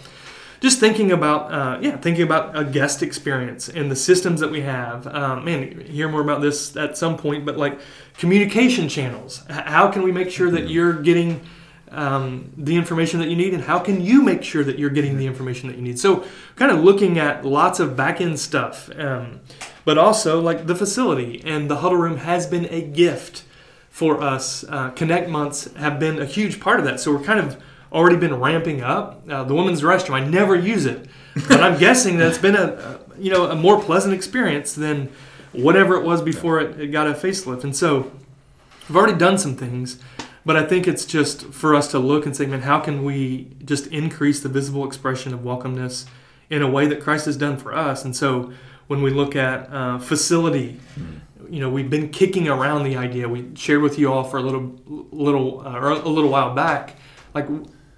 just 0.61 0.79
thinking 0.79 1.11
about 1.11 1.53
uh, 1.53 1.79
yeah 1.81 1.97
thinking 1.97 2.23
about 2.23 2.57
a 2.57 2.65
guest 2.65 3.03
experience 3.03 3.69
and 3.69 3.91
the 3.91 3.97
systems 3.97 4.41
that 4.41 4.51
we 4.51 4.61
have. 4.61 5.07
Um, 5.07 5.45
man 5.45 5.81
hear 5.81 6.09
more 6.09 6.21
about 6.21 6.41
this 6.43 6.77
at 6.77 6.97
some 6.97 7.17
point 7.17 7.45
but 7.45 7.57
like 7.57 7.81
communication 8.19 8.89
channels. 8.89 9.43
How 9.49 9.91
can 9.91 10.03
we 10.03 10.13
make 10.13 10.31
sure 10.31 10.51
that 10.51 10.69
you're 10.69 10.93
getting 10.93 11.41
um, 11.91 12.53
the 12.57 12.77
information 12.77 13.19
that 13.19 13.29
you 13.29 13.37
need 13.37 13.53
and 13.53 13.65
how 13.65 13.79
can 13.79 14.01
you 14.01 14.23
make 14.23 14.45
sure 14.45 14.63
that 14.63 14.79
you're 14.79 14.91
getting 14.91 15.17
the 15.17 15.27
information 15.27 15.69
that 15.69 15.77
you 15.77 15.83
need? 15.83 15.99
So 15.99 16.25
kind 16.57 16.71
of 16.71 16.85
looking 16.85 17.19
at 17.19 17.45
lots 17.45 17.81
of 17.81 17.97
back 17.97 18.21
end 18.21 18.39
stuff 18.39 18.91
um, 18.97 19.41
but 19.85 19.97
also 19.99 20.41
like 20.41 20.67
the 20.67 20.77
facility 20.77 21.43
and 21.45 21.71
the 21.71 21.77
huddle 21.77 21.99
room 21.99 22.19
has 22.19 22.47
been 22.47 22.67
a 22.67 22.83
gift 22.83 23.45
for 23.89 24.23
us. 24.23 24.63
Uh, 24.69 24.91
connect 24.91 25.29
months 25.29 25.73
have 25.75 25.99
been 25.99 26.21
a 26.21 26.27
huge 26.27 26.61
part 26.61 26.79
of 26.79 26.85
that 26.85 27.01
so 27.01 27.13
we're 27.13 27.25
kind 27.25 27.41
of 27.41 27.61
already 27.93 28.17
been 28.17 28.35
ramping 28.35 28.83
up. 28.83 29.23
Uh, 29.29 29.45
the 29.45 29.55
women's 29.55 29.83
restroom, 29.83 30.15
I 30.15 30.25
never 30.25 30.55
use 30.55 30.87
it, 30.87 31.09
but 31.49 31.61
I'm 31.61 31.79
guessing 31.79 32.19
that 32.19 32.29
it's 32.29 32.39
been 32.39 32.57
a, 32.57 32.65
a 32.65 33.01
you 33.19 33.31
know 33.31 33.51
a 33.51 33.55
more 33.55 33.81
pleasant 33.81 34.15
experience 34.15 34.75
than 34.75 35.11
whatever 35.53 35.97
it 35.97 36.05
was 36.05 36.23
before 36.23 36.61
it, 36.61 36.81
it 36.81 36.87
got 36.89 37.07
a 37.07 37.13
facelift. 37.13 37.65
And 37.65 37.75
so 37.75 38.13
we've 38.89 38.97
already 38.97 39.19
done 39.19 39.37
some 39.39 39.57
things, 39.57 40.01
but 40.45 40.57
I 40.57 40.65
think 40.65 40.87
it's 40.87 41.05
just 41.05 41.47
for 41.47 41.75
us 41.75 41.91
to 41.91 41.99
look 41.99 42.25
and 42.25 42.37
say, 42.37 42.47
man, 42.47 42.63
how 42.63 42.81
can 42.81 43.05
we 43.05 43.49
just 43.65 43.87
increase 43.89 44.41
the 44.41 44.49
visible 44.49 44.87
expression 44.87 45.35
of 45.35 45.41
welcomeness 45.41 46.07
in 46.49 46.63
a 46.63 46.71
way 46.71 46.87
that 46.87 47.01
Christ 47.01 47.27
has 47.27 47.37
done 47.37 47.57
for 47.57 47.75
us? 47.75 48.05
And 48.05 48.15
so 48.15 48.53
when 48.91 49.03
we 49.03 49.11
look 49.11 49.37
at 49.37 49.73
uh, 49.73 49.99
facility. 50.01 50.81
You 51.49 51.61
know, 51.61 51.71
we've 51.71 51.89
been 51.89 52.09
kicking 52.09 52.49
around 52.49 52.83
the 52.83 52.97
idea. 52.97 53.29
We 53.29 53.55
shared 53.55 53.83
with 53.83 54.01
you 54.01 54.13
all 54.13 54.25
for 54.25 54.39
a 54.39 54.43
little, 54.43 54.81
little, 55.13 55.61
uh, 55.65 56.03
a 56.03 56.09
little 56.09 56.29
while 56.29 56.57
back. 56.57 56.97
Like, 57.33 57.47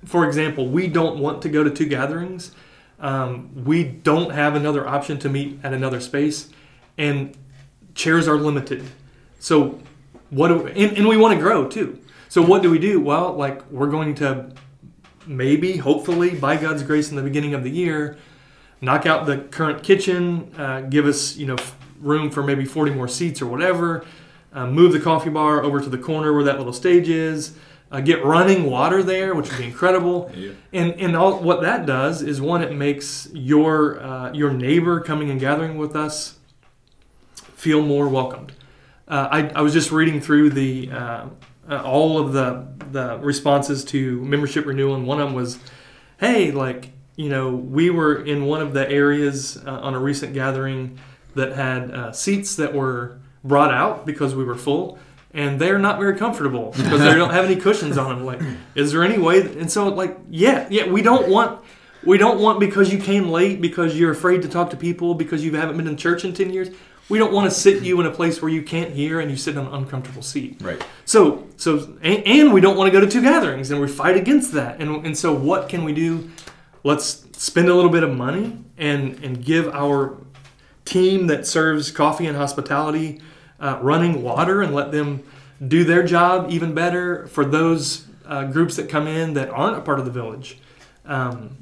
for 0.05 0.27
example, 0.27 0.69
we 0.69 0.89
don't 0.89 1.19
want 1.19 1.43
to 1.43 1.49
go 1.49 1.63
to 1.63 1.71
two 1.71 1.87
gatherings. 1.87 2.53
Um, 2.99 3.65
we 3.65 3.85
don't 3.85 4.31
have 4.31 4.55
another 4.55 4.87
option 4.87 5.19
to 5.21 5.29
meet 5.29 5.59
at 5.63 5.73
another 5.73 6.01
space, 6.01 6.51
and 6.97 7.37
chairs 7.95 8.29
are 8.29 8.37
limited. 8.37 8.85
So, 9.39 9.81
what 10.31 10.49
do 10.49 10.67
and, 10.67 10.97
and 10.97 11.09
we 11.09 11.17
want 11.17 11.35
to 11.35 11.41
grow 11.41 11.69
too. 11.69 12.01
So, 12.29 12.43
what 12.43 12.63
do 12.63 12.71
we 12.71 12.79
do? 12.79 13.01
Well, 13.01 13.33
like 13.33 13.69
we're 13.71 13.91
going 13.91 14.15
to 14.17 14.53
maybe, 15.27 15.77
hopefully, 15.77 16.31
by 16.31 16.57
God's 16.57 16.83
grace, 16.83 17.11
in 17.11 17.17
the 17.17 17.23
beginning 17.23 17.55
of 17.55 17.65
the 17.65 17.71
year, 17.71 18.17
knock 18.81 19.05
out 19.07 19.27
the 19.27 19.39
current 19.39 19.83
kitchen, 19.83 20.53
uh, 20.57 20.83
give 20.83 21.07
us 21.07 21.37
you 21.37 21.47
know 21.47 21.57
room 22.01 22.31
for 22.31 22.43
maybe 22.43 22.65
40 22.65 22.93
more 22.93 23.09
seats 23.09 23.43
or 23.43 23.47
whatever. 23.47 24.05
Uh, 24.53 24.67
move 24.67 24.93
the 24.93 25.01
coffee 25.01 25.31
bar 25.31 25.63
over 25.63 25.81
to 25.81 25.89
the 25.89 25.97
corner 25.97 26.33
where 26.35 26.45
that 26.45 26.59
little 26.59 26.75
stage 26.75 27.09
is 27.09 27.57
uh, 27.93 28.01
get 28.01 28.25
running 28.25 28.65
water 28.65 29.03
there, 29.03 29.35
which 29.35 29.51
would 29.51 29.59
be 29.59 29.65
incredible. 29.67 30.31
Yeah. 30.43 30.53
And 30.73 30.95
and 30.95 31.15
all 31.15 31.41
what 31.41 31.61
that 31.61 31.87
does 31.87 32.23
is 32.23 32.41
one, 32.41 32.63
it 32.63 32.73
makes 32.73 33.29
your 33.33 34.03
uh, 34.03 34.33
your 34.33 34.51
neighbor 34.51 35.01
coming 35.01 35.31
and 35.31 35.39
gathering 35.39 35.77
with 35.77 35.95
us 35.95 36.39
feel 37.35 37.83
more 37.83 38.09
welcomed. 38.09 38.53
Uh, 39.07 39.29
I, 39.31 39.49
I 39.49 39.61
was 39.61 39.73
just 39.73 39.93
reading 39.93 40.21
through 40.21 40.51
the 40.51 40.91
uh, 40.91 41.27
uh, 41.69 41.83
all 41.85 42.19
of 42.19 42.33
the 42.33 42.67
the 42.91 43.19
responses 43.19 43.85
to 43.87 44.21
membership 44.23 44.65
renewal, 44.67 44.95
and 44.95 45.07
one 45.07 45.21
of 45.21 45.29
them 45.29 45.35
was, 45.35 45.59
"Hey, 46.19 46.51
like 46.51 46.91
you 47.17 47.29
know, 47.29 47.51
we 47.51 47.91
were 47.91 48.25
in 48.25 48.47
one 48.47 48.63
of 48.63 48.73
the 48.73 48.91
areas 48.91 49.63
uh, 49.67 49.71
on 49.71 49.95
a 49.95 49.99
recent 50.01 50.33
gathering 50.33 50.99
that 51.35 51.53
had 51.53 51.91
uh, 51.91 52.13
seats 52.13 52.57
that 52.57 52.73
were 52.75 53.19
brought 53.45 53.73
out 53.73 54.07
because 54.07 54.35
we 54.35 54.45
were 54.45 54.57
full." 54.57 54.99
And 55.35 55.59
they're 55.59 55.79
not 55.79 55.99
very 55.99 56.17
comfortable 56.17 56.73
because 56.77 57.01
they 57.01 57.15
don't 57.15 57.31
have 57.31 57.45
any 57.45 57.57
cushions 57.57 57.97
on 57.97 58.17
them. 58.17 58.25
Like, 58.27 58.41
is 58.75 58.93
there 58.93 59.03
any 59.03 59.19
way? 59.19 59.41
That, 59.41 59.57
and 59.57 59.71
so, 59.71 59.89
like, 59.89 60.19
yeah, 60.29 60.67
yeah, 60.71 60.87
we 60.87 61.03
don't 61.03 61.29
want, 61.29 61.65
we 62.05 62.19
don't 62.19 62.41
want 62.41 62.61
because 62.61 62.93
you 62.93 62.99
came 62.99 63.29
late 63.31 63.61
because 63.61 63.99
you're 63.99 64.11
afraid 64.11 64.43
to 64.43 64.49
talk 64.49 64.71
to 64.71 64.77
people 64.77 65.15
because 65.15 65.45
you 65.45 65.55
haven't 65.57 65.77
been 65.77 65.89
in 65.89 65.97
church 65.97 66.25
in 66.25 66.35
ten 66.35 66.53
years. 66.53 66.69
We 67.09 67.19
don't 67.19 67.33
want 67.33 67.51
to 67.51 67.57
sit 67.57 67.83
you 67.83 68.01
in 68.01 68.07
a 68.07 68.11
place 68.11 68.41
where 68.41 68.51
you 68.51 68.63
can't 68.63 68.93
hear 68.93 69.21
and 69.21 69.31
you 69.31 69.37
sit 69.37 69.57
in 69.57 69.67
an 69.67 69.73
uncomfortable 69.73 70.23
seat. 70.23 70.59
Right. 70.63 70.83
So, 71.05 71.47
so, 71.57 71.97
and, 72.01 72.27
and 72.27 72.53
we 72.53 72.61
don't 72.61 72.77
want 72.77 72.93
to 72.93 72.99
go 72.99 73.05
to 73.05 73.11
two 73.11 73.23
gatherings, 73.23 73.71
and 73.71 73.81
we 73.81 73.89
fight 73.89 74.17
against 74.17 74.53
that. 74.53 74.81
And 74.81 75.05
and 75.07 75.17
so, 75.17 75.35
what 75.35 75.69
can 75.69 75.85
we 75.85 75.93
do? 75.93 76.31
Let's 76.85 77.27
spend 77.37 77.69
a 77.69 77.75
little 77.75 77.91
bit 77.91 78.03
of 78.03 78.15
money 78.15 78.59
and 78.77 79.23
and 79.25 79.43
give 79.43 79.69
our 79.69 80.19
team 80.85 81.27
that 81.29 81.47
serves 81.47 81.91
coffee 81.91 82.27
and 82.27 82.37
hospitality 82.37 83.21
uh, 83.63 83.79
running 83.81 84.23
water 84.23 84.61
and 84.61 84.75
let 84.75 84.93
them 84.93 85.23
do 85.67 85.85
their 85.85 86.03
job 86.03 86.51
even 86.51 86.75
better 86.75 87.27
for 87.29 87.45
those 87.45 88.05
uh, 88.27 88.45
groups 88.45 88.77
that 88.77 88.89
come 88.89 89.07
in 89.07 89.33
that 89.35 89.49
aren't 89.49 89.77
a 89.79 89.81
part 89.81 89.99
of 89.99 90.05
the 90.05 90.11
village. 90.11 90.59
Um, 91.07 91.57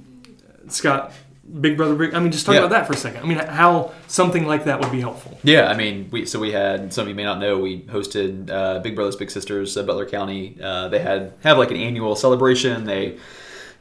Scott, 0.69 1.13
Big 1.61 1.77
Brother, 1.77 1.95
Big, 1.97 2.15
I 2.15 2.21
mean, 2.21 2.31
just 2.33 2.47
talk 2.47 2.55
Yeah. 2.55 2.61
about 2.61 2.71
that 2.71 2.87
for 2.87 2.93
a 2.93 2.97
second. 2.97 3.23
I 3.23 3.27
mean, 3.27 3.39
how 3.39 3.93
something 4.07 4.47
like 4.47 4.65
that 4.65 4.81
would 4.81 4.93
be 4.93 5.01
helpful. 5.01 5.39
Yeah, 5.43 5.69
I 5.69 5.77
mean, 5.77 6.09
we 6.13 6.25
so 6.27 6.39
we 6.39 6.53
had 6.53 6.93
some 6.95 7.03
of 7.03 7.09
you 7.09 7.15
may 7.15 7.25
not 7.25 7.39
know 7.41 7.59
we 7.59 7.81
hosted 7.83 8.51
uh, 8.51 8.79
Big 8.81 8.95
Brothers 8.95 9.17
Big 9.17 9.31
Sisters 9.31 9.77
at 9.77 9.87
Butler 9.87 10.07
County. 10.07 10.57
Uh, 10.63 10.89
they 10.89 11.01
had 11.01 11.33
have 11.43 11.59
like 11.59 11.71
an 11.71 11.77
annual 11.77 12.15
celebration. 12.15 12.85
They 12.85 13.19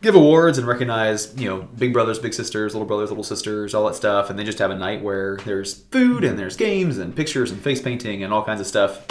give 0.01 0.15
awards 0.15 0.57
and 0.57 0.67
recognize 0.67 1.33
you 1.39 1.47
know 1.47 1.61
big 1.77 1.93
brothers, 1.93 2.19
big 2.19 2.33
sisters, 2.33 2.73
little 2.73 2.87
brothers, 2.87 3.09
little 3.09 3.23
sisters, 3.23 3.73
all 3.73 3.87
that 3.87 3.95
stuff, 3.95 4.29
and 4.29 4.37
they 4.37 4.43
just 4.43 4.59
have 4.59 4.71
a 4.71 4.75
night 4.75 5.01
where 5.01 5.37
there's 5.45 5.73
food 5.73 6.23
and 6.23 6.37
there's 6.37 6.55
games 6.55 6.97
and 6.97 7.15
pictures 7.15 7.51
and 7.51 7.61
face 7.61 7.81
painting 7.81 8.23
and 8.23 8.33
all 8.33 8.43
kinds 8.43 8.61
of 8.61 8.67
stuff. 8.67 9.05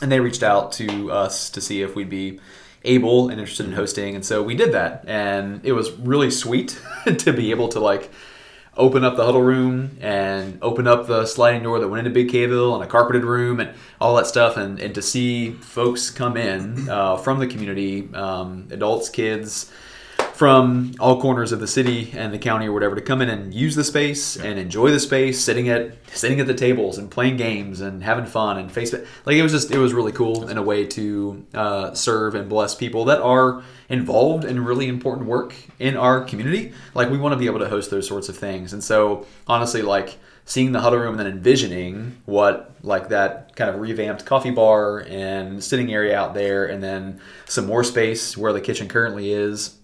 And 0.00 0.12
they 0.12 0.20
reached 0.20 0.42
out 0.42 0.72
to 0.72 1.10
us 1.10 1.50
to 1.50 1.60
see 1.60 1.82
if 1.82 1.96
we'd 1.96 2.10
be 2.10 2.38
able 2.84 3.28
and 3.28 3.40
interested 3.40 3.66
in 3.66 3.72
hosting, 3.72 4.14
and 4.14 4.24
so 4.24 4.42
we 4.42 4.54
did 4.54 4.72
that, 4.72 5.04
and 5.06 5.64
it 5.64 5.72
was 5.72 5.90
really 5.92 6.30
sweet 6.30 6.80
to 7.18 7.32
be 7.32 7.50
able 7.50 7.68
to 7.68 7.80
like 7.80 8.10
open 8.76 9.02
up 9.02 9.16
the 9.16 9.24
huddle 9.24 9.42
room 9.42 9.98
and 10.00 10.56
open 10.62 10.86
up 10.86 11.08
the 11.08 11.26
sliding 11.26 11.64
door 11.64 11.80
that 11.80 11.88
went 11.88 12.06
into 12.06 12.10
Big 12.10 12.30
Kville 12.30 12.76
and 12.76 12.84
a 12.84 12.86
carpeted 12.86 13.24
room 13.24 13.58
and 13.58 13.74
all 14.00 14.14
that 14.14 14.26
stuff, 14.28 14.56
and, 14.56 14.78
and 14.78 14.94
to 14.94 15.02
see 15.02 15.50
folks 15.50 16.10
come 16.10 16.36
in 16.36 16.88
uh, 16.88 17.16
from 17.16 17.40
the 17.40 17.46
community, 17.48 18.08
um, 18.14 18.68
adults, 18.70 19.08
kids, 19.08 19.72
from 20.38 20.94
all 21.00 21.20
corners 21.20 21.50
of 21.50 21.58
the 21.58 21.66
city 21.66 22.12
and 22.16 22.32
the 22.32 22.38
county 22.38 22.68
or 22.68 22.72
whatever 22.72 22.94
to 22.94 23.00
come 23.00 23.20
in 23.20 23.28
and 23.28 23.52
use 23.52 23.74
the 23.74 23.82
space 23.82 24.36
and 24.36 24.56
enjoy 24.56 24.88
the 24.88 25.00
space, 25.00 25.40
sitting 25.40 25.68
at 25.68 25.92
sitting 26.14 26.38
at 26.38 26.46
the 26.46 26.54
tables 26.54 26.96
and 26.96 27.10
playing 27.10 27.36
games 27.36 27.80
and 27.80 28.04
having 28.04 28.24
fun 28.24 28.56
and 28.56 28.70
face 28.70 28.92
like 28.92 29.36
it 29.36 29.42
was 29.42 29.50
just 29.50 29.72
it 29.72 29.78
was 29.78 29.92
really 29.92 30.12
cool 30.12 30.48
in 30.48 30.56
a 30.56 30.62
way 30.62 30.86
to 30.86 31.44
uh, 31.54 31.92
serve 31.92 32.36
and 32.36 32.48
bless 32.48 32.76
people 32.76 33.04
that 33.06 33.20
are 33.20 33.64
involved 33.88 34.44
in 34.44 34.64
really 34.64 34.86
important 34.86 35.26
work 35.26 35.56
in 35.80 35.96
our 35.96 36.22
community. 36.22 36.72
Like 36.94 37.10
we 37.10 37.18
want 37.18 37.32
to 37.32 37.36
be 37.36 37.46
able 37.46 37.58
to 37.58 37.68
host 37.68 37.90
those 37.90 38.06
sorts 38.06 38.28
of 38.28 38.38
things, 38.38 38.72
and 38.72 38.84
so 38.84 39.26
honestly, 39.48 39.82
like 39.82 40.18
seeing 40.44 40.70
the 40.70 40.80
huddle 40.80 41.00
room 41.00 41.18
and 41.18 41.18
then 41.18 41.26
envisioning 41.26 42.16
what 42.26 42.76
like 42.84 43.08
that 43.08 43.56
kind 43.56 43.70
of 43.70 43.80
revamped 43.80 44.24
coffee 44.24 44.52
bar 44.52 45.00
and 45.00 45.64
sitting 45.64 45.92
area 45.92 46.16
out 46.16 46.32
there 46.32 46.66
and 46.66 46.80
then 46.80 47.20
some 47.46 47.66
more 47.66 47.82
space 47.82 48.36
where 48.36 48.52
the 48.52 48.60
kitchen 48.60 48.86
currently 48.86 49.32
is 49.32 49.77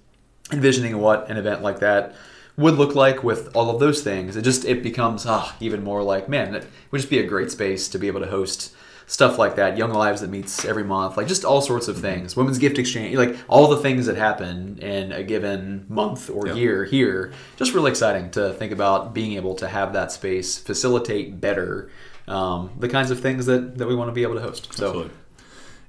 envisioning 0.53 0.99
what 0.99 1.29
an 1.31 1.37
event 1.37 1.63
like 1.63 1.81
that 1.81 2.15
would 2.57 2.75
look 2.75 2.95
like 2.95 3.25
with 3.25 3.55
all 3.57 3.71
of 3.71 3.81
those 3.81 4.03
things. 4.03 4.37
It 4.37 4.43
just 4.43 4.65
it 4.65 4.83
becomes 4.83 5.27
ah 5.27 5.55
even 5.61 5.83
more 5.83 6.03
like 6.03 6.29
man, 6.29 6.55
it 6.55 6.67
would 6.91 6.99
just 6.99 7.11
be 7.11 7.19
a 7.19 7.27
great 7.27 7.51
space 7.51 7.89
to 7.89 7.99
be 7.99 8.07
able 8.07 8.21
to 8.21 8.27
host 8.29 8.73
stuff 9.07 9.39
like 9.39 9.57
that. 9.57 9.77
Young 9.77 9.93
Lives 9.93 10.21
that 10.23 10.31
meets 10.31 10.65
every 10.65 10.85
month, 10.85 11.17
like 11.17 11.27
just 11.27 11.45
all 11.45 11.61
sorts 11.61 11.89
of 11.89 11.99
things. 11.99 12.37
Women's 12.37 12.59
gift 12.59 12.79
exchange, 12.79 13.17
like 13.17 13.37
all 13.49 13.69
the 13.69 13.77
things 13.79 14.07
that 14.07 14.17
happen 14.17 14.79
in 14.79 15.13
a 15.13 15.23
given 15.23 15.85
month 15.89 16.31
or 16.31 16.47
Yeah. 16.47 16.55
year 16.55 16.85
here. 16.85 17.33
Just 17.57 17.75
really 17.75 17.91
exciting 17.91 18.31
to 18.31 18.53
think 18.55 18.73
about 18.73 19.13
being 19.13 19.33
able 19.35 19.55
to 19.57 19.69
have 19.69 19.93
that 19.93 20.11
space 20.13 20.57
facilitate 20.59 21.41
better 21.41 21.91
um, 22.27 22.71
the 22.79 22.89
kinds 22.89 23.11
of 23.11 23.21
things 23.21 23.45
that 23.47 23.77
that 23.79 23.87
we 23.87 23.95
want 23.95 24.09
to 24.09 24.13
be 24.15 24.23
able 24.23 24.35
to 24.37 24.41
host. 24.41 24.73
So. 24.75 24.87
Absolutely. 24.87 25.11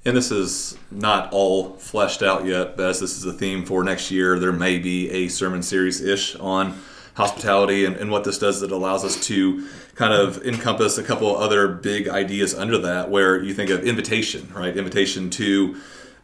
And 0.08 0.16
this 0.16 0.30
is 0.30 0.78
not 0.92 1.34
all 1.34 1.78
fleshed 1.78 2.22
out 2.22 2.46
yet, 2.46 2.78
but 2.78 2.90
as 2.90 3.00
this 3.00 3.18
is 3.18 3.26
a 3.26 3.34
theme 3.34 3.66
for 3.66 3.84
next 3.84 4.12
year, 4.12 4.38
there 4.38 4.52
may 4.52 4.78
be 4.78 5.10
a 5.10 5.28
sermon 5.30 5.64
series 5.64 6.00
ish 6.00 6.36
on 6.36 6.80
hospitality. 7.16 7.86
And, 7.86 7.96
and 7.96 8.12
what 8.12 8.24
this 8.24 8.38
does, 8.38 8.58
is 8.58 8.62
it 8.62 8.72
allows 8.72 9.04
us 9.04 9.20
to 9.28 9.68
kind 9.96 10.14
of 10.14 10.46
encompass 10.46 11.00
a 11.00 11.04
couple 11.04 11.36
other 11.36 11.68
big 11.68 12.08
ideas 12.08 12.54
under 12.54 12.78
that, 12.78 13.10
where 13.10 13.42
you 13.42 13.52
think 13.52 13.72
of 13.72 13.84
invitation, 13.84 14.48
right? 14.54 14.78
Invitation 14.78 15.32
to 15.32 15.82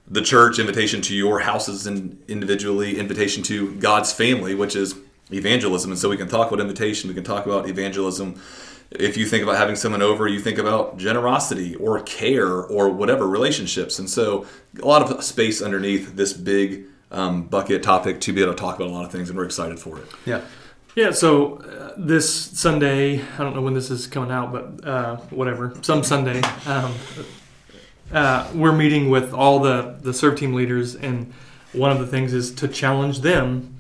the 0.08 0.22
church, 0.22 0.60
invitation 0.60 1.02
to 1.02 1.16
your 1.16 1.40
houses 1.40 1.88
and 1.88 2.22
individually, 2.28 3.00
invitation 3.00 3.42
to 3.44 3.74
God's 3.80 4.14
family, 4.14 4.54
which 4.54 4.76
is 4.76 4.94
evangelism. 5.32 5.90
And 5.90 6.00
so 6.00 6.08
we 6.08 6.18
can 6.18 6.28
talk 6.28 6.52
about 6.52 6.60
invitation, 6.60 7.08
we 7.08 7.16
can 7.16 7.24
talk 7.24 7.48
about 7.48 7.68
evangelism. 7.68 8.40
If 8.92 9.16
you 9.16 9.26
think 9.26 9.44
about 9.44 9.58
having 9.58 9.76
someone 9.76 10.02
over, 10.02 10.28
you 10.28 10.40
think 10.40 10.58
about 10.58 10.98
generosity 10.98 11.76
or 11.76 12.02
care 12.02 12.50
or 12.50 12.90
whatever 12.90 13.28
relationships. 13.28 14.00
And 14.00 14.10
so 14.10 14.46
a 14.82 14.86
lot 14.86 15.02
of 15.02 15.24
space 15.24 15.62
underneath 15.62 16.16
this 16.16 16.34
big 16.34 16.86
um, 17.10 17.44
bucket 17.44 17.84
topic 17.84 18.20
to 18.22 18.34
be 18.34 18.42
able 18.42 18.54
to 18.54 18.60
talk 18.60 18.76
about 18.76 18.90
a 18.90 18.92
lot 18.92 19.06
of 19.06 19.12
things, 19.12 19.30
and 19.30 19.38
we're 19.38 19.46
excited 19.46 19.80
for 19.80 20.00
it. 20.00 20.06
Yeah. 20.26 20.42
Yeah, 20.94 21.12
so 21.12 21.58
uh, 21.58 21.94
this 21.98 22.30
Sunday, 22.34 23.22
I 23.22 23.38
don't 23.38 23.56
know 23.56 23.62
when 23.62 23.74
this 23.74 23.90
is 23.90 24.08
coming 24.08 24.30
out, 24.30 24.52
but 24.52 24.86
uh, 24.86 25.16
whatever, 25.30 25.74
some 25.82 26.04
Sunday, 26.04 26.42
um, 26.66 26.94
uh, 28.12 28.52
we're 28.54 28.74
meeting 28.74 29.10
with 29.10 29.34
all 29.34 29.60
the, 29.60 29.98
the 30.02 30.14
serve 30.14 30.38
team 30.38 30.54
leaders, 30.54 30.96
and 30.96 31.34
one 31.72 31.92
of 31.92 32.00
the 32.00 32.08
things 32.08 32.34
is 32.34 32.54
to 32.56 32.68
challenge 32.68 33.22
them 33.22 33.78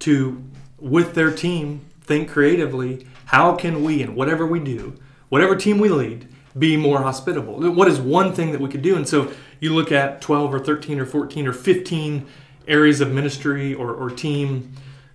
to, 0.00 0.44
with 0.78 1.14
their 1.14 1.30
team, 1.30 1.80
think 2.02 2.28
creatively. 2.28 3.06
How 3.32 3.56
can 3.56 3.82
we, 3.82 4.02
in 4.02 4.14
whatever 4.14 4.46
we 4.46 4.60
do, 4.60 4.94
whatever 5.30 5.56
team 5.56 5.78
we 5.78 5.88
lead, 5.88 6.28
be 6.58 6.76
more 6.76 7.00
hospitable? 7.00 7.72
What 7.72 7.88
is 7.88 7.98
one 7.98 8.34
thing 8.34 8.52
that 8.52 8.60
we 8.60 8.68
could 8.68 8.82
do? 8.82 8.94
And 8.94 9.08
so 9.08 9.32
you 9.58 9.74
look 9.74 9.90
at 9.90 10.20
12 10.20 10.52
or 10.52 10.58
13 10.58 11.00
or 11.00 11.06
14 11.06 11.46
or 11.46 11.54
15 11.54 12.26
areas 12.68 13.00
of 13.00 13.10
ministry 13.10 13.72
or, 13.72 13.94
or 13.94 14.10
team 14.10 14.74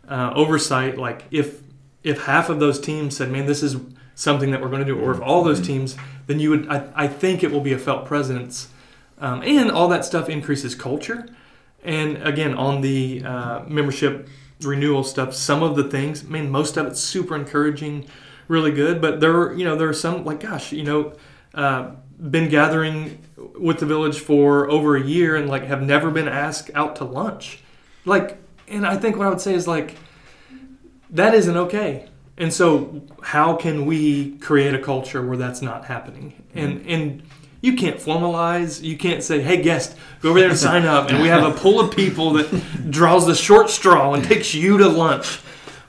uh, 0.09 0.34
oversight. 0.36 0.97
Like 0.97 1.26
if 1.30 1.61
if 2.01 2.24
half 2.24 2.49
of 2.49 2.59
those 2.59 2.80
teams 2.80 3.15
said, 3.15 3.30
"Man, 3.30 3.45
this 3.45 3.61
is 3.61 3.78
something 4.15 4.49
that 4.49 4.61
we're 4.61 4.70
going 4.70 4.84
to 4.84 4.86
do," 4.86 4.99
or 4.99 5.11
if 5.11 5.22
all 5.22 5.43
those 5.43 5.61
teams, 5.61 5.95
then 6.26 6.39
you 6.39 6.49
would. 6.49 6.68
I, 6.70 6.88
I 6.95 7.07
think 7.07 7.43
it 7.43 7.51
will 7.51 7.61
be 7.61 7.74
a 7.74 7.78
felt 7.78 8.05
presence, 8.05 8.70
um, 9.20 9.43
and 9.43 9.70
all 9.70 9.88
that 9.89 10.05
stuff 10.05 10.28
increases 10.28 10.74
culture. 10.74 11.28
And 11.84 12.18
again, 12.24 12.55
on 12.55 12.82
the 12.82 13.24
uh, 13.24 13.63
membership 13.68 14.28
renewal 14.62 15.03
stuff, 15.03 15.34
some 15.34 15.64
of 15.64 15.76
the 15.76 15.84
things, 15.84 16.26
I 16.26 16.28
mean, 16.28 16.49
most 16.49 16.78
of 16.78 16.86
it's 16.88 16.99
super 16.99 17.36
encouraging, 17.36 18.05
really 18.47 18.72
good. 18.72 19.01
But 19.01 19.20
there, 19.20 19.36
are, 19.36 19.53
you 19.53 19.66
know, 19.66 19.76
there 19.76 19.89
are 19.89 19.93
some 19.93 20.24
like, 20.26 20.39
gosh, 20.39 20.72
you 20.72 20.84
know, 20.84 21.14
uh, 21.53 21.91
been 22.20 22.49
gathering 22.49 23.24
with 23.60 23.80
the 23.80 23.86
village 23.86 24.20
for 24.20 24.70
over 24.70 24.95
a 24.95 25.03
year 25.03 25.36
and 25.36 25.47
like 25.47 25.64
have 25.64 25.82
never 25.82 26.10
been 26.10 26.28
asked 26.28 26.72
out 26.74 26.95
to 26.97 27.03
lunch, 27.03 27.60
like. 28.05 28.38
And 28.70 28.86
I 28.86 28.97
think 28.97 29.16
what 29.16 29.28
I 29.28 29.30
would 29.30 29.39
say 29.39 29.53
is 29.53 29.66
like, 29.66 29.95
that 31.12 31.34
isn't 31.34 31.55
okay. 31.55 32.10
And 32.38 32.53
so, 32.53 33.01
how 33.24 33.55
can 33.55 33.86
we 33.86 34.38
create 34.39 34.76
a 34.76 34.80
culture 34.80 35.26
where 35.26 35.38
that's 35.38 35.62
not 35.62 35.86
happening? 35.86 36.43
And 36.53 36.86
and 36.86 37.24
you 37.62 37.74
can't 37.74 37.97
formalize. 37.97 38.82
You 38.84 38.97
can't 38.97 39.24
say, 39.24 39.41
"Hey, 39.41 39.62
guest, 39.62 39.95
go 40.22 40.30
over 40.30 40.39
there 40.39 40.49
and 40.49 40.58
sign 40.58 40.86
up," 40.86 41.10
and 41.10 41.22
we 41.22 41.28
have 41.28 41.43
a 41.43 41.58
pool 41.58 41.80
of 41.80 41.95
people 41.95 42.32
that 42.34 42.91
draws 42.91 43.26
the 43.26 43.36
short 43.36 43.70
straw 43.70 44.14
and 44.14 44.24
takes 44.24 44.53
you 44.53 44.78
to 44.78 44.88
lunch. 44.88 45.39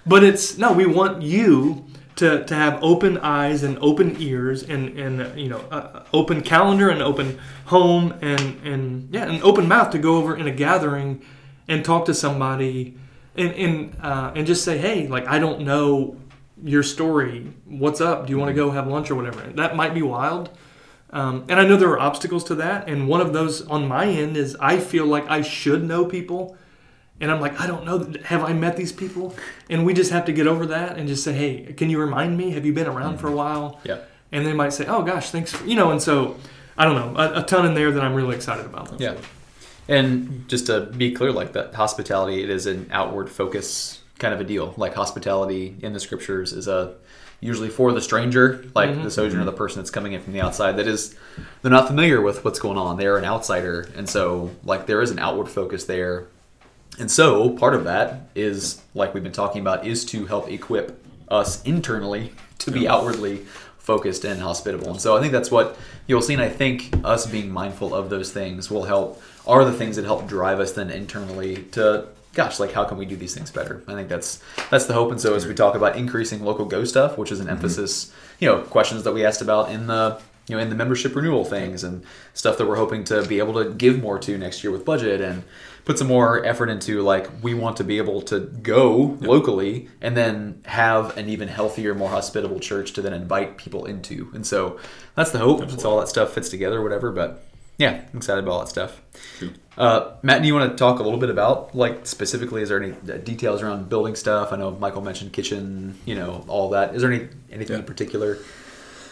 But 0.06 0.24
it's 0.24 0.56
no, 0.56 0.72
we 0.72 0.86
want 0.86 1.22
you 1.22 1.84
to, 2.16 2.44
to 2.44 2.54
have 2.54 2.82
open 2.82 3.16
eyes 3.18 3.62
and 3.62 3.78
open 3.80 4.16
ears 4.18 4.62
and 4.62 4.98
and 4.98 5.22
uh, 5.22 5.28
you 5.36 5.48
know 5.48 5.60
uh, 5.70 6.04
open 6.12 6.40
calendar 6.40 6.88
and 6.88 7.00
open 7.00 7.38
home 7.66 8.12
and 8.20 8.60
and 8.64 9.14
yeah, 9.14 9.28
an 9.28 9.40
open 9.42 9.68
mouth 9.68 9.90
to 9.90 9.98
go 9.98 10.16
over 10.16 10.36
in 10.36 10.46
a 10.46 10.50
gathering 10.50 11.22
and 11.68 11.84
talk 11.84 12.06
to 12.06 12.14
somebody 12.14 12.96
and 13.36 13.52
and 13.54 13.96
uh, 14.02 14.32
and 14.34 14.46
just 14.46 14.64
say, 14.64 14.78
hey, 14.78 15.06
like 15.06 15.26
I 15.28 15.38
don't 15.38 15.60
know 15.60 16.16
your 16.64 16.82
story. 16.82 17.52
What's 17.66 18.00
up? 18.00 18.26
Do 18.26 18.32
you 18.32 18.38
want 18.38 18.48
to 18.48 18.54
go 18.54 18.70
have 18.70 18.88
lunch 18.88 19.10
or 19.10 19.14
whatever? 19.14 19.40
That 19.42 19.76
might 19.76 19.94
be 19.94 20.02
wild. 20.02 20.50
Um, 21.10 21.44
and 21.48 21.58
I 21.58 21.66
know 21.66 21.76
there 21.76 21.90
are 21.90 21.98
obstacles 21.98 22.44
to 22.44 22.54
that. 22.56 22.88
And 22.88 23.08
one 23.08 23.20
of 23.20 23.32
those 23.32 23.66
on 23.66 23.88
my 23.88 24.06
end 24.06 24.36
is 24.36 24.56
I 24.60 24.78
feel 24.78 25.06
like 25.06 25.28
I 25.28 25.42
should 25.42 25.82
know 25.84 26.04
people. 26.04 26.56
And 27.20 27.30
I'm 27.30 27.40
like, 27.40 27.60
I 27.60 27.66
don't 27.66 27.84
know. 27.84 28.12
Have 28.24 28.44
I 28.44 28.52
met 28.52 28.76
these 28.76 28.92
people? 28.92 29.34
And 29.68 29.84
we 29.84 29.94
just 29.94 30.12
have 30.12 30.24
to 30.26 30.32
get 30.32 30.46
over 30.46 30.66
that 30.66 30.96
and 30.98 31.08
just 31.08 31.24
say, 31.24 31.32
hey, 31.32 31.72
can 31.72 31.90
you 31.90 31.98
remind 31.98 32.36
me? 32.36 32.50
Have 32.50 32.64
you 32.64 32.72
been 32.72 32.86
around 32.86 33.18
for 33.18 33.28
a 33.28 33.32
while? 33.32 33.80
Yeah. 33.84 33.98
And 34.30 34.46
they 34.46 34.52
might 34.52 34.72
say, 34.72 34.86
oh 34.86 35.02
gosh, 35.02 35.30
thanks. 35.30 35.52
For, 35.52 35.66
you 35.66 35.74
know, 35.74 35.90
and 35.90 36.02
so 36.02 36.36
I 36.76 36.84
don't 36.84 36.94
know, 36.94 37.20
a, 37.20 37.40
a 37.40 37.42
ton 37.42 37.66
in 37.66 37.74
there 37.74 37.90
that 37.90 38.02
I'm 38.02 38.14
really 38.14 38.36
excited 38.36 38.66
about. 38.66 39.00
Yeah. 39.00 39.16
And 39.88 40.46
just 40.48 40.66
to 40.66 40.82
be 40.82 41.12
clear, 41.12 41.32
like 41.32 41.54
that 41.54 41.74
hospitality, 41.74 42.44
it 42.44 42.50
is 42.50 42.66
an 42.66 42.88
outward 42.92 43.30
focus 43.30 44.02
kind 44.18 44.34
of 44.34 44.40
a 44.40 44.44
deal. 44.44 44.74
Like 44.76 44.94
hospitality 44.94 45.76
in 45.82 45.94
the 45.94 46.00
scriptures 46.00 46.52
is 46.52 46.68
a 46.68 46.94
usually 47.40 47.68
for 47.68 47.92
the 47.92 48.00
stranger, 48.00 48.64
like 48.74 48.90
mm-hmm. 48.90 49.04
the 49.04 49.10
sojourner, 49.10 49.44
the 49.44 49.52
person 49.52 49.80
that's 49.80 49.90
coming 49.90 50.12
in 50.12 50.20
from 50.20 50.32
the 50.32 50.40
outside. 50.40 50.72
That 50.72 50.86
is, 50.86 51.14
they're 51.62 51.70
not 51.70 51.86
familiar 51.86 52.20
with 52.20 52.44
what's 52.44 52.58
going 52.58 52.78
on. 52.78 52.96
They're 52.96 53.16
an 53.16 53.24
outsider, 53.24 53.88
and 53.96 54.08
so 54.08 54.50
like 54.64 54.86
there 54.86 55.02
is 55.02 55.10
an 55.10 55.18
outward 55.18 55.48
focus 55.48 55.84
there. 55.84 56.26
And 56.98 57.10
so 57.10 57.50
part 57.50 57.74
of 57.74 57.84
that 57.84 58.28
is 58.34 58.82
like 58.94 59.14
we've 59.14 59.22
been 59.22 59.32
talking 59.32 59.60
about 59.60 59.86
is 59.86 60.04
to 60.06 60.26
help 60.26 60.50
equip 60.50 61.04
us 61.28 61.62
internally 61.62 62.32
to 62.58 62.70
be 62.70 62.88
outwardly 62.88 63.46
focused 63.88 64.24
and 64.24 64.40
hospitable. 64.42 64.90
And 64.90 65.00
so 65.00 65.16
I 65.16 65.20
think 65.20 65.32
that's 65.32 65.50
what 65.50 65.78
you'll 66.06 66.20
see. 66.20 66.34
And 66.34 66.42
I 66.42 66.50
think 66.50 66.90
us 67.04 67.24
being 67.24 67.50
mindful 67.50 67.94
of 67.94 68.10
those 68.10 68.32
things 68.32 68.70
will 68.70 68.84
help, 68.84 69.22
are 69.46 69.64
the 69.64 69.72
things 69.72 69.96
that 69.96 70.04
help 70.04 70.26
drive 70.26 70.60
us 70.60 70.72
then 70.72 70.90
internally 70.90 71.62
to, 71.72 72.06
gosh, 72.34 72.60
like 72.60 72.72
how 72.72 72.84
can 72.84 72.98
we 72.98 73.06
do 73.06 73.16
these 73.16 73.34
things 73.34 73.50
better? 73.50 73.82
I 73.88 73.94
think 73.94 74.08
that's 74.08 74.42
that's 74.70 74.86
the 74.86 74.94
hope. 74.94 75.10
And 75.10 75.20
so 75.20 75.34
as 75.34 75.46
we 75.46 75.54
talk 75.54 75.74
about 75.74 75.96
increasing 75.96 76.44
local 76.44 76.64
go 76.64 76.84
stuff, 76.84 77.18
which 77.18 77.32
is 77.32 77.40
an 77.40 77.46
mm-hmm. 77.46 77.56
emphasis, 77.56 78.12
you 78.38 78.48
know, 78.48 78.62
questions 78.62 79.04
that 79.04 79.12
we 79.12 79.24
asked 79.24 79.42
about 79.42 79.70
in 79.70 79.86
the 79.86 80.20
you 80.48 80.56
know 80.56 80.62
in 80.62 80.70
the 80.70 80.74
membership 80.74 81.14
renewal 81.14 81.44
things 81.44 81.84
and 81.84 82.04
stuff 82.34 82.58
that 82.58 82.66
we're 82.66 82.76
hoping 82.76 83.04
to 83.04 83.22
be 83.26 83.38
able 83.38 83.54
to 83.54 83.70
give 83.74 84.00
more 84.00 84.18
to 84.18 84.36
next 84.38 84.64
year 84.64 84.70
with 84.70 84.84
budget 84.84 85.20
and 85.20 85.42
put 85.84 85.98
some 85.98 86.06
more 86.06 86.44
effort 86.44 86.68
into 86.68 87.02
like 87.02 87.28
we 87.42 87.54
want 87.54 87.76
to 87.76 87.84
be 87.84 87.98
able 87.98 88.22
to 88.22 88.40
go 88.40 89.16
locally 89.20 89.88
and 90.00 90.16
then 90.16 90.60
have 90.66 91.16
an 91.16 91.28
even 91.28 91.48
healthier 91.48 91.94
more 91.94 92.10
hospitable 92.10 92.60
church 92.60 92.92
to 92.92 93.02
then 93.02 93.12
invite 93.12 93.56
people 93.56 93.84
into. 93.86 94.30
And 94.34 94.46
so 94.46 94.78
that's 95.14 95.30
the 95.30 95.38
hope. 95.38 95.62
It's 95.62 95.84
all 95.84 96.00
that 96.00 96.08
stuff 96.08 96.32
fits 96.32 96.48
together 96.48 96.82
whatever 96.82 97.10
but 97.10 97.44
yeah 97.78 98.02
I'm 98.12 98.16
excited 98.18 98.44
about 98.44 98.52
all 98.52 98.58
that 98.60 98.68
stuff 98.68 99.00
uh, 99.76 100.12
matt 100.22 100.42
do 100.42 100.48
you 100.48 100.54
want 100.54 100.70
to 100.70 100.76
talk 100.76 100.98
a 100.98 101.02
little 101.02 101.18
bit 101.18 101.30
about 101.30 101.74
like 101.74 102.06
specifically 102.06 102.62
is 102.62 102.68
there 102.68 102.82
any 102.82 102.92
uh, 102.92 103.16
details 103.18 103.62
around 103.62 103.88
building 103.88 104.14
stuff 104.16 104.52
i 104.52 104.56
know 104.56 104.72
michael 104.72 105.00
mentioned 105.02 105.32
kitchen 105.32 105.96
you 106.04 106.14
know 106.14 106.44
all 106.48 106.70
that 106.70 106.94
is 106.94 107.02
there 107.02 107.12
any 107.12 107.28
anything 107.50 107.74
Yeah. 107.74 107.80
in 107.80 107.86
particular 107.86 108.38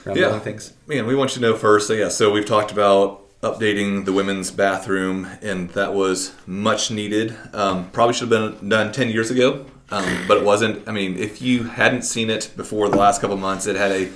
around 0.04 0.16
Yeah. 0.16 0.22
building 0.28 0.40
things 0.40 0.72
Man, 0.86 1.06
we 1.06 1.14
want 1.14 1.30
you 1.30 1.42
to 1.42 1.48
know 1.48 1.56
first. 1.56 1.86
So 1.88 1.94
yeah, 1.94 2.08
so 2.08 2.30
we've 2.30 2.46
talked 2.46 2.70
about 2.72 3.22
updating 3.42 4.04
the 4.06 4.12
women's 4.12 4.50
bathroom, 4.52 5.26
and 5.42 5.68
that 5.70 5.94
was 5.94 6.32
much 6.46 6.90
needed. 6.90 7.36
Um, 7.52 7.90
probably 7.90 8.14
should 8.14 8.30
have 8.30 8.60
been 8.60 8.68
done 8.68 8.92
10 8.92 9.10
years 9.10 9.30
ago, 9.32 9.66
um, 9.90 10.24
but 10.28 10.36
it 10.38 10.44
wasn't. 10.44 10.88
I 10.88 10.92
mean, 10.92 11.18
if 11.18 11.42
you 11.42 11.64
hadn't 11.64 12.02
seen 12.02 12.30
it 12.30 12.50
before 12.56 12.88
the 12.88 12.96
last 12.96 13.20
couple 13.20 13.36
months, 13.36 13.66
it 13.66 13.74
had 13.76 13.90
a 13.92 14.08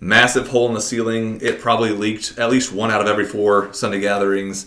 massive 0.00 0.48
hole 0.48 0.68
in 0.68 0.74
the 0.74 0.80
ceiling. 0.80 1.40
It 1.42 1.60
probably 1.60 1.90
leaked 1.90 2.38
at 2.38 2.50
least 2.50 2.72
one 2.72 2.90
out 2.90 3.00
of 3.00 3.06
every 3.06 3.24
four 3.24 3.72
Sunday 3.72 4.00
gatherings. 4.00 4.66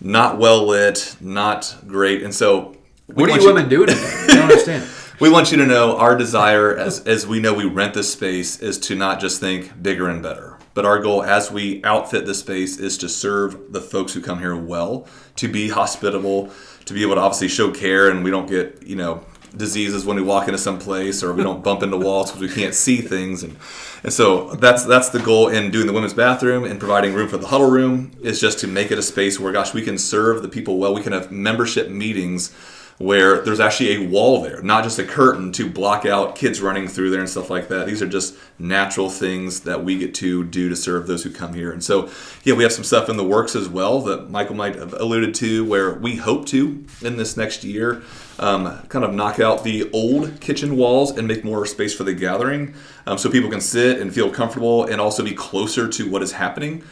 Not 0.00 0.38
well 0.38 0.66
lit, 0.66 1.16
not 1.20 1.76
great, 1.86 2.22
and 2.22 2.34
so. 2.34 2.76
What 3.06 3.28
want 3.28 3.42
you 3.42 3.48
women 3.48 3.68
there? 3.68 3.82
I 3.82 4.26
don't 4.28 4.42
understand. 4.42 4.88
we 5.20 5.30
want 5.30 5.52
you 5.52 5.58
to 5.58 5.66
know 5.66 5.96
our 5.96 6.16
desire 6.16 6.76
as 6.76 7.00
as 7.06 7.26
we 7.26 7.40
know 7.40 7.54
we 7.54 7.64
rent 7.64 7.94
this 7.94 8.12
space 8.12 8.58
is 8.60 8.78
to 8.78 8.94
not 8.94 9.20
just 9.20 9.40
think 9.40 9.82
bigger 9.82 10.08
and 10.08 10.22
better 10.22 10.58
but 10.74 10.84
our 10.84 10.98
goal 10.98 11.22
as 11.22 11.50
we 11.50 11.82
outfit 11.84 12.26
the 12.26 12.34
space 12.34 12.78
is 12.78 12.98
to 12.98 13.08
serve 13.08 13.72
the 13.72 13.80
folks 13.80 14.12
who 14.12 14.20
come 14.20 14.40
here 14.40 14.56
well 14.56 15.06
to 15.36 15.48
be 15.48 15.68
hospitable 15.68 16.50
to 16.84 16.94
be 16.94 17.02
able 17.02 17.14
to 17.14 17.20
obviously 17.20 17.48
show 17.48 17.70
care 17.70 18.10
and 18.10 18.24
we 18.24 18.30
don't 18.30 18.48
get 18.48 18.82
you 18.82 18.96
know 18.96 19.24
diseases 19.56 20.04
when 20.04 20.16
we 20.16 20.22
walk 20.22 20.48
into 20.48 20.58
some 20.58 20.78
place 20.78 21.22
or 21.22 21.32
we 21.32 21.42
don't 21.42 21.62
bump 21.62 21.82
into 21.82 21.96
walls 21.96 22.30
because 22.30 22.48
we 22.48 22.54
can't 22.54 22.74
see 22.74 23.00
things. 23.00 23.42
And 23.42 23.56
and 24.02 24.12
so 24.12 24.54
that's 24.54 24.84
that's 24.84 25.08
the 25.08 25.20
goal 25.20 25.48
in 25.48 25.70
doing 25.70 25.86
the 25.86 25.92
women's 25.92 26.14
bathroom 26.14 26.64
and 26.64 26.78
providing 26.78 27.14
room 27.14 27.28
for 27.28 27.38
the 27.38 27.46
huddle 27.46 27.70
room 27.70 28.10
is 28.22 28.40
just 28.40 28.58
to 28.60 28.66
make 28.66 28.90
it 28.90 28.98
a 28.98 29.02
space 29.02 29.40
where 29.40 29.52
gosh 29.52 29.72
we 29.74 29.82
can 29.82 29.98
serve 29.98 30.42
the 30.42 30.48
people 30.48 30.78
well. 30.78 30.94
We 30.94 31.02
can 31.02 31.12
have 31.12 31.30
membership 31.30 31.88
meetings 31.88 32.54
where 32.98 33.40
there's 33.40 33.60
actually 33.60 33.96
a 33.96 34.06
wall 34.08 34.40
there, 34.42 34.62
not 34.62 34.84
just 34.84 34.98
a 34.98 35.04
curtain 35.04 35.50
to 35.52 35.68
block 35.68 36.06
out 36.06 36.36
kids 36.36 36.60
running 36.60 36.86
through 36.86 37.10
there 37.10 37.20
and 37.20 37.28
stuff 37.28 37.50
like 37.50 37.68
that. 37.68 37.86
These 37.86 38.00
are 38.00 38.08
just 38.08 38.36
natural 38.58 39.10
things 39.10 39.60
that 39.60 39.82
we 39.82 39.98
get 39.98 40.14
to 40.16 40.44
do 40.44 40.68
to 40.68 40.76
serve 40.76 41.06
those 41.06 41.24
who 41.24 41.30
come 41.30 41.54
here. 41.54 41.72
And 41.72 41.82
so, 41.82 42.08
yeah, 42.44 42.54
we 42.54 42.62
have 42.62 42.72
some 42.72 42.84
stuff 42.84 43.08
in 43.08 43.16
the 43.16 43.24
works 43.24 43.56
as 43.56 43.68
well 43.68 44.00
that 44.02 44.30
Michael 44.30 44.54
might 44.54 44.76
have 44.76 44.92
alluded 44.92 45.34
to, 45.36 45.64
where 45.64 45.94
we 45.94 46.16
hope 46.16 46.46
to 46.46 46.84
in 47.02 47.16
this 47.16 47.36
next 47.36 47.64
year 47.64 48.02
um, 48.38 48.78
kind 48.88 49.04
of 49.04 49.12
knock 49.12 49.40
out 49.40 49.64
the 49.64 49.90
old 49.92 50.40
kitchen 50.40 50.76
walls 50.76 51.16
and 51.16 51.26
make 51.26 51.44
more 51.44 51.66
space 51.66 51.94
for 51.94 52.04
the 52.04 52.14
gathering 52.14 52.74
um, 53.06 53.18
so 53.18 53.30
people 53.30 53.50
can 53.50 53.60
sit 53.60 54.00
and 54.00 54.14
feel 54.14 54.30
comfortable 54.30 54.84
and 54.84 55.00
also 55.00 55.22
be 55.22 55.34
closer 55.34 55.88
to 55.88 56.08
what 56.10 56.22
is 56.22 56.32
happening. 56.32 56.84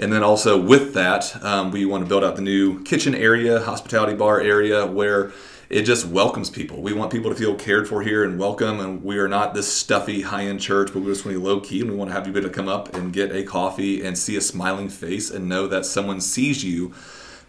And 0.00 0.10
then 0.10 0.24
also 0.24 0.58
with 0.58 0.94
that, 0.94 1.44
um, 1.44 1.70
we 1.70 1.84
want 1.84 2.02
to 2.02 2.08
build 2.08 2.24
out 2.24 2.34
the 2.34 2.42
new 2.42 2.82
kitchen 2.84 3.14
area, 3.14 3.60
hospitality 3.60 4.14
bar 4.14 4.40
area, 4.40 4.86
where 4.86 5.30
it 5.68 5.82
just 5.82 6.06
welcomes 6.06 6.48
people. 6.48 6.80
We 6.80 6.94
want 6.94 7.12
people 7.12 7.30
to 7.30 7.36
feel 7.36 7.54
cared 7.54 7.86
for 7.86 8.02
here 8.02 8.24
and 8.24 8.38
welcome. 8.38 8.80
And 8.80 9.04
we 9.04 9.18
are 9.18 9.28
not 9.28 9.52
this 9.52 9.70
stuffy 9.70 10.22
high 10.22 10.46
end 10.46 10.62
church, 10.62 10.90
but 10.94 11.02
we're 11.02 11.12
just 11.12 11.26
really 11.26 11.36
low 11.36 11.60
key. 11.60 11.82
And 11.82 11.90
we 11.90 11.96
want 11.96 12.08
to 12.08 12.14
have 12.14 12.26
you 12.26 12.32
be 12.32 12.40
able 12.40 12.48
to 12.48 12.54
come 12.54 12.66
up 12.66 12.94
and 12.94 13.12
get 13.12 13.30
a 13.30 13.42
coffee 13.42 14.02
and 14.02 14.16
see 14.16 14.36
a 14.36 14.40
smiling 14.40 14.88
face 14.88 15.30
and 15.30 15.50
know 15.50 15.66
that 15.68 15.84
someone 15.84 16.22
sees 16.22 16.64
you 16.64 16.94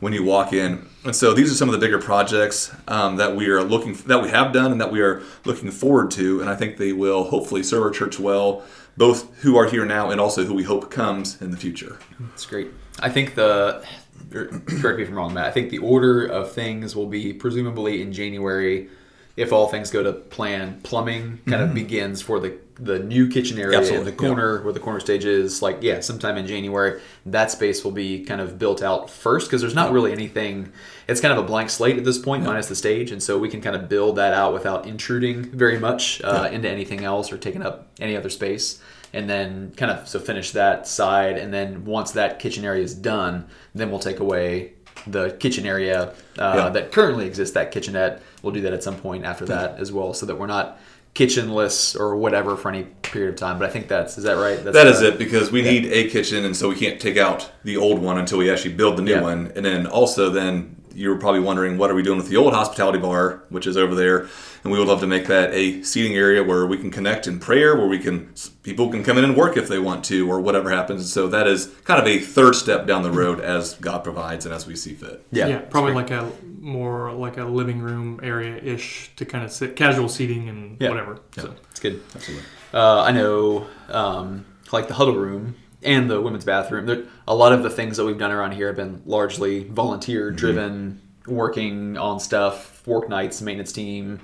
when 0.02 0.12
you 0.12 0.26
walk 0.26 0.52
in. 0.52 0.86
And 1.06 1.16
so 1.16 1.34
these 1.34 1.50
are 1.50 1.56
some 1.56 1.70
of 1.70 1.74
the 1.74 1.80
bigger 1.80 2.00
projects 2.00 2.76
um, 2.90 3.16
that 3.16 3.34
we 3.34 3.48
are 3.48 3.64
looking 3.64 3.94
that 4.08 4.22
we 4.22 4.30
have 4.30 4.52
done 4.52 4.74
and 4.74 4.82
that 4.82 4.92
we 4.92 5.00
are 5.00 5.24
looking 5.46 5.72
forward 5.72 6.12
to. 6.12 6.42
And 6.42 6.50
I 6.50 6.56
think 6.56 6.76
they 6.76 6.92
will 6.92 7.24
hopefully 7.24 7.64
serve 7.64 7.84
our 7.84 7.92
church 7.92 8.20
well, 8.20 8.64
both 9.02 9.36
who 9.40 9.58
are 9.58 9.66
here 9.66 9.84
now 9.84 10.12
and 10.12 10.22
also 10.22 10.46
who 10.46 10.54
we 10.54 10.62
hope 10.62 10.92
comes 10.92 11.42
in 11.42 11.50
the 11.50 11.58
future. 11.58 11.98
That's 12.20 12.46
great. 12.46 12.68
I 13.00 13.10
think 13.10 13.34
the 13.34 13.84
er, 14.32 14.62
correct 14.68 14.98
me 14.98 15.04
if 15.04 15.10
I'm 15.10 15.16
wrong, 15.16 15.34
Matt. 15.34 15.48
I 15.48 15.52
think 15.52 15.72
the 15.72 15.80
order 15.80 16.24
of 16.28 16.52
things 16.52 16.96
will 16.96 17.08
be 17.08 17.34
presumably 17.34 18.04
in 18.04 18.14
January, 18.14 18.90
if 19.36 19.52
all 19.52 19.68
things 19.70 19.90
go 19.90 20.04
to 20.04 20.14
plan. 20.14 20.82
Plumbing 20.84 21.40
kind 21.48 21.64
of 21.64 21.74
begins 21.74 22.22
for 22.22 22.40
the 22.40 22.60
the 22.76 23.00
new 23.00 23.28
kitchen 23.28 23.58
area 23.58 23.78
in 23.78 23.84
Absolutely, 23.84 24.12
the 24.12 24.18
corner 24.18 24.62
where 24.62 24.74
the 24.74 24.80
corner 24.80 25.00
stage 25.00 25.26
is. 25.26 25.64
Like 25.64 25.80
yeah, 25.82 26.02
sometime 26.02 26.38
in 26.38 26.46
January, 26.46 27.02
that 27.26 27.50
space 27.50 27.84
will 27.84 27.92
be 27.92 28.24
kind 28.24 28.40
of 28.40 28.60
built 28.60 28.84
out 28.84 29.10
first 29.10 29.48
because 29.48 29.62
there's 29.62 29.74
not 29.74 29.92
really 29.92 30.12
anything. 30.12 30.72
It's 31.12 31.22
kind 31.22 31.34
of 31.38 31.40
a 31.44 31.48
blank 31.48 31.70
slate 31.70 31.98
at 31.98 32.06
this 32.06 32.18
point, 32.18 32.44
minus 32.44 32.68
the 32.68 32.76
stage, 32.76 33.12
and 33.12 33.22
so 33.22 33.38
we 33.38 33.50
can 33.50 33.62
kind 33.62 33.76
of 33.76 33.90
build 33.90 34.16
that 34.16 34.34
out 34.34 34.54
without 34.54 34.86
intruding 34.88 35.44
very 35.52 35.78
much 35.78 36.22
uh, 36.24 36.50
into 36.52 36.70
anything 36.70 37.04
else 37.04 37.32
or 37.32 37.38
taking 37.38 37.62
up 37.62 37.88
any 38.00 38.16
other 38.16 38.30
space 38.30 38.82
and 39.14 39.30
then 39.30 39.74
kind 39.76 39.92
of 39.92 40.08
so 40.08 40.20
finish 40.20 40.52
that 40.52 40.88
side 40.88 41.38
and 41.38 41.54
then 41.54 41.84
once 41.84 42.12
that 42.14 42.40
kitchen 42.40 42.64
area 42.64 42.82
is 42.82 42.96
done 42.96 43.46
then 43.76 43.90
we'll 43.92 44.00
take 44.00 44.22
away 44.22 44.72
the 45.06 45.32
kitchen 45.32 45.66
area 45.66 46.14
uh, 46.40 46.54
Yeah. 46.56 46.70
that 46.70 46.94
currently 46.94 47.26
exists 47.26 47.54
that 47.56 47.74
kitchenette 47.74 48.22
we'll 48.42 48.54
do 48.54 48.62
that 48.62 48.72
at 48.72 48.84
some 48.84 48.96
point 48.96 49.26
after 49.26 49.44
that 49.48 49.78
as 49.80 49.92
well 49.92 50.14
so 50.14 50.26
that 50.28 50.38
we're 50.40 50.48
not 50.48 50.80
kitchenless 51.14 52.00
or 52.00 52.16
whatever 52.16 52.56
for 52.56 52.70
any 52.70 52.84
period 53.02 53.32
of 53.34 53.36
time 53.36 53.60
but 53.60 53.68
i 53.68 53.72
think 53.72 53.90
that's 53.90 54.18
is 54.18 54.24
that 54.24 54.38
right 54.38 54.64
that's 54.64 54.76
That 54.76 54.88
is 54.88 55.02
it 55.02 55.18
because 55.18 55.52
we 55.52 55.62
need 55.62 55.86
a 55.92 56.10
kitchen, 56.10 56.46
and 56.46 56.56
so 56.56 56.70
we 56.70 56.76
can't 56.76 57.00
take 57.02 57.18
out 57.18 57.52
the 57.66 57.76
old 57.76 58.00
one 58.02 58.18
until 58.18 58.38
we 58.38 58.50
actually 58.50 58.74
build 58.76 58.98
the 58.98 59.02
new 59.02 59.12
Yeah. 59.12 59.22
one. 59.22 59.52
And 59.56 59.66
then 59.66 59.86
also, 59.88 60.30
then 60.30 60.78
you're 61.02 61.18
probably 61.18 61.40
wondering 61.40 61.78
what 61.78 61.90
are 61.90 61.96
we 61.96 62.04
doing 62.04 62.18
with 62.18 62.30
the 62.30 62.38
old 62.38 62.54
hospitality 62.54 63.00
bar, 63.00 63.44
which 63.50 63.66
is 63.66 63.76
over 63.76 63.96
there, 63.96 64.28
and 64.64 64.72
we 64.72 64.78
would 64.78 64.88
love 64.88 65.00
to 65.02 65.08
make 65.08 65.26
that 65.28 65.52
a 65.54 65.82
seating 65.82 66.16
area 66.16 66.44
where 66.44 66.66
we 66.68 66.78
can 66.78 66.92
connect 66.92 67.26
in 67.26 67.40
prayer, 67.40 67.76
where 67.76 67.88
we 67.88 67.98
can 67.98 68.32
people 68.62 68.90
can 68.90 69.04
come 69.04 69.18
in 69.18 69.24
and 69.24 69.36
work 69.36 69.58
if 69.58 69.68
they 69.68 69.80
want 69.80 70.06
to, 70.06 70.30
or 70.32 70.40
whatever 70.40 70.70
happens. 70.70 71.12
So 71.12 71.28
that 71.30 71.48
is 71.48 71.68
kind 71.84 72.00
of 72.00 72.06
a 72.08 72.20
third 72.20 72.54
step 72.56 72.86
down 72.86 73.02
the 73.02 73.12
road 73.12 73.40
as 73.40 73.74
God 73.76 74.04
provides 74.04 74.46
and 74.46 74.54
as 74.54 74.68
we 74.68 74.76
see 74.76 74.94
fit. 74.94 75.26
yeah, 75.32 75.48
Yeah, 75.48 75.60
probably 75.60 75.94
like 75.94 76.12
a 76.12 76.32
more 76.60 77.12
like 77.12 77.38
a 77.38 77.46
living 77.46 77.80
room 77.80 78.20
area 78.22 78.56
ish 78.58 79.12
to 79.16 79.26
kind 79.26 79.44
of 79.44 79.52
sit 79.52 79.76
casual 79.76 80.08
seating 80.08 80.48
and 80.50 80.78
Yeah. 80.80 80.90
whatever. 80.90 81.20
So 81.36 81.56
it's 81.72 81.80
good 81.80 82.02
Absolutely. 82.16 82.46
Uh, 82.74 83.02
I 83.02 83.12
know, 83.12 83.66
um, 83.90 84.46
like 84.72 84.88
the 84.88 84.94
huddle 84.94 85.16
room 85.16 85.56
and 85.84 86.10
the 86.10 86.22
women's 86.22 86.46
bathroom. 86.46 86.86
There, 86.86 87.04
a 87.28 87.36
lot 87.36 87.54
of 87.54 87.64
the 87.64 87.70
things 87.70 87.98
that 87.98 88.06
we've 88.06 88.18
done 88.18 88.32
around 88.32 88.54
here 88.54 88.68
have 88.68 88.76
been 88.76 89.02
largely 89.06 89.64
volunteer 89.64 90.32
driven, 90.32 91.02
working 91.28 91.98
on 91.98 92.20
stuff, 92.20 92.86
work 92.88 93.10
nights, 93.10 93.42
maintenance 93.42 93.72
team, 93.72 94.20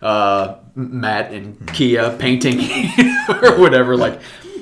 uh, 0.00 0.56
Matt 0.74 1.32
and 1.32 1.72
Kia 1.74 2.16
painting 2.18 2.60
or 3.28 3.58
whatever, 3.60 3.96
like 3.96 4.20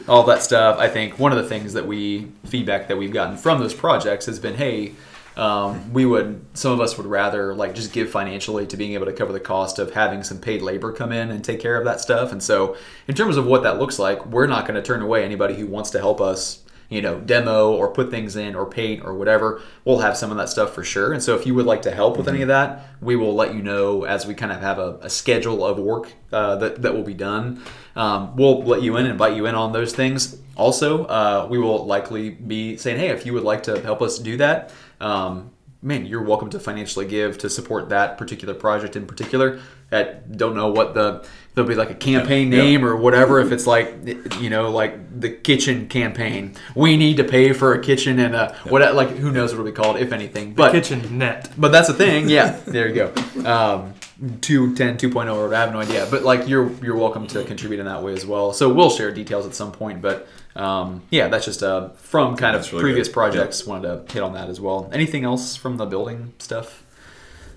all 0.09 0.25
that 0.25 0.43
stuff. 0.43 0.79
I 0.79 0.89
think 0.89 1.19
one 1.19 1.33
of 1.33 1.39
the 1.39 1.49
things 1.49 1.73
that 1.73 1.87
we 1.87 2.31
feedback 2.47 2.89
that 2.89 2.99
we've 2.99 3.13
gotten 3.13 3.37
from 3.37 3.61
those 3.61 3.75
projects 3.75 4.27
has 4.27 4.39
been, 4.39 4.55
hey. 4.55 4.93
Um, 5.41 5.95
we 5.95 6.05
would 6.05 6.45
some 6.53 6.73
of 6.73 6.81
us 6.81 6.99
would 6.99 7.07
rather 7.07 7.55
like 7.55 7.75
just 7.75 7.95
give 7.95 8.11
financially 8.11 8.67
to 8.67 8.77
being 8.77 8.93
able 8.93 9.07
to 9.07 9.13
cover 9.15 9.33
the 9.33 9.41
cost 9.41 9.79
of 9.79 9.95
having 9.95 10.23
some 10.23 10.39
paid 10.39 10.61
labor 10.61 10.93
come 10.93 11.13
in 11.13 11.31
and 11.31 11.43
take 11.43 11.61
care 11.61 11.79
of 11.79 11.87
that 11.87 11.99
stuff. 11.99 12.31
And 12.31 12.43
so 12.43 12.77
in 13.09 13.15
terms 13.15 13.39
of 13.39 13.47
what 13.47 13.63
that 13.63 13.79
looks 13.79 13.99
like 13.99 14.27
we're 14.27 14.47
not 14.47 14.67
going 14.67 14.75
to 14.75 14.83
turn 14.83 15.01
away 15.01 15.25
anybody 15.25 15.55
who 15.55 15.67
wants 15.67 15.89
to 15.93 15.99
help 15.99 16.21
us 16.21 16.63
you 16.91 17.01
know 17.01 17.19
demo 17.21 17.73
or 17.73 17.89
put 17.89 18.11
things 18.11 18.37
in 18.37 18.55
or 18.55 18.67
paint 18.67 19.03
or 19.03 19.15
whatever. 19.15 19.63
We'll 19.87 20.01
have 20.01 20.15
some 20.15 20.31
of 20.31 20.37
that 20.37 20.51
stuff 20.51 20.75
for 20.75 20.85
sure. 20.85 21.15
And 21.15 21.23
so 21.23 21.35
if 21.37 21.47
you 21.47 21.55
would 21.55 21.65
like 21.65 21.81
to 21.83 21.91
help 21.91 22.19
with 22.19 22.29
any 22.29 22.43
of 22.43 22.49
that 22.49 22.89
we 23.01 23.17
will 23.17 23.35
let 23.35 23.55
you 23.55 23.63
know 23.63 24.05
as 24.05 24.27
we 24.27 24.35
kind 24.35 24.53
of 24.53 24.61
have 24.61 24.79
a, 24.79 24.99
a 25.01 25.09
schedule 25.09 25.65
of 25.65 25.79
work 25.79 26.13
uh, 26.33 26.57
that, 26.57 26.83
that 26.83 26.95
will 26.95 27.03
be 27.03 27.15
done. 27.15 27.63
Um, 27.97 28.37
we'll 28.37 28.63
let 28.63 28.83
you 28.83 28.99
in 28.99 29.05
and 29.05 29.13
invite 29.13 29.37
you 29.37 29.47
in 29.47 29.55
on 29.55 29.73
those 29.73 29.95
things. 29.95 30.37
Also 30.55 31.07
uh, 31.07 31.49
we 31.51 31.59
will 31.59 31.87
likely 31.87 32.29
be 32.29 32.77
saying 32.77 32.99
hey 32.99 33.09
if 33.09 33.25
you 33.25 33.33
would 33.33 33.45
like 33.45 33.63
to 33.63 33.81
help 33.81 34.03
us 34.03 34.19
do 34.19 34.37
that 34.37 34.71
um, 35.01 35.51
man, 35.83 36.07
you're 36.07 36.23
welcome 36.23 36.51
to 36.51 36.61
financially 36.61 37.07
give 37.07 37.39
to 37.39 37.51
support 37.51 37.89
that 37.89 38.19
particular 38.19 38.55
project 38.55 38.97
in 38.97 39.07
particular. 39.07 39.61
That 39.91 40.37
don't 40.37 40.55
know 40.55 40.71
what 40.71 40.95
the 40.95 41.27
there'll 41.55 41.69
be 41.69 41.75
like 41.75 41.91
a 41.91 41.95
campaign 41.97 42.53
Yeah. 42.53 42.59
name 42.63 42.85
or 42.85 42.95
whatever. 42.97 43.41
If 43.41 43.51
it's 43.51 43.67
like 43.67 43.93
you 44.39 44.49
know 44.49 44.71
like 44.71 45.21
the 45.21 45.31
kitchen 45.31 45.89
campaign, 45.89 46.55
we 46.77 46.97
need 46.97 47.17
to 47.17 47.25
pay 47.25 47.53
for 47.53 47.75
a 47.75 47.81
kitchen 47.83 48.21
and 48.21 48.37
a 48.37 48.55
what 48.69 48.95
like 48.95 49.09
who 49.17 49.33
knows 49.33 49.51
what 49.53 49.61
it'll 49.61 49.65
be 49.67 49.73
called 49.73 49.97
if 49.97 50.13
anything. 50.13 50.55
But 50.55 50.71
kitchen 50.71 51.19
net. 51.19 51.51
but 51.59 51.73
that's 51.73 51.89
the 51.89 51.95
thing. 51.95 52.29
Yeah, 52.29 52.61
there 52.67 52.87
you 52.89 52.95
go. 52.95 53.07
Um, 53.45 53.95
210, 54.43 54.99
2.0, 54.99 55.35
or 55.35 55.53
I 55.55 55.61
have 55.61 55.73
no 55.73 55.81
idea. 55.81 56.07
But 56.09 56.23
like 56.23 56.47
you're 56.47 56.71
you're 56.85 56.97
welcome 56.97 57.27
to 57.29 57.43
contribute 57.43 57.81
in 57.81 57.87
that 57.87 58.03
way 58.03 58.13
as 58.13 58.25
well. 58.25 58.53
So 58.53 58.73
we'll 58.73 58.91
share 58.91 59.11
details 59.11 59.45
at 59.45 59.55
some 59.57 59.73
point. 59.73 60.01
But 60.03 60.29
um, 60.57 61.03
yeah, 61.11 61.29
that's 61.29 61.45
just 61.45 61.63
uh, 61.63 61.91
from 61.91 62.37
kind 62.37 62.57
of 62.57 62.71
really 62.73 62.83
previous 62.83 63.09
good. 63.09 63.15
projects. 63.15 63.67
Wanted 63.67 64.07
to 64.07 64.13
hit 64.13 64.23
on 64.23 64.33
that 64.35 64.49
as 64.49 64.61
well. 64.61 64.91
Anything 64.93 65.25
else 65.25 65.57
from 65.57 65.77
the 65.77 65.87
building 65.87 66.33
stuff, 66.39 66.85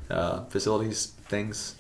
uh, 0.10 0.44
facilities, 0.46 1.08
things? 1.28 1.76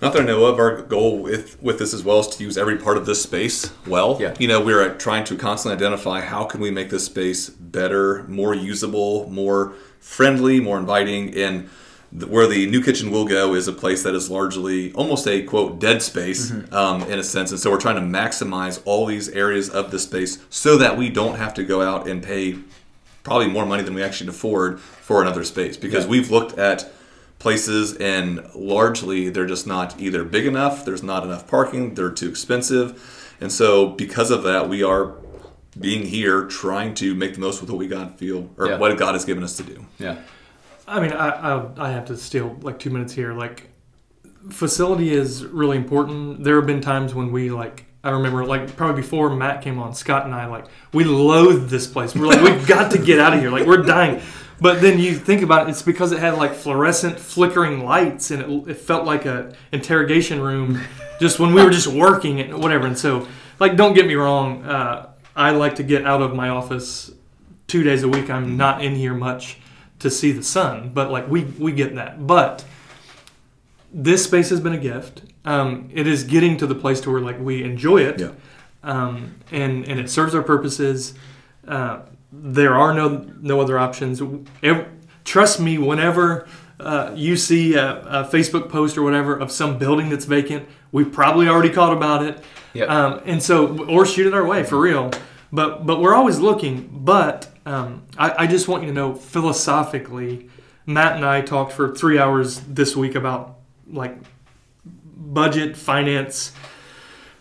Not 0.00 0.12
that 0.14 0.22
I 0.22 0.24
know 0.24 0.44
of. 0.46 0.58
Our 0.58 0.82
goal 0.82 1.22
with 1.22 1.62
with 1.62 1.78
this 1.78 1.94
as 1.94 2.02
well 2.02 2.20
is 2.20 2.26
to 2.26 2.42
use 2.42 2.58
every 2.58 2.76
part 2.76 2.96
of 2.96 3.06
this 3.06 3.22
space 3.22 3.72
well. 3.86 4.18
Yeah. 4.20 4.34
You 4.38 4.48
know, 4.48 4.60
we're 4.60 4.94
trying 4.96 5.24
to 5.24 5.36
constantly 5.36 5.76
identify 5.76 6.20
how 6.20 6.44
can 6.44 6.60
we 6.60 6.72
make 6.72 6.90
this 6.90 7.06
space 7.06 7.48
better, 7.48 8.24
more 8.24 8.52
usable, 8.52 9.30
more 9.30 9.74
friendly, 10.00 10.60
more 10.60 10.78
inviting, 10.78 11.32
and 11.36 11.70
where 12.28 12.46
the 12.46 12.66
new 12.66 12.82
kitchen 12.82 13.10
will 13.10 13.24
go 13.24 13.54
is 13.54 13.68
a 13.68 13.72
place 13.72 14.02
that 14.02 14.14
is 14.14 14.30
largely 14.30 14.92
almost 14.92 15.26
a 15.26 15.42
quote 15.42 15.78
dead 15.78 16.02
space 16.02 16.52
um, 16.72 17.02
in 17.04 17.18
a 17.18 17.24
sense, 17.24 17.50
and 17.50 17.58
so 17.60 17.70
we're 17.70 17.80
trying 17.80 17.96
to 17.96 18.02
maximize 18.18 18.82
all 18.84 19.06
these 19.06 19.28
areas 19.30 19.70
of 19.70 19.90
the 19.90 19.98
space 19.98 20.38
so 20.50 20.76
that 20.76 20.96
we 20.98 21.08
don't 21.08 21.36
have 21.36 21.54
to 21.54 21.64
go 21.64 21.80
out 21.80 22.06
and 22.06 22.22
pay 22.22 22.56
probably 23.22 23.46
more 23.48 23.64
money 23.64 23.82
than 23.82 23.94
we 23.94 24.02
actually 24.02 24.28
afford 24.28 24.78
for 24.80 25.22
another 25.22 25.44
space 25.44 25.76
because 25.76 26.04
Yeah. 26.04 26.10
we've 26.10 26.30
looked 26.30 26.58
at 26.58 26.90
places 27.38 27.94
and 27.96 28.44
largely 28.54 29.28
they're 29.28 29.46
just 29.46 29.66
not 29.66 29.98
either 30.00 30.22
big 30.24 30.46
enough 30.46 30.84
there's 30.84 31.02
not 31.02 31.24
enough 31.24 31.46
parking 31.48 31.94
they're 31.94 32.10
too 32.10 32.28
expensive 32.28 33.34
and 33.40 33.50
so 33.50 33.88
because 33.88 34.30
of 34.30 34.42
that 34.44 34.68
we 34.68 34.82
are 34.84 35.14
being 35.80 36.04
here, 36.06 36.44
trying 36.44 36.92
to 36.94 37.14
make 37.14 37.32
the 37.34 37.40
most 37.40 37.60
with 37.62 37.70
what 37.70 37.78
we 37.78 37.88
God 37.88 38.18
feel 38.18 38.50
or 38.58 38.68
Yeah. 38.68 38.76
what 38.78 38.96
God 38.98 39.14
has 39.14 39.24
given 39.24 39.42
us 39.42 39.56
to 39.56 39.62
do. 39.62 39.86
Yeah. 39.98 40.16
I 40.92 41.00
mean, 41.00 41.12
I, 41.12 41.28
I 41.30 41.88
I 41.88 41.90
have 41.90 42.04
to 42.06 42.16
steal 42.18 42.58
like 42.60 42.78
two 42.78 42.90
minutes 42.90 43.14
here. 43.14 43.32
Like, 43.32 43.70
facility 44.50 45.10
is 45.10 45.44
really 45.44 45.78
important. 45.78 46.44
There 46.44 46.56
have 46.56 46.66
been 46.66 46.82
times 46.82 47.14
when 47.14 47.32
we 47.32 47.50
like. 47.50 47.86
I 48.04 48.10
remember 48.10 48.44
like 48.44 48.76
probably 48.76 49.00
before 49.00 49.30
Matt 49.30 49.62
came 49.62 49.78
on, 49.78 49.94
Scott 49.94 50.26
and 50.26 50.34
I 50.34 50.46
like 50.46 50.66
we 50.92 51.04
loathed 51.04 51.70
this 51.70 51.86
place. 51.86 52.14
We're 52.14 52.26
like 52.26 52.42
we've 52.42 52.66
got 52.76 52.90
to 52.92 52.98
get 52.98 53.20
out 53.20 53.32
of 53.32 53.40
here. 53.40 53.50
Like 53.50 53.66
we're 53.66 53.82
dying. 53.82 54.20
But 54.60 54.80
then 54.80 54.98
you 54.98 55.14
think 55.16 55.42
about 55.42 55.66
it, 55.66 55.70
it's 55.70 55.82
because 55.82 56.12
it 56.12 56.18
had 56.18 56.34
like 56.34 56.54
fluorescent 56.54 57.18
flickering 57.18 57.84
lights 57.84 58.30
and 58.30 58.42
it, 58.42 58.70
it 58.70 58.74
felt 58.74 59.04
like 59.04 59.24
a 59.24 59.54
interrogation 59.72 60.40
room 60.40 60.80
just 61.20 61.40
when 61.40 61.54
we 61.54 61.64
were 61.64 61.70
just 61.70 61.86
working 61.86 62.40
and 62.40 62.60
whatever. 62.60 62.86
And 62.86 62.98
so 62.98 63.26
like 63.58 63.76
don't 63.76 63.94
get 63.94 64.06
me 64.06 64.14
wrong, 64.14 64.64
uh, 64.64 65.10
I 65.34 65.52
like 65.52 65.76
to 65.76 65.82
get 65.82 66.04
out 66.04 66.22
of 66.22 66.34
my 66.34 66.48
office 66.48 67.12
two 67.66 67.82
days 67.82 68.02
a 68.02 68.08
week. 68.08 68.30
I'm 68.30 68.56
not 68.56 68.84
in 68.84 68.94
here 68.94 69.14
much 69.14 69.58
to 70.02 70.10
see 70.10 70.32
the 70.32 70.42
sun, 70.42 70.90
but 70.92 71.10
like 71.10 71.28
we 71.28 71.44
we 71.58 71.72
get 71.72 71.94
that. 71.96 72.26
But 72.26 72.64
this 73.92 74.24
space 74.24 74.50
has 74.50 74.60
been 74.60 74.72
a 74.72 74.78
gift. 74.78 75.22
Um, 75.44 75.88
it 75.92 76.06
is 76.06 76.24
getting 76.24 76.56
to 76.58 76.66
the 76.66 76.74
place 76.74 77.00
to 77.02 77.10
where 77.10 77.20
like 77.20 77.38
we 77.40 77.62
enjoy 77.64 77.98
it, 78.02 78.20
Yeah. 78.20 78.30
um, 78.82 79.34
and 79.50 79.86
and 79.88 79.98
it 79.98 80.08
serves 80.10 80.34
our 80.34 80.42
purposes. 80.42 81.14
Uh, 81.66 82.00
there 82.32 82.74
are 82.74 82.94
no 82.94 83.26
no 83.40 83.60
other 83.60 83.78
options. 83.78 84.22
Trust 85.24 85.60
me, 85.60 85.78
whenever 85.78 86.48
uh, 86.80 87.12
you 87.14 87.36
see 87.36 87.74
a, 87.74 88.00
a 88.02 88.24
Facebook 88.24 88.68
post 88.68 88.96
or 88.98 89.02
whatever 89.02 89.36
of 89.36 89.52
some 89.52 89.78
building 89.78 90.08
that's 90.08 90.24
vacant, 90.24 90.68
we've 90.90 91.12
probably 91.12 91.46
already 91.48 91.70
caught 91.70 91.92
about 91.96 92.24
it. 92.24 92.42
Yep. 92.74 92.88
Um, 92.88 93.20
and 93.24 93.40
so, 93.42 93.84
or 93.86 94.04
shoot 94.06 94.26
it 94.26 94.34
our 94.34 94.44
way 94.44 94.64
for 94.64 94.78
real. 94.80 95.10
But 95.52 95.86
but 95.86 96.00
we're 96.00 96.14
always 96.14 96.38
looking. 96.38 96.88
But 96.92 97.48
um, 97.66 98.04
I, 98.18 98.44
I 98.44 98.46
just 98.46 98.68
want 98.68 98.82
you 98.82 98.88
to 98.88 98.94
know 98.94 99.14
philosophically, 99.14 100.48
Matt 100.86 101.16
and 101.16 101.24
I 101.24 101.40
talked 101.40 101.72
for 101.72 101.94
three 101.94 102.18
hours 102.18 102.60
this 102.60 102.96
week 102.96 103.14
about 103.14 103.58
like 103.86 104.16
budget, 104.84 105.76
finance, 105.76 106.52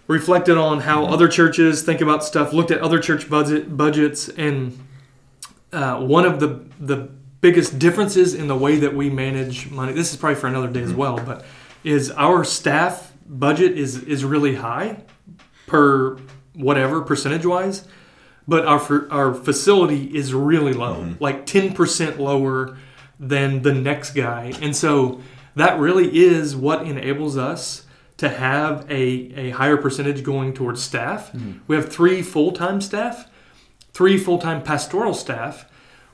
reflected 0.08 0.58
on 0.58 0.82
how 0.82 1.06
other 1.06 1.28
churches 1.28 1.84
think 1.84 2.02
about 2.02 2.24
stuff, 2.24 2.54
looked 2.54 2.72
at 2.72 2.80
other 2.80 3.00
church 3.00 3.30
budget 3.30 3.76
budgets, 3.76 4.30
and 4.30 4.78
uh, 5.74 6.00
one 6.00 6.26
of 6.26 6.40
the 6.40 6.66
the 6.80 7.10
biggest 7.42 7.80
differences 7.80 8.36
in 8.36 8.48
the 8.48 8.56
way 8.56 8.78
that 8.78 8.94
we 8.94 9.10
manage 9.10 9.72
money. 9.72 9.94
This 9.94 10.12
is 10.12 10.18
probably 10.18 10.40
for 10.40 10.48
another 10.48 10.68
day 10.68 10.84
as 10.84 10.94
well, 10.94 11.18
but 11.18 11.44
is 11.84 12.12
our 12.12 12.44
staff 12.44 13.12
budget 13.26 13.78
is 13.78 14.04
is 14.04 14.24
really 14.24 14.56
high 14.56 15.04
per 15.68 16.18
whatever 16.54 17.02
percentage 17.02 17.46
wise, 17.46 17.88
but 18.48 18.66
our 18.66 19.08
our 19.12 19.34
facility 19.34 20.16
is 20.16 20.34
really 20.34 20.74
low, 20.74 20.96
mm-hmm. 20.96 21.24
like 21.24 21.46
ten 21.46 21.74
percent 21.74 22.20
lower 22.20 22.78
than 23.20 23.62
the 23.62 23.74
next 23.74 24.12
guy, 24.12 24.54
and 24.62 24.76
so 24.76 25.22
that 25.56 25.80
really 25.80 26.18
is 26.18 26.56
what 26.56 26.84
enables 26.84 27.38
us 27.38 27.86
to 28.18 28.30
have 28.30 28.86
a, 28.90 29.02
a 29.36 29.50
higher 29.50 29.78
percentage 29.78 30.24
going 30.24 30.54
towards 30.54 30.82
staff. 30.82 31.32
Mm-hmm. 31.32 31.54
We 31.68 31.76
have 31.76 31.92
three 31.92 32.22
full 32.22 32.52
time 32.52 32.80
staff, 32.80 33.28
three 33.94 34.18
full 34.18 34.38
time 34.38 34.62
pastoral 34.62 35.14
staff, 35.14 35.66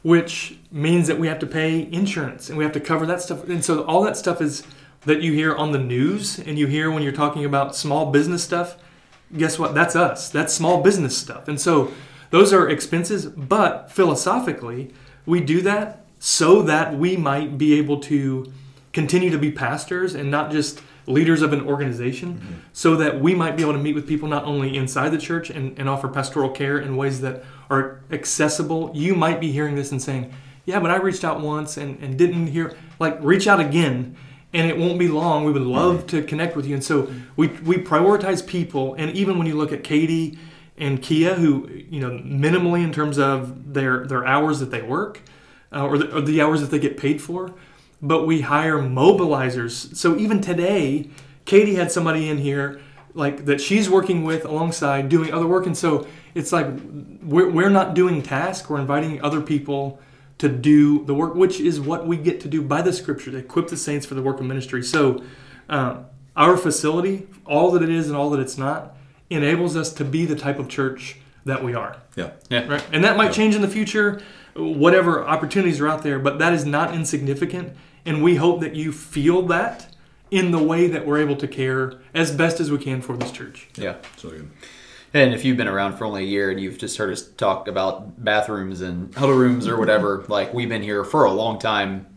which 0.04 0.58
means 0.72 1.08
that 1.08 1.20
we 1.20 1.28
have 1.28 1.40
to 1.40 1.46
pay 1.46 1.82
insurance 1.92 2.48
and 2.48 2.58
we 2.58 2.64
have 2.64 2.74
to 2.74 2.80
cover 2.80 3.06
that 3.06 3.22
stuff. 3.22 3.48
And 3.50 3.64
so 3.64 3.84
all 3.84 4.02
that 4.04 4.16
stuff 4.16 4.42
is 4.42 4.64
that 5.02 5.22
you 5.22 5.34
hear 5.34 5.54
on 5.54 5.74
the 5.74 5.80
news 5.80 6.40
and 6.40 6.58
you 6.58 6.68
hear 6.68 6.90
when 6.90 7.04
you're 7.04 7.12
talking 7.12 7.44
about 7.44 7.76
small 7.76 8.10
business 8.10 8.42
stuff. 8.44 8.78
Guess 9.36 9.60
what? 9.60 9.76
That's 9.76 9.96
us. 9.96 10.30
That's 10.30 10.54
small 10.54 10.82
business 10.82 11.18
stuff. 11.18 11.50
And 11.50 11.60
so 11.60 11.92
those 12.30 12.54
are 12.54 12.70
expenses, 12.70 13.26
but 13.26 13.92
philosophically, 13.92 14.94
we 15.26 15.40
do 15.40 15.62
that 15.62 16.06
so 16.20 16.62
that 16.64 16.98
we 16.98 17.16
might 17.16 17.58
be 17.58 17.78
able 17.78 18.00
to 18.02 18.52
continue 18.94 19.30
to 19.30 19.38
be 19.38 19.52
pastors 19.52 20.16
and 20.16 20.32
not 20.32 20.52
just 20.52 20.82
leaders 21.06 21.42
of 21.42 21.54
an 21.54 21.62
organization, 21.62 22.36
mm-hmm. 22.36 22.54
so 22.74 22.96
that 22.96 23.22
we 23.22 23.34
might 23.34 23.56
be 23.56 23.64
able 23.64 23.74
to 23.74 23.80
meet 23.80 23.96
with 23.96 24.08
people 24.08 24.28
not 24.28 24.44
only 24.44 24.76
inside 24.76 25.10
the 25.10 25.18
church 25.18 25.50
and, 25.50 25.78
and 25.80 25.88
offer 25.88 26.08
pastoral 26.08 26.50
care 26.50 26.80
in 26.80 26.98
ways 26.98 27.22
that 27.22 27.44
are 27.70 28.02
accessible. 28.12 28.92
You 28.94 29.16
might 29.16 29.40
be 29.40 29.52
hearing 29.52 29.76
this 29.76 29.92
and 29.92 30.02
saying, 30.02 30.34
Yeah, 30.66 30.80
but 30.80 30.92
I 30.92 30.98
reached 30.98 31.24
out 31.24 31.40
once 31.40 31.78
and, 31.78 31.98
and 32.04 32.18
didn't 32.18 32.48
hear. 32.48 32.76
Like, 33.00 33.18
reach 33.22 33.48
out 33.48 33.60
again, 33.60 34.18
and 34.54 34.70
it 34.70 34.78
won't 34.78 35.00
be 35.00 35.08
long. 35.08 35.46
We 35.46 35.52
would 35.52 35.62
love 35.62 36.08
to 36.08 36.24
connect 36.24 36.56
with 36.56 36.66
you. 36.66 36.74
And 36.74 36.84
so 36.84 37.10
we, 37.36 37.48
we 37.48 37.76
prioritize 37.76 38.46
people. 38.46 38.96
And 38.96 39.12
even 39.12 39.38
when 39.38 39.48
you 39.48 39.56
look 39.56 39.72
at 39.72 39.84
Katie 39.84 40.38
and 40.78 41.02
Kia, 41.02 41.36
who, 41.36 41.70
you 41.90 42.00
know, 42.00 42.12
minimally 42.20 42.84
in 42.84 42.92
terms 42.92 43.18
of 43.18 43.74
their, 43.74 44.06
their 44.06 44.26
hours 44.26 44.60
that 44.60 44.72
they 44.72 44.82
work, 44.82 45.22
uh, 45.74 45.86
or, 45.86 45.98
the, 45.98 46.18
or 46.18 46.22
the 46.22 46.42
hours 46.42 46.62
that 46.62 46.72
they 46.72 46.80
get 46.80 46.98
paid 46.98 47.22
for, 47.22 47.54
but 48.02 48.26
we 48.26 48.42
hire 48.42 48.78
mobilizers. 48.78 49.96
So 49.96 50.18
even 50.18 50.40
today, 50.40 51.10
Katie 51.46 51.76
had 51.76 51.92
somebody 51.92 52.30
in 52.30 52.38
here 52.38 52.80
like 53.14 53.46
that 53.46 53.60
she's 53.60 53.90
working 53.90 54.24
with 54.24 54.46
alongside 54.46 55.10
doing 55.10 55.34
other 55.34 55.48
work, 55.48 55.66
and 55.66 55.76
so 55.76 56.06
it's 56.36 56.52
like 56.52 56.68
we're, 57.24 57.50
we're 57.50 57.70
not 57.70 57.96
doing 57.96 58.22
tasks; 58.22 58.70
we're 58.70 58.80
inviting 58.80 59.22
other 59.24 59.42
people 59.42 60.00
to 60.38 60.48
do 60.48 61.04
the 61.06 61.16
work, 61.16 61.34
which 61.34 61.60
is 61.60 61.80
what 61.80 62.06
we 62.06 62.16
get 62.16 62.40
to 62.42 62.48
do 62.48 62.62
by 62.62 62.84
the 62.84 62.94
Scripture 62.94 63.32
to 63.32 63.38
equip 63.38 63.70
the 63.70 63.78
saints 63.78 64.06
for 64.06 64.14
the 64.14 64.22
work 64.22 64.40
of 64.40 64.46
ministry. 64.46 64.84
So 64.84 65.24
uh, 65.68 66.04
our 66.36 66.58
facility, 66.58 67.28
all 67.46 67.72
that 67.72 67.82
it 67.82 67.90
is 67.90 68.08
and 68.08 68.16
all 68.16 68.30
that 68.30 68.40
it's 68.40 68.58
not, 68.58 68.96
enables 69.30 69.76
us 69.76 69.94
to 69.94 70.06
be 70.06 70.26
the 70.26 70.36
type 70.36 70.60
of 70.60 70.68
church 70.70 71.18
that 71.46 71.64
we 71.64 71.74
are. 71.74 71.98
Yeah. 72.16 72.32
Yeah. 72.50 72.68
Right. 72.68 72.84
And 72.92 73.04
that 73.04 73.18
might 73.18 73.32
change 73.34 73.56
in 73.56 73.62
the 73.62 73.68
future, 73.68 74.22
whatever 74.56 75.26
opportunities 75.26 75.80
are 75.80 75.88
out 75.88 76.04
there, 76.04 76.20
but 76.20 76.40
that 76.40 76.54
is 76.54 76.66
not 76.66 76.94
insignificant. 76.94 77.74
And 78.06 78.24
we 78.24 78.36
hope 78.36 78.62
that 78.62 78.76
you 78.76 78.92
feel 78.92 79.42
that 79.44 79.94
in 80.32 80.52
the 80.52 80.60
way 80.62 80.88
that 80.88 81.06
we're 81.06 81.20
able 81.20 81.36
to 81.38 81.48
care 81.48 81.94
as 82.14 82.32
best 82.32 82.60
as 82.60 82.70
we 82.72 82.78
can 82.78 83.02
for 83.02 83.16
this 83.18 83.32
church. 83.32 83.70
Yeah. 83.76 83.96
So 84.18 84.30
good. 84.30 84.50
And 85.14 85.34
if 85.34 85.46
you've 85.46 85.58
been 85.58 85.70
around 85.70 85.98
for 85.98 86.06
only 86.06 86.24
a 86.24 86.28
year 86.28 86.52
and 86.52 86.60
you've 86.60 86.78
just 86.78 86.98
heard 86.98 87.12
us 87.12 87.26
talk 87.26 87.68
about 87.70 88.24
bathrooms 88.24 88.82
and 88.82 89.14
huddle 89.16 89.36
rooms 89.36 89.68
or 89.68 89.78
whatever, 89.80 90.26
like 90.28 90.54
we've 90.54 90.68
been 90.70 90.84
here 90.84 91.04
for 91.06 91.24
a 91.24 91.32
long 91.32 91.60
time, 91.60 92.08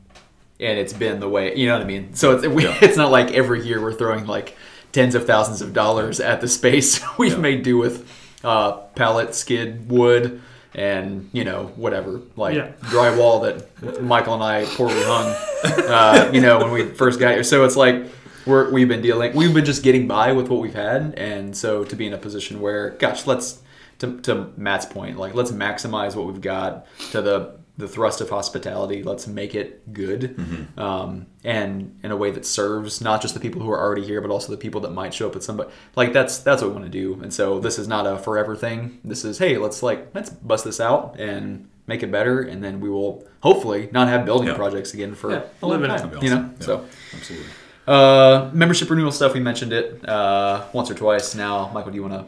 and 0.58 0.78
it's 0.78 0.92
been 0.92 1.20
the 1.20 1.28
way 1.28 1.56
you 1.56 1.68
know 1.68 1.74
what 1.74 1.82
I 1.82 1.86
mean. 1.86 2.14
So 2.14 2.32
it's 2.36 2.46
we, 2.46 2.64
Yeah. 2.64 2.76
it's 2.82 2.96
not 2.96 3.10
like 3.12 3.30
every 3.30 3.64
year 3.64 3.80
we're 3.80 3.94
throwing 3.94 4.26
like 4.26 4.56
tens 4.92 5.14
of 5.14 5.26
thousands 5.26 5.60
of 5.62 5.72
dollars 5.72 6.20
at 6.20 6.40
the 6.40 6.48
space. 6.48 7.00
We've 7.18 7.32
Yeah. 7.32 7.38
made 7.38 7.62
do 7.62 7.76
with 7.78 8.08
uh, 8.44 8.72
pallet 8.94 9.34
skid 9.34 9.90
wood 9.90 10.40
and 10.74 11.28
you 11.32 11.44
know 11.44 11.72
whatever 11.76 12.20
like 12.36 12.54
Yeah. 12.54 12.68
drywall 12.82 13.42
that 13.82 14.02
Michael 14.02 14.34
and 14.34 14.42
I 14.42 14.64
poorly 14.66 15.02
hung. 15.02 15.34
Uh, 15.64 16.30
you 16.32 16.40
know 16.40 16.58
when 16.58 16.70
we 16.70 16.84
first 16.86 17.18
got 17.20 17.32
here, 17.34 17.42
so 17.44 17.64
it's 17.64 17.76
like 17.76 18.04
we're, 18.46 18.70
we've 18.70 18.88
been 18.88 19.02
dealing 19.02 19.34
we've 19.34 19.52
been 19.52 19.64
just 19.66 19.82
getting 19.82 20.06
by 20.08 20.32
with 20.32 20.48
what 20.48 20.60
we've 20.60 20.74
had 20.74 21.12
and 21.18 21.54
so 21.56 21.84
to 21.84 21.94
be 21.96 22.06
in 22.06 22.14
a 22.14 22.18
position 22.18 22.60
where 22.60 22.90
gosh 22.90 23.26
let's 23.26 23.60
to, 23.98 24.18
to 24.22 24.50
matt's 24.56 24.86
point 24.86 25.18
like 25.18 25.34
let's 25.34 25.50
maximize 25.52 26.16
what 26.16 26.26
we've 26.26 26.40
got 26.40 26.86
to 27.10 27.20
the 27.20 27.52
the 27.80 27.88
thrust 27.88 28.20
of 28.20 28.28
hospitality 28.30 29.02
let's 29.02 29.26
make 29.26 29.54
it 29.54 29.92
good 29.92 30.36
um, 30.78 31.26
and 31.44 31.98
in 32.02 32.10
a 32.12 32.16
way 32.16 32.30
that 32.30 32.46
serves 32.46 33.00
not 33.00 33.20
just 33.22 33.34
the 33.34 33.40
people 33.40 33.60
who 33.62 33.70
are 33.70 33.80
already 33.80 34.04
here 34.04 34.20
but 34.20 34.30
also 34.30 34.50
the 34.52 34.56
people 34.58 34.80
that 34.82 34.92
might 34.92 35.12
show 35.12 35.26
up 35.28 35.34
at 35.34 35.42
some 35.42 35.60
like 35.96 36.12
that's 36.12 36.38
that's 36.38 36.62
what 36.62 36.68
we 36.68 36.74
want 36.74 36.84
to 36.84 36.90
do 36.90 37.20
and 37.22 37.32
so 37.34 37.58
this 37.58 37.78
is 37.78 37.88
not 37.88 38.06
a 38.06 38.16
forever 38.18 38.54
thing 38.54 39.00
this 39.04 39.24
is 39.24 39.38
hey 39.38 39.56
let's 39.58 39.82
like 39.82 40.08
let's 40.14 40.30
bust 40.30 40.64
this 40.64 40.78
out 40.80 41.18
and 41.18 41.68
make 41.86 42.02
it 42.04 42.10
better 42.12 42.42
and 42.42 42.62
then 42.62 42.78
we 42.80 42.88
will 42.88 43.26
hopefully 43.42 43.88
not 43.90 44.06
have 44.06 44.24
building 44.24 44.46
Yeah. 44.48 44.54
projects 44.54 44.94
again 44.94 45.14
for 45.14 45.32
Yeah, 45.32 45.42
a 45.62 45.66
long 45.66 45.80
live 45.80 45.90
in 45.90 45.98
time 45.98 46.08
That'd 46.10 46.22
you 46.22 46.30
know. 46.30 46.50
Yeah. 46.60 46.64
so 46.66 46.86
Absolutely. 47.14 47.48
uh, 47.88 48.50
membership 48.52 48.88
renewal 48.90 49.10
stuff. 49.10 49.34
We 49.34 49.40
mentioned 49.40 49.72
it 49.72 50.08
uh, 50.08 50.66
once 50.72 50.88
or 50.90 50.94
twice 50.94 51.34
now. 51.34 51.70
Michael, 51.74 51.90
do 51.90 51.96
you 51.96 52.02
want 52.02 52.14
to? 52.14 52.24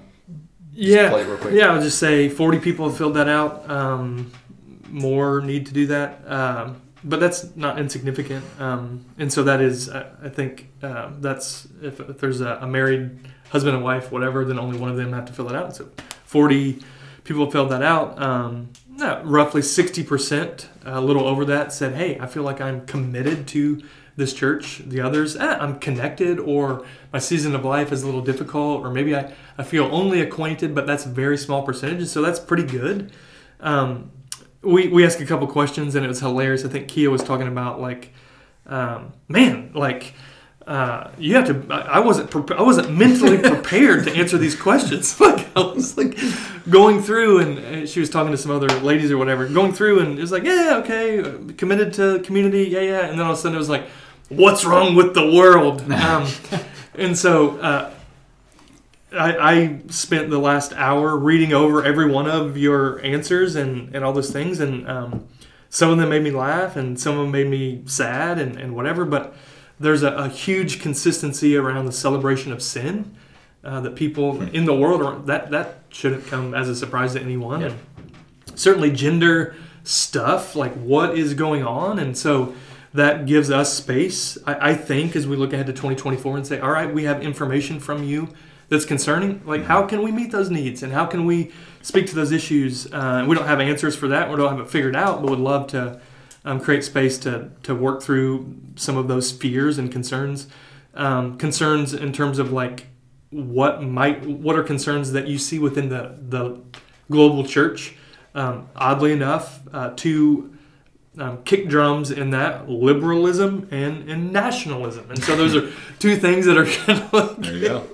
yeah, 0.74 1.10
play 1.10 1.20
it 1.20 1.26
real 1.28 1.36
quick. 1.36 1.54
yeah. 1.54 1.70
I'll 1.72 1.80
just 1.82 1.98
say 1.98 2.28
forty 2.28 2.58
people 2.58 2.88
have 2.88 2.96
filled 2.98 3.14
that 3.14 3.28
out. 3.28 3.70
Um, 3.70 4.32
more 4.92 5.40
need 5.40 5.66
to 5.66 5.72
do 5.72 5.86
that, 5.86 6.20
um, 6.30 6.82
but 7.02 7.18
that's 7.18 7.56
not 7.56 7.78
insignificant. 7.78 8.44
Um, 8.60 9.04
and 9.18 9.32
so 9.32 9.42
that 9.42 9.60
is, 9.60 9.88
I, 9.88 10.06
I 10.22 10.28
think, 10.28 10.68
uh, 10.82 11.10
that's 11.18 11.66
if, 11.82 11.98
if 11.98 12.18
there's 12.18 12.40
a, 12.40 12.58
a 12.60 12.66
married 12.66 13.18
husband 13.50 13.74
and 13.74 13.84
wife, 13.84 14.12
whatever, 14.12 14.44
then 14.44 14.58
only 14.58 14.78
one 14.78 14.90
of 14.90 14.96
them 14.96 15.12
have 15.12 15.24
to 15.24 15.32
fill 15.32 15.48
it 15.48 15.56
out. 15.56 15.74
So 15.74 15.90
forty 16.24 16.82
people 17.24 17.50
filled 17.50 17.70
that 17.70 17.82
out. 17.82 18.20
Um, 18.22 18.68
no, 18.88 19.22
roughly 19.24 19.62
sixty 19.62 20.04
percent, 20.04 20.68
a 20.84 21.00
little 21.00 21.26
over 21.26 21.44
that, 21.46 21.72
said, 21.72 21.94
"Hey, 21.94 22.18
I 22.20 22.26
feel 22.26 22.42
like 22.42 22.60
I'm 22.60 22.86
committed 22.86 23.48
to." 23.48 23.82
This 24.14 24.34
church, 24.34 24.82
the 24.84 25.00
others, 25.00 25.36
eh, 25.36 25.56
I'm 25.58 25.78
connected, 25.78 26.38
or 26.38 26.84
my 27.14 27.18
season 27.18 27.54
of 27.54 27.64
life 27.64 27.92
is 27.92 28.02
a 28.02 28.06
little 28.06 28.20
difficult, 28.20 28.84
or 28.84 28.90
maybe 28.90 29.16
I, 29.16 29.32
I 29.56 29.62
feel 29.62 29.88
only 29.90 30.20
acquainted, 30.20 30.74
but 30.74 30.86
that's 30.86 31.06
a 31.06 31.08
very 31.08 31.38
small 31.38 31.62
percentage, 31.62 32.06
so 32.08 32.20
that's 32.20 32.38
pretty 32.38 32.64
good. 32.64 33.10
Um, 33.60 34.10
we, 34.62 34.88
we 34.88 35.04
asked 35.04 35.20
a 35.20 35.26
couple 35.26 35.46
questions 35.46 35.94
and 35.94 36.04
it 36.04 36.08
was 36.08 36.20
hilarious. 36.20 36.64
I 36.64 36.68
think 36.68 36.88
Kia 36.88 37.10
was 37.10 37.22
talking 37.22 37.48
about 37.48 37.80
like, 37.80 38.12
um, 38.66 39.12
man, 39.28 39.72
like 39.74 40.14
uh, 40.66 41.10
you 41.18 41.34
have 41.34 41.46
to. 41.46 41.74
I 41.74 41.80
I 41.80 41.98
wasn't. 41.98 42.30
Pre- 42.30 42.56
I 42.56 42.62
wasn't 42.62 42.96
mentally 42.96 43.38
prepared 43.50 44.04
to 44.04 44.12
answer 44.12 44.38
these 44.38 44.54
questions. 44.56 45.18
Like 45.32 45.56
I 45.56 45.60
was 45.60 45.96
like 45.96 46.18
going 46.70 47.02
through, 47.02 47.40
and 47.40 47.58
uh, 47.58 47.86
she 47.86 48.00
was 48.00 48.10
talking 48.10 48.32
to 48.32 48.38
some 48.38 48.50
other 48.50 48.68
ladies 48.80 49.10
or 49.10 49.18
whatever. 49.18 49.46
Going 49.48 49.72
through, 49.72 50.00
and 50.00 50.18
it 50.18 50.20
was 50.20 50.32
like, 50.32 50.44
yeah, 50.44 50.80
okay, 50.82 51.20
uh, 51.20 51.52
committed 51.56 51.92
to 51.94 52.20
community, 52.20 52.64
yeah, 52.64 52.80
yeah. 52.80 53.00
And 53.06 53.18
then 53.18 53.26
all 53.26 53.32
of 53.32 53.38
a 53.38 53.40
sudden, 53.40 53.56
it 53.56 53.58
was 53.58 53.68
like, 53.68 53.86
what's 54.28 54.64
wrong 54.64 54.94
with 54.94 55.14
the 55.14 55.26
world? 55.32 55.82
Um, 55.92 56.28
and 56.94 57.16
so. 57.16 57.58
Uh, 57.58 57.90
I, 59.14 59.52
I 59.52 59.80
spent 59.88 60.30
the 60.30 60.38
last 60.38 60.72
hour 60.74 61.16
reading 61.16 61.52
over 61.52 61.84
every 61.84 62.10
one 62.10 62.28
of 62.28 62.56
your 62.56 63.02
answers 63.04 63.56
and, 63.56 63.94
and 63.94 64.04
all 64.04 64.12
those 64.12 64.30
things, 64.30 64.60
and 64.60 64.88
um, 64.88 65.28
some 65.68 65.90
of 65.90 65.98
them 65.98 66.08
made 66.08 66.22
me 66.22 66.30
laugh, 66.30 66.76
and 66.76 66.98
some 66.98 67.18
of 67.18 67.24
them 67.24 67.30
made 67.30 67.48
me 67.48 67.82
sad, 67.86 68.38
and, 68.38 68.56
and 68.56 68.74
whatever. 68.74 69.04
But 69.04 69.34
there's 69.78 70.02
a, 70.02 70.12
a 70.12 70.28
huge 70.28 70.80
consistency 70.80 71.56
around 71.56 71.86
the 71.86 71.92
celebration 71.92 72.52
of 72.52 72.62
sin 72.62 73.14
uh, 73.64 73.80
that 73.80 73.94
people 73.94 74.40
in 74.42 74.64
the 74.64 74.74
world 74.74 75.02
are, 75.02 75.18
that 75.20 75.50
that 75.50 75.80
shouldn't 75.90 76.26
come 76.26 76.54
as 76.54 76.68
a 76.68 76.76
surprise 76.76 77.14
to 77.14 77.20
anyone. 77.20 77.60
Yeah. 77.60 77.66
And 77.68 78.58
certainly 78.58 78.90
gender 78.90 79.56
stuff, 79.84 80.56
like 80.56 80.74
what 80.74 81.16
is 81.18 81.34
going 81.34 81.64
on, 81.64 81.98
and 81.98 82.16
so 82.16 82.54
that 82.94 83.26
gives 83.26 83.50
us 83.50 83.72
space. 83.72 84.38
I, 84.46 84.70
I 84.70 84.74
think 84.74 85.16
as 85.16 85.26
we 85.26 85.36
look 85.36 85.52
ahead 85.52 85.66
to 85.66 85.72
2024 85.72 86.36
and 86.36 86.46
say, 86.46 86.60
all 86.60 86.70
right, 86.70 86.92
we 86.92 87.04
have 87.04 87.22
information 87.22 87.80
from 87.80 88.04
you 88.04 88.28
that's 88.72 88.86
concerning. 88.86 89.42
Like, 89.44 89.64
how 89.64 89.86
can 89.86 90.02
we 90.02 90.10
meet 90.10 90.32
those 90.32 90.50
needs 90.50 90.82
and 90.82 90.92
how 90.92 91.04
can 91.04 91.26
we 91.26 91.52
speak 91.82 92.06
to 92.06 92.14
those 92.14 92.32
issues? 92.32 92.90
Uh, 92.90 93.24
we 93.28 93.36
don't 93.36 93.46
have 93.46 93.60
answers 93.60 93.94
for 93.94 94.08
that. 94.08 94.30
We 94.30 94.36
don't 94.36 94.50
have 94.50 94.60
it 94.60 94.70
figured 94.70 94.96
out, 94.96 95.20
but 95.20 95.30
would 95.30 95.38
love 95.38 95.66
to 95.68 96.00
um, 96.46 96.58
create 96.58 96.82
space 96.82 97.18
to 97.18 97.50
to 97.64 97.74
work 97.74 98.02
through 98.02 98.56
some 98.76 98.96
of 98.96 99.08
those 99.08 99.30
fears 99.30 99.76
and 99.76 99.92
concerns. 99.92 100.48
Um, 100.94 101.36
concerns 101.36 101.92
in 101.92 102.12
terms 102.12 102.38
of 102.38 102.50
like 102.50 102.86
what 103.30 103.82
might 103.82 104.24
what 104.26 104.58
are 104.58 104.62
concerns 104.62 105.12
that 105.12 105.28
you 105.28 105.36
see 105.36 105.58
within 105.58 105.90
the 105.90 106.16
the 106.28 106.58
global 107.10 107.44
church. 107.44 107.94
Um, 108.34 108.70
oddly 108.74 109.12
enough, 109.12 109.60
uh, 109.70 109.92
two 109.94 110.56
um, 111.18 111.42
kick 111.44 111.68
drums 111.68 112.10
in 112.10 112.30
that 112.30 112.68
liberalism 112.68 113.68
and, 113.70 114.08
and 114.08 114.32
nationalism, 114.32 115.10
and 115.10 115.22
so 115.22 115.36
those 115.36 115.54
are 115.54 115.70
two 115.98 116.16
things 116.16 116.46
that 116.46 116.56
are 116.56 116.64
kind 116.64 117.02
of 117.02 117.12
like 117.12 117.36
There 117.38 117.54
you 117.54 117.68
go. 117.68 117.88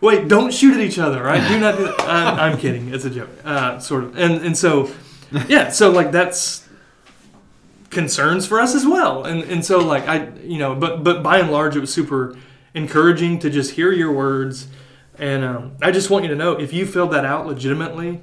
wait, 0.00 0.28
don't 0.28 0.52
shoot 0.52 0.74
at 0.74 0.80
each 0.80 0.98
other, 0.98 1.22
right? 1.22 1.46
Do 1.48 1.58
not 1.58 1.76
do 1.76 1.84
that. 1.84 2.00
I'm, 2.00 2.52
I'm 2.52 2.58
kidding. 2.58 2.92
It's 2.92 3.04
a 3.04 3.10
joke, 3.10 3.30
uh, 3.44 3.78
sort 3.78 4.04
of. 4.04 4.18
And 4.18 4.44
and 4.44 4.56
so, 4.56 4.90
yeah. 5.48 5.70
So 5.70 5.90
like 5.90 6.12
that's 6.12 6.68
concerns 7.90 8.46
for 8.46 8.60
us 8.60 8.74
as 8.74 8.86
well. 8.86 9.24
And 9.24 9.42
and 9.44 9.64
so 9.64 9.78
like 9.78 10.06
I, 10.06 10.28
you 10.44 10.58
know, 10.58 10.74
but 10.74 11.02
but 11.02 11.22
by 11.22 11.38
and 11.38 11.50
large, 11.50 11.76
it 11.76 11.80
was 11.80 11.92
super 11.92 12.36
encouraging 12.74 13.38
to 13.40 13.50
just 13.50 13.72
hear 13.72 13.90
your 13.92 14.12
words. 14.12 14.68
And 15.18 15.44
um, 15.44 15.72
I 15.82 15.90
just 15.90 16.08
want 16.08 16.24
you 16.24 16.30
to 16.30 16.36
know 16.36 16.52
if 16.52 16.72
you 16.72 16.86
filled 16.86 17.12
that 17.12 17.24
out 17.24 17.46
legitimately, 17.46 18.22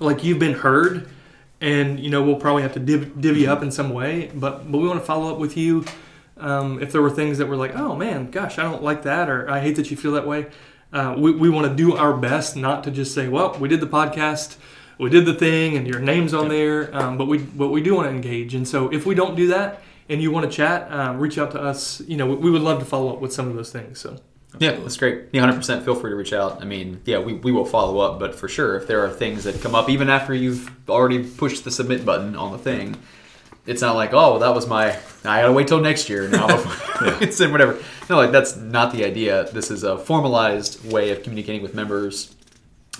like 0.00 0.24
you've 0.24 0.38
been 0.38 0.54
heard, 0.54 1.08
and 1.60 1.98
you 1.98 2.10
know 2.10 2.22
we'll 2.22 2.36
probably 2.36 2.62
have 2.62 2.74
to 2.74 2.80
div- 2.80 3.20
divvy 3.20 3.46
up 3.46 3.62
in 3.62 3.70
some 3.70 3.90
way. 3.90 4.30
But 4.34 4.70
but 4.70 4.78
we 4.78 4.88
want 4.88 5.00
to 5.00 5.06
follow 5.06 5.32
up 5.32 5.38
with 5.38 5.56
you. 5.56 5.84
Um, 6.36 6.82
if 6.82 6.90
there 6.92 7.00
were 7.00 7.10
things 7.10 7.38
that 7.38 7.46
were 7.46 7.56
like, 7.56 7.76
oh 7.76 7.94
man, 7.94 8.30
gosh, 8.30 8.58
I 8.58 8.62
don't 8.62 8.82
like 8.82 9.04
that, 9.04 9.28
or 9.28 9.48
I 9.48 9.60
hate 9.60 9.76
that 9.76 9.90
you 9.90 9.96
feel 9.96 10.12
that 10.12 10.26
way, 10.26 10.46
uh, 10.92 11.14
we, 11.16 11.32
we 11.32 11.48
want 11.48 11.68
to 11.68 11.74
do 11.74 11.96
our 11.96 12.12
best 12.16 12.56
not 12.56 12.84
to 12.84 12.90
just 12.90 13.14
say, 13.14 13.28
well, 13.28 13.56
we 13.60 13.68
did 13.68 13.80
the 13.80 13.86
podcast, 13.86 14.56
we 14.98 15.10
did 15.10 15.26
the 15.26 15.34
thing, 15.34 15.76
and 15.76 15.86
your 15.86 16.00
name's 16.00 16.34
on 16.34 16.48
there, 16.48 16.94
um, 16.96 17.16
but 17.18 17.26
we 17.26 17.38
but 17.38 17.68
we 17.68 17.82
do 17.82 17.94
want 17.94 18.08
to 18.08 18.10
engage. 18.10 18.54
And 18.54 18.66
so 18.66 18.92
if 18.92 19.06
we 19.06 19.14
don't 19.14 19.36
do 19.36 19.48
that, 19.48 19.80
and 20.08 20.20
you 20.20 20.30
want 20.30 20.50
to 20.50 20.54
chat, 20.54 20.90
um, 20.92 21.18
reach 21.18 21.38
out 21.38 21.50
to 21.52 21.60
us. 21.60 22.00
You 22.02 22.16
know, 22.16 22.26
we, 22.26 22.36
we 22.36 22.50
would 22.50 22.62
love 22.62 22.78
to 22.78 22.84
follow 22.84 23.12
up 23.12 23.20
with 23.20 23.32
some 23.32 23.48
of 23.48 23.54
those 23.54 23.72
things. 23.72 24.00
So 24.00 24.18
Yeah, 24.58 24.72
that's 24.72 24.96
great. 24.96 25.24
Yeah, 25.32 25.42
100% 25.46 25.84
feel 25.84 25.94
free 25.94 26.10
to 26.10 26.16
reach 26.16 26.32
out. 26.32 26.62
I 26.62 26.64
mean, 26.64 27.00
yeah, 27.04 27.18
we, 27.18 27.34
we 27.34 27.52
will 27.52 27.64
follow 27.64 27.98
up, 27.98 28.20
but 28.20 28.34
for 28.34 28.48
sure, 28.48 28.76
if 28.76 28.86
there 28.86 29.04
are 29.04 29.10
things 29.10 29.44
that 29.44 29.60
come 29.60 29.74
up, 29.74 29.88
even 29.90 30.08
after 30.08 30.34
you've 30.34 30.70
already 30.88 31.24
pushed 31.24 31.64
the 31.64 31.70
submit 31.70 32.04
button 32.04 32.36
on 32.36 32.52
the 32.52 32.58
thing, 32.58 32.96
it's 33.66 33.80
not 33.80 33.96
like, 33.96 34.12
oh, 34.12 34.32
well, 34.32 34.38
that 34.40 34.54
was 34.54 34.66
my, 34.66 34.96
I 35.24 35.40
gotta 35.42 35.52
wait 35.52 35.68
till 35.68 35.80
next 35.80 36.08
year 36.08 36.28
now 36.28 36.46
it's 37.20 37.40
in 37.40 37.50
whatever. 37.50 37.80
No, 38.08 38.16
like, 38.16 38.30
that's 38.30 38.56
not 38.56 38.92
the 38.92 39.04
idea. 39.04 39.50
This 39.52 39.70
is 39.70 39.82
a 39.82 39.98
formalized 39.98 40.90
way 40.90 41.10
of 41.10 41.22
communicating 41.22 41.62
with 41.62 41.74
members 41.74 42.34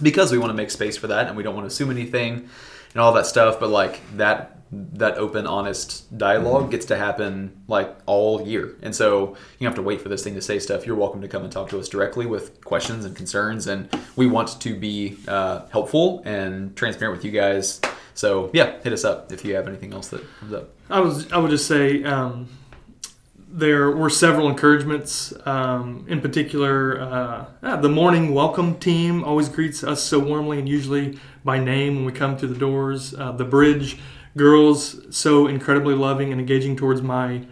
because 0.03 0.33
we 0.33 0.39
want 0.39 0.51
to 0.51 0.57
make 0.57 0.71
space 0.71 0.97
for 0.97 1.09
that 1.09 1.29
and 1.29 1.37
we 1.37 1.43
don't 1.43 1.55
want 1.55 1.65
to 1.65 1.69
assume 1.69 1.91
anything 1.91 2.49
and 2.93 3.01
all 3.01 3.13
that 3.13 3.27
stuff, 3.27 3.61
but 3.61 3.69
like, 3.69 4.01
that 4.17 4.59
that 4.93 5.17
open 5.17 5.47
honest 5.47 6.17
dialogue 6.17 6.71
gets 6.71 6.87
to 6.87 6.97
happen 6.97 7.63
like 7.69 7.95
all 8.07 8.47
year 8.47 8.77
and 8.83 8.95
so 8.95 9.37
you 9.59 9.67
have 9.67 9.77
to 9.77 9.83
wait 9.83 10.01
for 10.01 10.09
this 10.09 10.25
thing 10.25 10.35
to 10.35 10.43
say 10.43 10.59
stuff 10.59 10.87
you're 10.87 10.97
welcome 10.97 11.21
to 11.21 11.29
come 11.29 11.43
and 11.43 11.53
talk 11.53 11.69
to 11.69 11.79
us 11.79 11.89
directly 11.89 12.27
with 12.27 12.63
questions 12.65 13.05
and 13.05 13.17
concerns 13.17 13.67
and 13.67 13.89
we 14.17 14.27
want 14.27 14.61
to 14.61 14.75
be 14.75 15.17
uh, 15.29 15.67
helpful 15.73 16.23
and 16.25 16.77
transparent 16.77 17.17
with 17.17 17.25
you 17.25 17.31
guys 17.31 17.81
so 18.15 18.51
yeah 18.53 18.81
hit 18.83 18.93
us 18.93 19.05
up 19.05 19.31
if 19.33 19.45
you 19.45 19.55
have 19.55 19.69
anything 19.69 19.93
else 19.93 20.09
that 20.09 20.23
comes 20.41 20.53
up 20.53 20.71
I 20.91 21.01
was 21.01 21.33
I 21.33 21.39
would 21.39 21.51
just 21.51 21.67
say 21.67 22.05
um, 22.05 22.49
there 23.55 23.93
were 23.93 24.11
several 24.11 24.49
encouragements. 24.49 25.33
Um, 25.47 26.05
in 26.09 26.21
particular, 26.21 27.01
uh, 27.01 27.47
ah, 27.63 27.77
the 27.77 27.89
morning 27.89 28.35
welcome 28.35 28.75
team 28.81 29.23
always 29.23 29.49
greets 29.49 29.85
us 29.85 30.03
so 30.03 30.19
warmly 30.19 30.59
and 30.59 30.69
usually 30.69 31.19
by 31.45 31.59
name 31.59 31.95
when 31.95 32.05
we 32.05 32.13
come 32.13 32.37
through 32.37 32.49
the 32.49 32.59
doors. 32.59 33.15
Uh, 33.15 33.31
the 33.31 33.45
bridge 33.45 33.99
girls 34.37 35.01
so 35.17 35.47
incredibly 35.47 35.95
loving 35.95 36.33
and 36.33 36.41
engaging 36.41 36.77
towards 36.77 37.03
my 37.03 37.47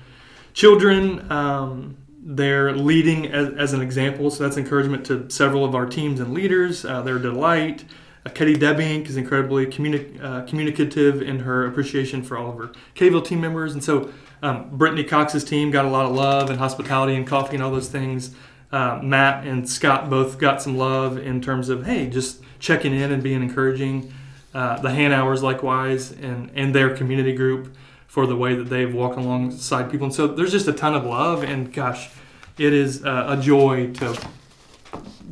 children. 0.55 1.31
Um, 1.31 1.97
they're 2.25 2.73
leading 2.73 3.27
as, 3.27 3.53
as 3.55 3.73
an 3.73 3.81
example, 3.81 4.31
so 4.31 4.45
that's 4.45 4.57
encouragement 4.57 5.05
to 5.07 5.29
several 5.29 5.65
of 5.65 5.75
our 5.75 5.87
teams 5.87 6.21
and 6.21 6.33
leaders. 6.33 6.85
Uh, 6.85 7.03
their 7.03 7.19
delight. 7.19 7.85
Uh, 8.25 8.31
Katie 8.31 8.55
Debink 8.55 9.09
is 9.09 9.17
incredibly 9.17 9.67
communi- 9.67 10.23
uh, 10.23 10.43
communicative 10.47 11.21
in 11.21 11.41
her 11.41 11.67
appreciation 11.67 12.23
for 12.23 12.39
all 12.39 12.51
of 12.51 12.59
her 12.59 12.71
Kville 12.95 13.25
team 13.25 13.41
members. 13.41 13.73
And 13.73 13.83
so 13.83 14.13
um, 14.43 14.71
Brittany 14.71 15.03
Cox's 15.03 15.43
team 15.45 15.71
got 15.71 15.85
a 15.85 15.89
lot 15.89 16.07
of 16.07 16.13
love 16.13 16.49
and 16.51 16.59
hospitality 16.59 17.15
and 17.17 17.27
coffee 17.27 17.57
and 17.57 17.63
all 17.63 17.73
those 17.73 17.89
things. 17.89 18.35
Uh, 18.71 19.01
Matt 19.03 19.45
and 19.47 19.69
Scott 19.69 20.09
both 20.09 20.39
got 20.39 20.63
some 20.63 20.79
love 20.79 21.19
in 21.19 21.41
terms 21.41 21.69
of, 21.69 21.85
hey, 21.85 22.09
just 22.09 22.41
checking 22.59 22.95
in 22.95 23.13
and 23.13 23.23
being 23.23 23.43
encouraging. 23.43 24.15
Uh, 24.55 24.79
the 24.81 24.89
Hanauers 24.91 25.43
likewise 25.43 26.13
and, 26.13 26.51
and 26.55 26.75
their 26.75 26.95
community 26.95 27.33
group 27.33 27.75
for 28.07 28.27
the 28.27 28.37
way 28.37 28.55
that 28.55 28.65
they've 28.65 28.93
walked 28.93 29.17
alongside 29.17 29.91
people. 29.91 30.07
And 30.07 30.15
so 30.15 30.27
there's 30.27 30.53
just 30.53 30.69
a 30.69 30.73
ton 30.73 30.95
of 30.95 31.05
love. 31.05 31.43
And 31.43 31.73
gosh, 31.73 32.11
it 32.59 32.73
is 32.73 33.05
uh, 33.05 33.27
a 33.29 33.43
joy 33.43 33.93
to 33.95 34.19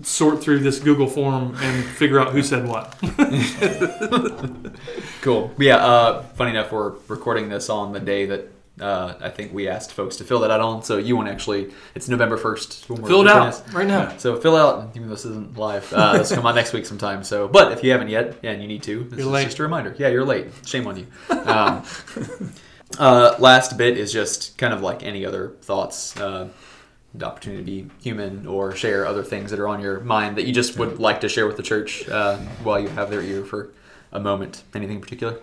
sort 0.03 0.43
through 0.43 0.61
this 0.61 0.79
Google 0.79 1.07
form 1.07 1.55
and 1.61 1.85
figure 1.85 2.19
out 2.19 2.33
who 2.33 2.43
said 2.43 2.67
what. 2.67 2.97
cool 5.21 5.53
yeah 5.59 5.77
uh, 5.77 6.23
funny 6.23 6.51
enough 6.51 6.73
we're 6.73 6.95
recording 7.09 7.51
this 7.51 7.69
on 7.69 7.93
the 7.93 8.01
day 8.01 8.25
that 8.27 8.49
uh, 8.81 9.15
I 9.21 9.29
think 9.29 9.53
we 9.53 9.69
asked 9.69 9.93
folks 9.93 10.17
to 10.17 10.25
fill 10.25 10.41
that 10.41 10.51
out 10.51 10.61
on, 10.61 10.83
so 10.83 10.97
you 10.97 11.17
won't 11.17 11.29
actually. 11.29 11.73
It's 11.95 12.09
November 12.09 12.37
first. 12.37 12.87
Fill 12.87 13.21
it 13.23 13.29
out 13.29 13.63
right 13.73 13.87
now. 13.87 14.17
So 14.17 14.41
fill 14.41 14.57
out, 14.57 14.91
even 14.97 15.09
though 15.09 15.15
this 15.15 15.25
isn't 15.25 15.57
live. 15.57 15.93
Uh, 15.93 16.19
this 16.19 16.31
will 16.31 16.37
come 16.37 16.47
out 16.47 16.55
next 16.55 16.73
week 16.73 16.87
sometime. 16.87 17.23
So, 17.23 17.49
but 17.49 17.73
if 17.73 17.85
you 17.85 17.93
haven't 17.93 18.09
yet 18.09 18.39
and 18.43 18.63
you 18.63 18.69
need 18.69 18.83
to, 18.85 19.05
this 19.05 19.19
You're 19.19 19.27
is 19.29 19.33
late. 19.33 19.45
just 19.45 19.59
a 19.59 19.63
reminder. 19.63 19.95
Yeah, 19.99 20.09
you're 20.09 20.25
late. 20.25 20.49
Shame 20.65 20.87
on 20.87 20.97
you. 20.97 21.07
Um, 21.31 21.85
uh, 22.99 23.37
last 23.39 23.77
bit 23.77 23.97
is 23.99 24.13
just 24.13 24.57
kind 24.59 24.73
of 24.73 24.83
like 24.83 25.03
any 25.03 25.27
other 25.27 25.51
thoughts. 25.63 26.19
Uh, 26.19 26.49
the 27.15 27.27
opportunity 27.27 27.63
to 27.63 27.67
be 27.67 27.95
human 28.01 28.47
or 28.47 28.75
share 28.75 29.05
other 29.05 29.25
things 29.25 29.51
that 29.51 29.59
are 29.59 29.69
on 29.69 29.81
your 29.81 30.01
mind 30.01 30.37
that 30.37 30.47
you 30.47 30.53
just 30.53 30.79
would 30.79 31.01
like 31.01 31.21
to 31.21 31.29
share 31.29 31.47
with 31.47 31.57
the 31.57 31.63
church 31.63 32.09
uh, 32.09 32.37
while 32.63 32.79
you 32.79 32.89
have 32.89 33.11
their 33.11 33.21
ear 33.21 33.45
for 33.45 33.73
a 34.13 34.21
moment. 34.21 34.63
Anything 34.75 34.97
in 34.97 35.03
particular? 35.03 35.39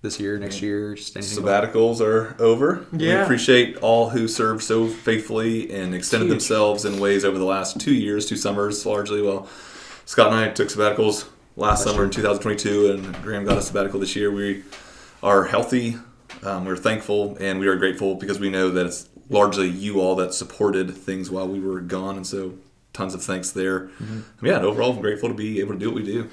This 0.00 0.20
year, 0.20 0.38
next 0.38 0.62
year, 0.62 0.94
just 0.94 1.16
anything. 1.16 1.42
Sabbaticals 1.44 2.00
are 2.00 2.36
over. 2.38 2.84
We 2.92 3.08
Yeah. 3.08 3.24
appreciate 3.24 3.76
all 3.78 4.10
who 4.10 4.28
served 4.28 4.62
so 4.62 4.86
faithfully 4.86 5.72
and 5.72 5.92
extended 5.92 6.26
Huge. 6.26 6.34
themselves 6.34 6.84
in 6.84 7.00
ways 7.00 7.24
over 7.24 7.36
the 7.36 7.44
last 7.44 7.80
two 7.80 7.92
years, 7.92 8.24
two 8.24 8.36
summers 8.36 8.86
largely. 8.86 9.20
Well, 9.20 9.48
Scott 10.06 10.28
and 10.28 10.36
I 10.36 10.48
took 10.50 10.68
sabbaticals 10.68 11.24
last 11.56 11.82
summer 11.82 12.04
in 12.04 12.10
2022, 12.10 12.92
and 12.92 13.22
Graham 13.24 13.44
got 13.44 13.58
a 13.58 13.62
sabbatical 13.62 13.98
this 13.98 14.14
year. 14.14 14.30
We 14.30 14.62
are 15.20 15.46
healthy, 15.46 15.96
um, 16.44 16.64
we're 16.64 16.76
thankful, 16.76 17.36
and 17.40 17.58
we 17.58 17.66
are 17.66 17.74
grateful 17.74 18.14
because 18.14 18.38
we 18.38 18.50
know 18.50 18.70
that 18.70 18.86
it's 18.86 19.08
largely 19.28 19.66
you 19.68 20.00
all 20.00 20.14
that 20.14 20.32
supported 20.32 20.94
things 20.96 21.28
while 21.28 21.48
we 21.48 21.58
were 21.58 21.80
gone, 21.80 22.14
and 22.16 22.24
so 22.24 22.52
tons 22.92 23.14
of 23.14 23.22
thanks 23.24 23.50
there. 23.50 23.90
Yeah, 24.42 24.58
and 24.58 24.64
overall, 24.64 24.92
I'm 24.94 25.00
grateful 25.00 25.28
to 25.28 25.34
be 25.34 25.58
able 25.58 25.72
to 25.72 25.78
do 25.80 25.86
what 25.86 25.96
we 25.96 26.04
do. 26.04 26.28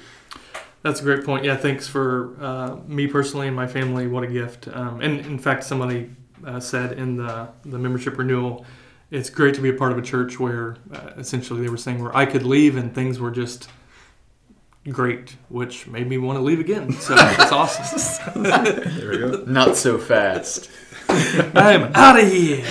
That's 0.85 0.99
a 0.99 1.03
great 1.03 1.25
point. 1.25 1.43
Yeah, 1.43 1.57
thanks 1.57 1.87
for 1.87 2.37
uh, 2.39 2.75
me 2.85 3.07
personally 3.07 3.47
and 3.47 3.55
my 3.55 3.65
family. 3.65 4.05
What 4.05 4.23
a 4.23 4.27
gift. 4.27 4.67
Um, 4.67 5.01
and 5.01 5.19
in 5.21 5.39
fact, 5.39 5.63
somebody 5.63 6.11
uh, 6.45 6.59
said 6.59 6.99
in 6.99 7.15
the, 7.15 7.49
the 7.63 7.79
membership 7.79 8.19
renewal, 8.19 8.67
it's 9.09 9.31
great 9.31 9.55
to 9.55 9.61
be 9.61 9.69
a 9.69 9.73
part 9.73 9.93
of 9.93 9.97
a 9.97 10.03
church 10.03 10.39
where 10.39 10.77
uh, 10.93 11.09
essentially 11.17 11.63
they 11.63 11.69
were 11.69 11.77
saying 11.77 12.03
where 12.03 12.15
I 12.15 12.27
could 12.27 12.43
leave 12.43 12.77
and 12.77 12.93
things 12.93 13.19
were 13.19 13.31
just 13.31 13.67
great, 14.87 15.37
which 15.49 15.87
made 15.87 16.07
me 16.07 16.19
want 16.19 16.37
to 16.37 16.43
leave 16.43 16.59
again. 16.59 16.91
So 16.91 17.15
that's 17.15 17.51
awesome. 17.51 18.43
There 18.43 19.09
we 19.09 19.17
go. 19.17 19.43
Not 19.47 19.77
so 19.77 19.97
fast. 19.97 20.69
I'm 21.09 21.95
out 21.95 22.19
of 22.19 22.31
here. 22.31 22.63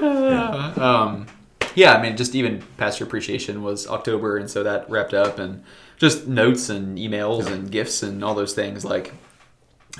yeah. 0.00 0.72
Um, 0.74 1.26
yeah, 1.74 1.92
I 1.92 2.00
mean, 2.00 2.16
just 2.16 2.34
even 2.34 2.62
pastor 2.78 3.04
appreciation 3.04 3.62
was 3.62 3.86
October, 3.86 4.38
and 4.38 4.50
so 4.50 4.62
that 4.62 4.88
wrapped 4.88 5.12
up, 5.12 5.38
and 5.38 5.62
just 5.98 6.26
notes 6.26 6.70
and 6.70 6.96
emails 6.98 7.46
and 7.46 7.70
gifts 7.70 8.02
and 8.02 8.24
all 8.24 8.34
those 8.34 8.54
things. 8.54 8.84
Like, 8.84 9.12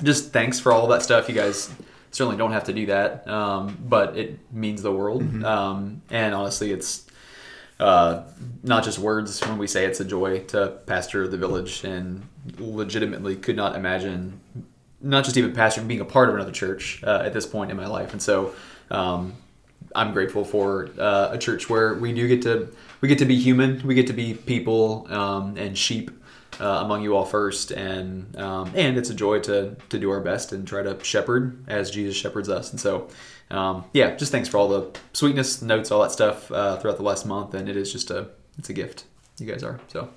just 0.03 0.31
thanks 0.31 0.59
for 0.59 0.71
all 0.71 0.87
that 0.87 1.03
stuff. 1.03 1.29
You 1.29 1.35
guys 1.35 1.69
certainly 2.11 2.37
don't 2.37 2.53
have 2.53 2.63
to 2.65 2.73
do 2.73 2.87
that, 2.87 3.27
um, 3.27 3.77
but 3.87 4.17
it 4.17 4.39
means 4.51 4.81
the 4.81 4.91
world. 4.91 5.43
Um, 5.43 6.01
and 6.09 6.33
honestly, 6.33 6.71
it's 6.71 7.05
uh, 7.79 8.23
not 8.63 8.83
just 8.83 8.97
words 8.99 9.41
when 9.41 9.57
we 9.57 9.67
say 9.67 9.85
it's 9.85 9.99
a 9.99 10.05
joy 10.05 10.39
to 10.45 10.79
pastor 10.85 11.27
the 11.27 11.37
village, 11.37 11.83
and 11.83 12.27
legitimately 12.57 13.35
could 13.35 13.55
not 13.55 13.75
imagine 13.75 14.39
not 15.01 15.23
just 15.23 15.37
even 15.37 15.53
pastoring, 15.53 15.87
being 15.87 16.01
a 16.01 16.05
part 16.05 16.29
of 16.29 16.35
another 16.35 16.51
church 16.51 17.01
uh, 17.03 17.21
at 17.23 17.33
this 17.33 17.45
point 17.45 17.71
in 17.71 17.77
my 17.77 17.87
life. 17.87 18.11
And 18.11 18.21
so 18.21 18.53
um, 18.91 19.33
I'm 19.95 20.11
grateful 20.13 20.43
for 20.43 20.89
uh, 20.97 21.29
a 21.31 21.37
church 21.37 21.69
where 21.69 21.93
we 21.93 22.11
do 22.11 22.27
get 22.27 22.41
to 22.43 22.69
we 23.01 23.07
get 23.07 23.19
to 23.19 23.25
be 23.25 23.39
human, 23.39 23.85
we 23.85 23.95
get 23.95 24.07
to 24.07 24.13
be 24.13 24.33
people 24.33 25.07
um, 25.09 25.57
and 25.57 25.77
sheep 25.77 26.11
uh, 26.59 26.81
among 26.83 27.03
you 27.03 27.15
all 27.15 27.25
first, 27.25 27.71
and 27.71 28.35
um, 28.37 28.71
and 28.75 28.97
it's 28.97 29.09
a 29.09 29.13
joy 29.13 29.39
to 29.41 29.75
to 29.89 29.99
do 29.99 30.09
our 30.09 30.21
best 30.21 30.51
and 30.51 30.67
try 30.67 30.83
to 30.83 31.01
shepherd 31.03 31.63
as 31.67 31.91
Jesus 31.91 32.15
shepherds 32.15 32.49
us. 32.49 32.71
And 32.71 32.79
so. 32.79 33.09
Um, 33.51 33.85
yeah, 33.93 34.15
just 34.15 34.31
thanks 34.31 34.47
for 34.47 34.59
all 34.59 34.67
the 34.67 34.99
sweetness, 35.13 35.63
notes, 35.63 35.89
all 35.89 36.03
that 36.03 36.11
stuff 36.11 36.51
uh, 36.51 36.77
throughout 36.77 36.97
the 36.97 37.03
last 37.03 37.25
month, 37.25 37.55
and 37.55 37.67
it 37.67 37.75
is 37.75 37.91
just 37.91 38.11
a 38.11 38.27
it's 38.59 38.69
a 38.69 38.73
gift. 38.73 39.05
You 39.39 39.47
guys 39.47 39.63
are 39.63 39.79
so. 39.87 40.09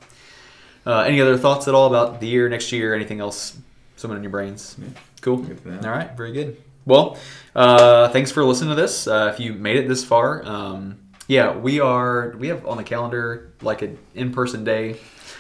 Uh, 0.85 1.01
any 1.01 1.21
other 1.21 1.39
thoughts 1.39 1.69
at 1.69 1.75
all 1.75 1.87
about 1.87 2.21
the 2.21 2.27
year, 2.27 2.49
next 2.49 2.73
year, 2.73 2.95
anything 2.95 3.21
else 3.21 3.57
someone 3.97 4.19
in 4.19 4.23
your 4.23 4.31
brains? 4.31 4.77
Cool. 5.21 5.45
For 5.45 5.69
now. 5.69 5.89
All 5.89 5.97
right, 5.97 6.15
very 6.17 6.33
good. 6.33 6.61
Well, 6.85 7.17
uh, 7.55 8.09
thanks 8.09 8.33
for 8.33 8.45
listening 8.45 8.71
to 8.71 8.81
this. 8.81 9.07
Uh, 9.07 9.31
if 9.33 9.39
you 9.39 9.53
made 9.53 9.77
it 9.77 9.87
this 9.87 10.05
far, 10.05 10.45
um, 10.45 10.99
yeah, 11.33 11.57
we 11.57 11.81
are. 11.81 12.35
We 12.39 12.49
have 12.49 12.67
on 12.67 12.77
the 12.77 12.85
calendar 12.85 13.53
like 13.63 13.81
an 13.83 13.99
in-person 14.15 14.65
day. 14.65 14.99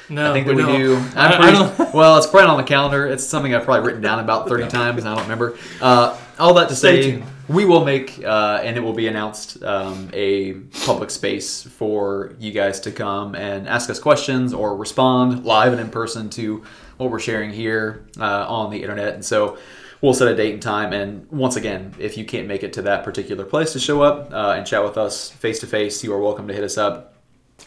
No, 0.09 0.31
I 0.31 0.33
think 0.35 0.47
that 0.47 0.57
we, 0.57 0.63
don't. 0.63 0.79
do. 0.79 0.97
I- 1.17 1.27
I'm 1.27 1.33
I 1.33 1.37
pretty, 1.37 1.53
don't- 1.59 1.95
well, 2.01 2.17
it's 2.19 2.27
probably 2.27 2.49
on 2.51 2.57
the 2.57 2.65
calendar. 2.65 3.07
It's 3.07 3.25
something 3.25 3.55
I've 3.55 3.65
probably 3.65 3.87
written 3.87 4.03
down 4.03 4.19
about 4.21 4.49
30 4.49 4.69
times, 4.69 4.99
and 5.01 5.09
I 5.09 5.15
don't 5.15 5.23
remember. 5.25 5.57
Uh, 5.81 6.19
all 6.39 6.55
that 6.55 6.69
to 6.71 6.75
Stay 6.77 7.03
say, 7.03 7.11
tuned. 7.13 7.25
we 7.49 7.65
will 7.65 7.85
make, 7.85 8.23
uh, 8.25 8.61
and 8.65 8.77
it 8.77 8.81
will 8.81 8.95
be 8.95 9.07
announced, 9.07 9.63
um, 9.63 10.11
a 10.13 10.55
public 10.87 11.11
space 11.11 11.63
for 11.63 12.35
you 12.41 12.53
guys 12.53 12.81
to 12.81 12.91
come 12.91 13.35
and 13.37 13.69
ask 13.69 13.89
us 13.91 13.99
questions 14.01 14.53
or 14.53 14.77
respond 14.77 15.45
live 15.45 15.73
and 15.73 15.81
in 15.81 15.89
person 15.91 16.29
to 16.31 16.65
what 16.97 17.11
we're 17.11 17.21
sharing 17.21 17.51
here 17.51 18.05
uh, 18.19 18.47
on 18.49 18.71
the 18.71 18.83
internet. 18.83 19.15
And 19.15 19.25
so 19.25 19.57
we'll 20.03 20.13
set 20.13 20.29
a 20.29 20.37
date 20.37 20.53
and 20.53 20.63
time. 20.63 20.93
And 20.93 21.27
once 21.31 21.57
again, 21.57 21.95
if 21.99 22.19
you 22.19 22.27
can't 22.27 22.47
make 22.47 22.63
it 22.63 22.75
to 22.75 22.83
that 22.83 23.03
particular 23.03 23.47
place 23.47 23.73
to 23.73 23.81
show 23.81 24.03
up 24.03 24.31
uh, 24.33 24.55
and 24.57 24.67
chat 24.67 24.85
with 24.85 24.99
us 24.99 25.31
face 25.31 25.61
to 25.61 25.67
face, 25.67 26.05
you 26.05 26.13
are 26.13 26.21
welcome 26.21 26.47
to 26.49 26.53
hit 26.53 26.65
us 26.65 26.77
up 26.77 27.13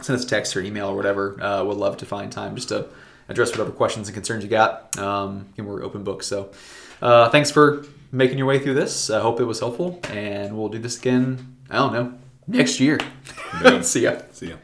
send 0.02 0.18
us 0.18 0.26
a 0.26 0.28
text 0.28 0.56
or 0.56 0.62
email 0.62 0.88
or 0.88 0.96
whatever. 0.96 1.42
Uh, 1.42 1.64
would 1.64 1.78
love 1.78 1.98
to 1.98 2.06
find 2.06 2.32
time 2.32 2.56
just 2.56 2.70
to 2.70 2.88
address 3.30 3.52
whatever 3.52 3.72
questions 3.72 4.08
and 4.08 4.14
concerns 4.14 4.44
you 4.44 4.50
got. 4.50 4.98
Um, 5.00 5.48
and 5.58 5.68
we're 5.68 5.84
open 5.84 6.04
books. 6.04 6.28
So 6.28 6.52
uh, 7.02 7.30
thanks 7.30 7.52
for 7.52 7.86
making 8.12 8.38
your 8.38 8.48
way 8.48 8.60
through 8.60 8.76
this. 8.76 9.10
I 9.10 9.22
hope 9.22 9.40
it 9.40 9.46
was 9.46 9.60
helpful, 9.60 10.00
and 10.10 10.58
we'll 10.58 10.70
do 10.70 10.80
this 10.80 10.98
again. 10.98 11.58
I 11.70 11.78
don't 11.78 11.94
know 11.94 12.14
next 12.48 12.80
year. 12.80 13.00
See 13.82 14.04
ya. 14.04 14.22
See 14.32 14.50
ya. 14.50 14.56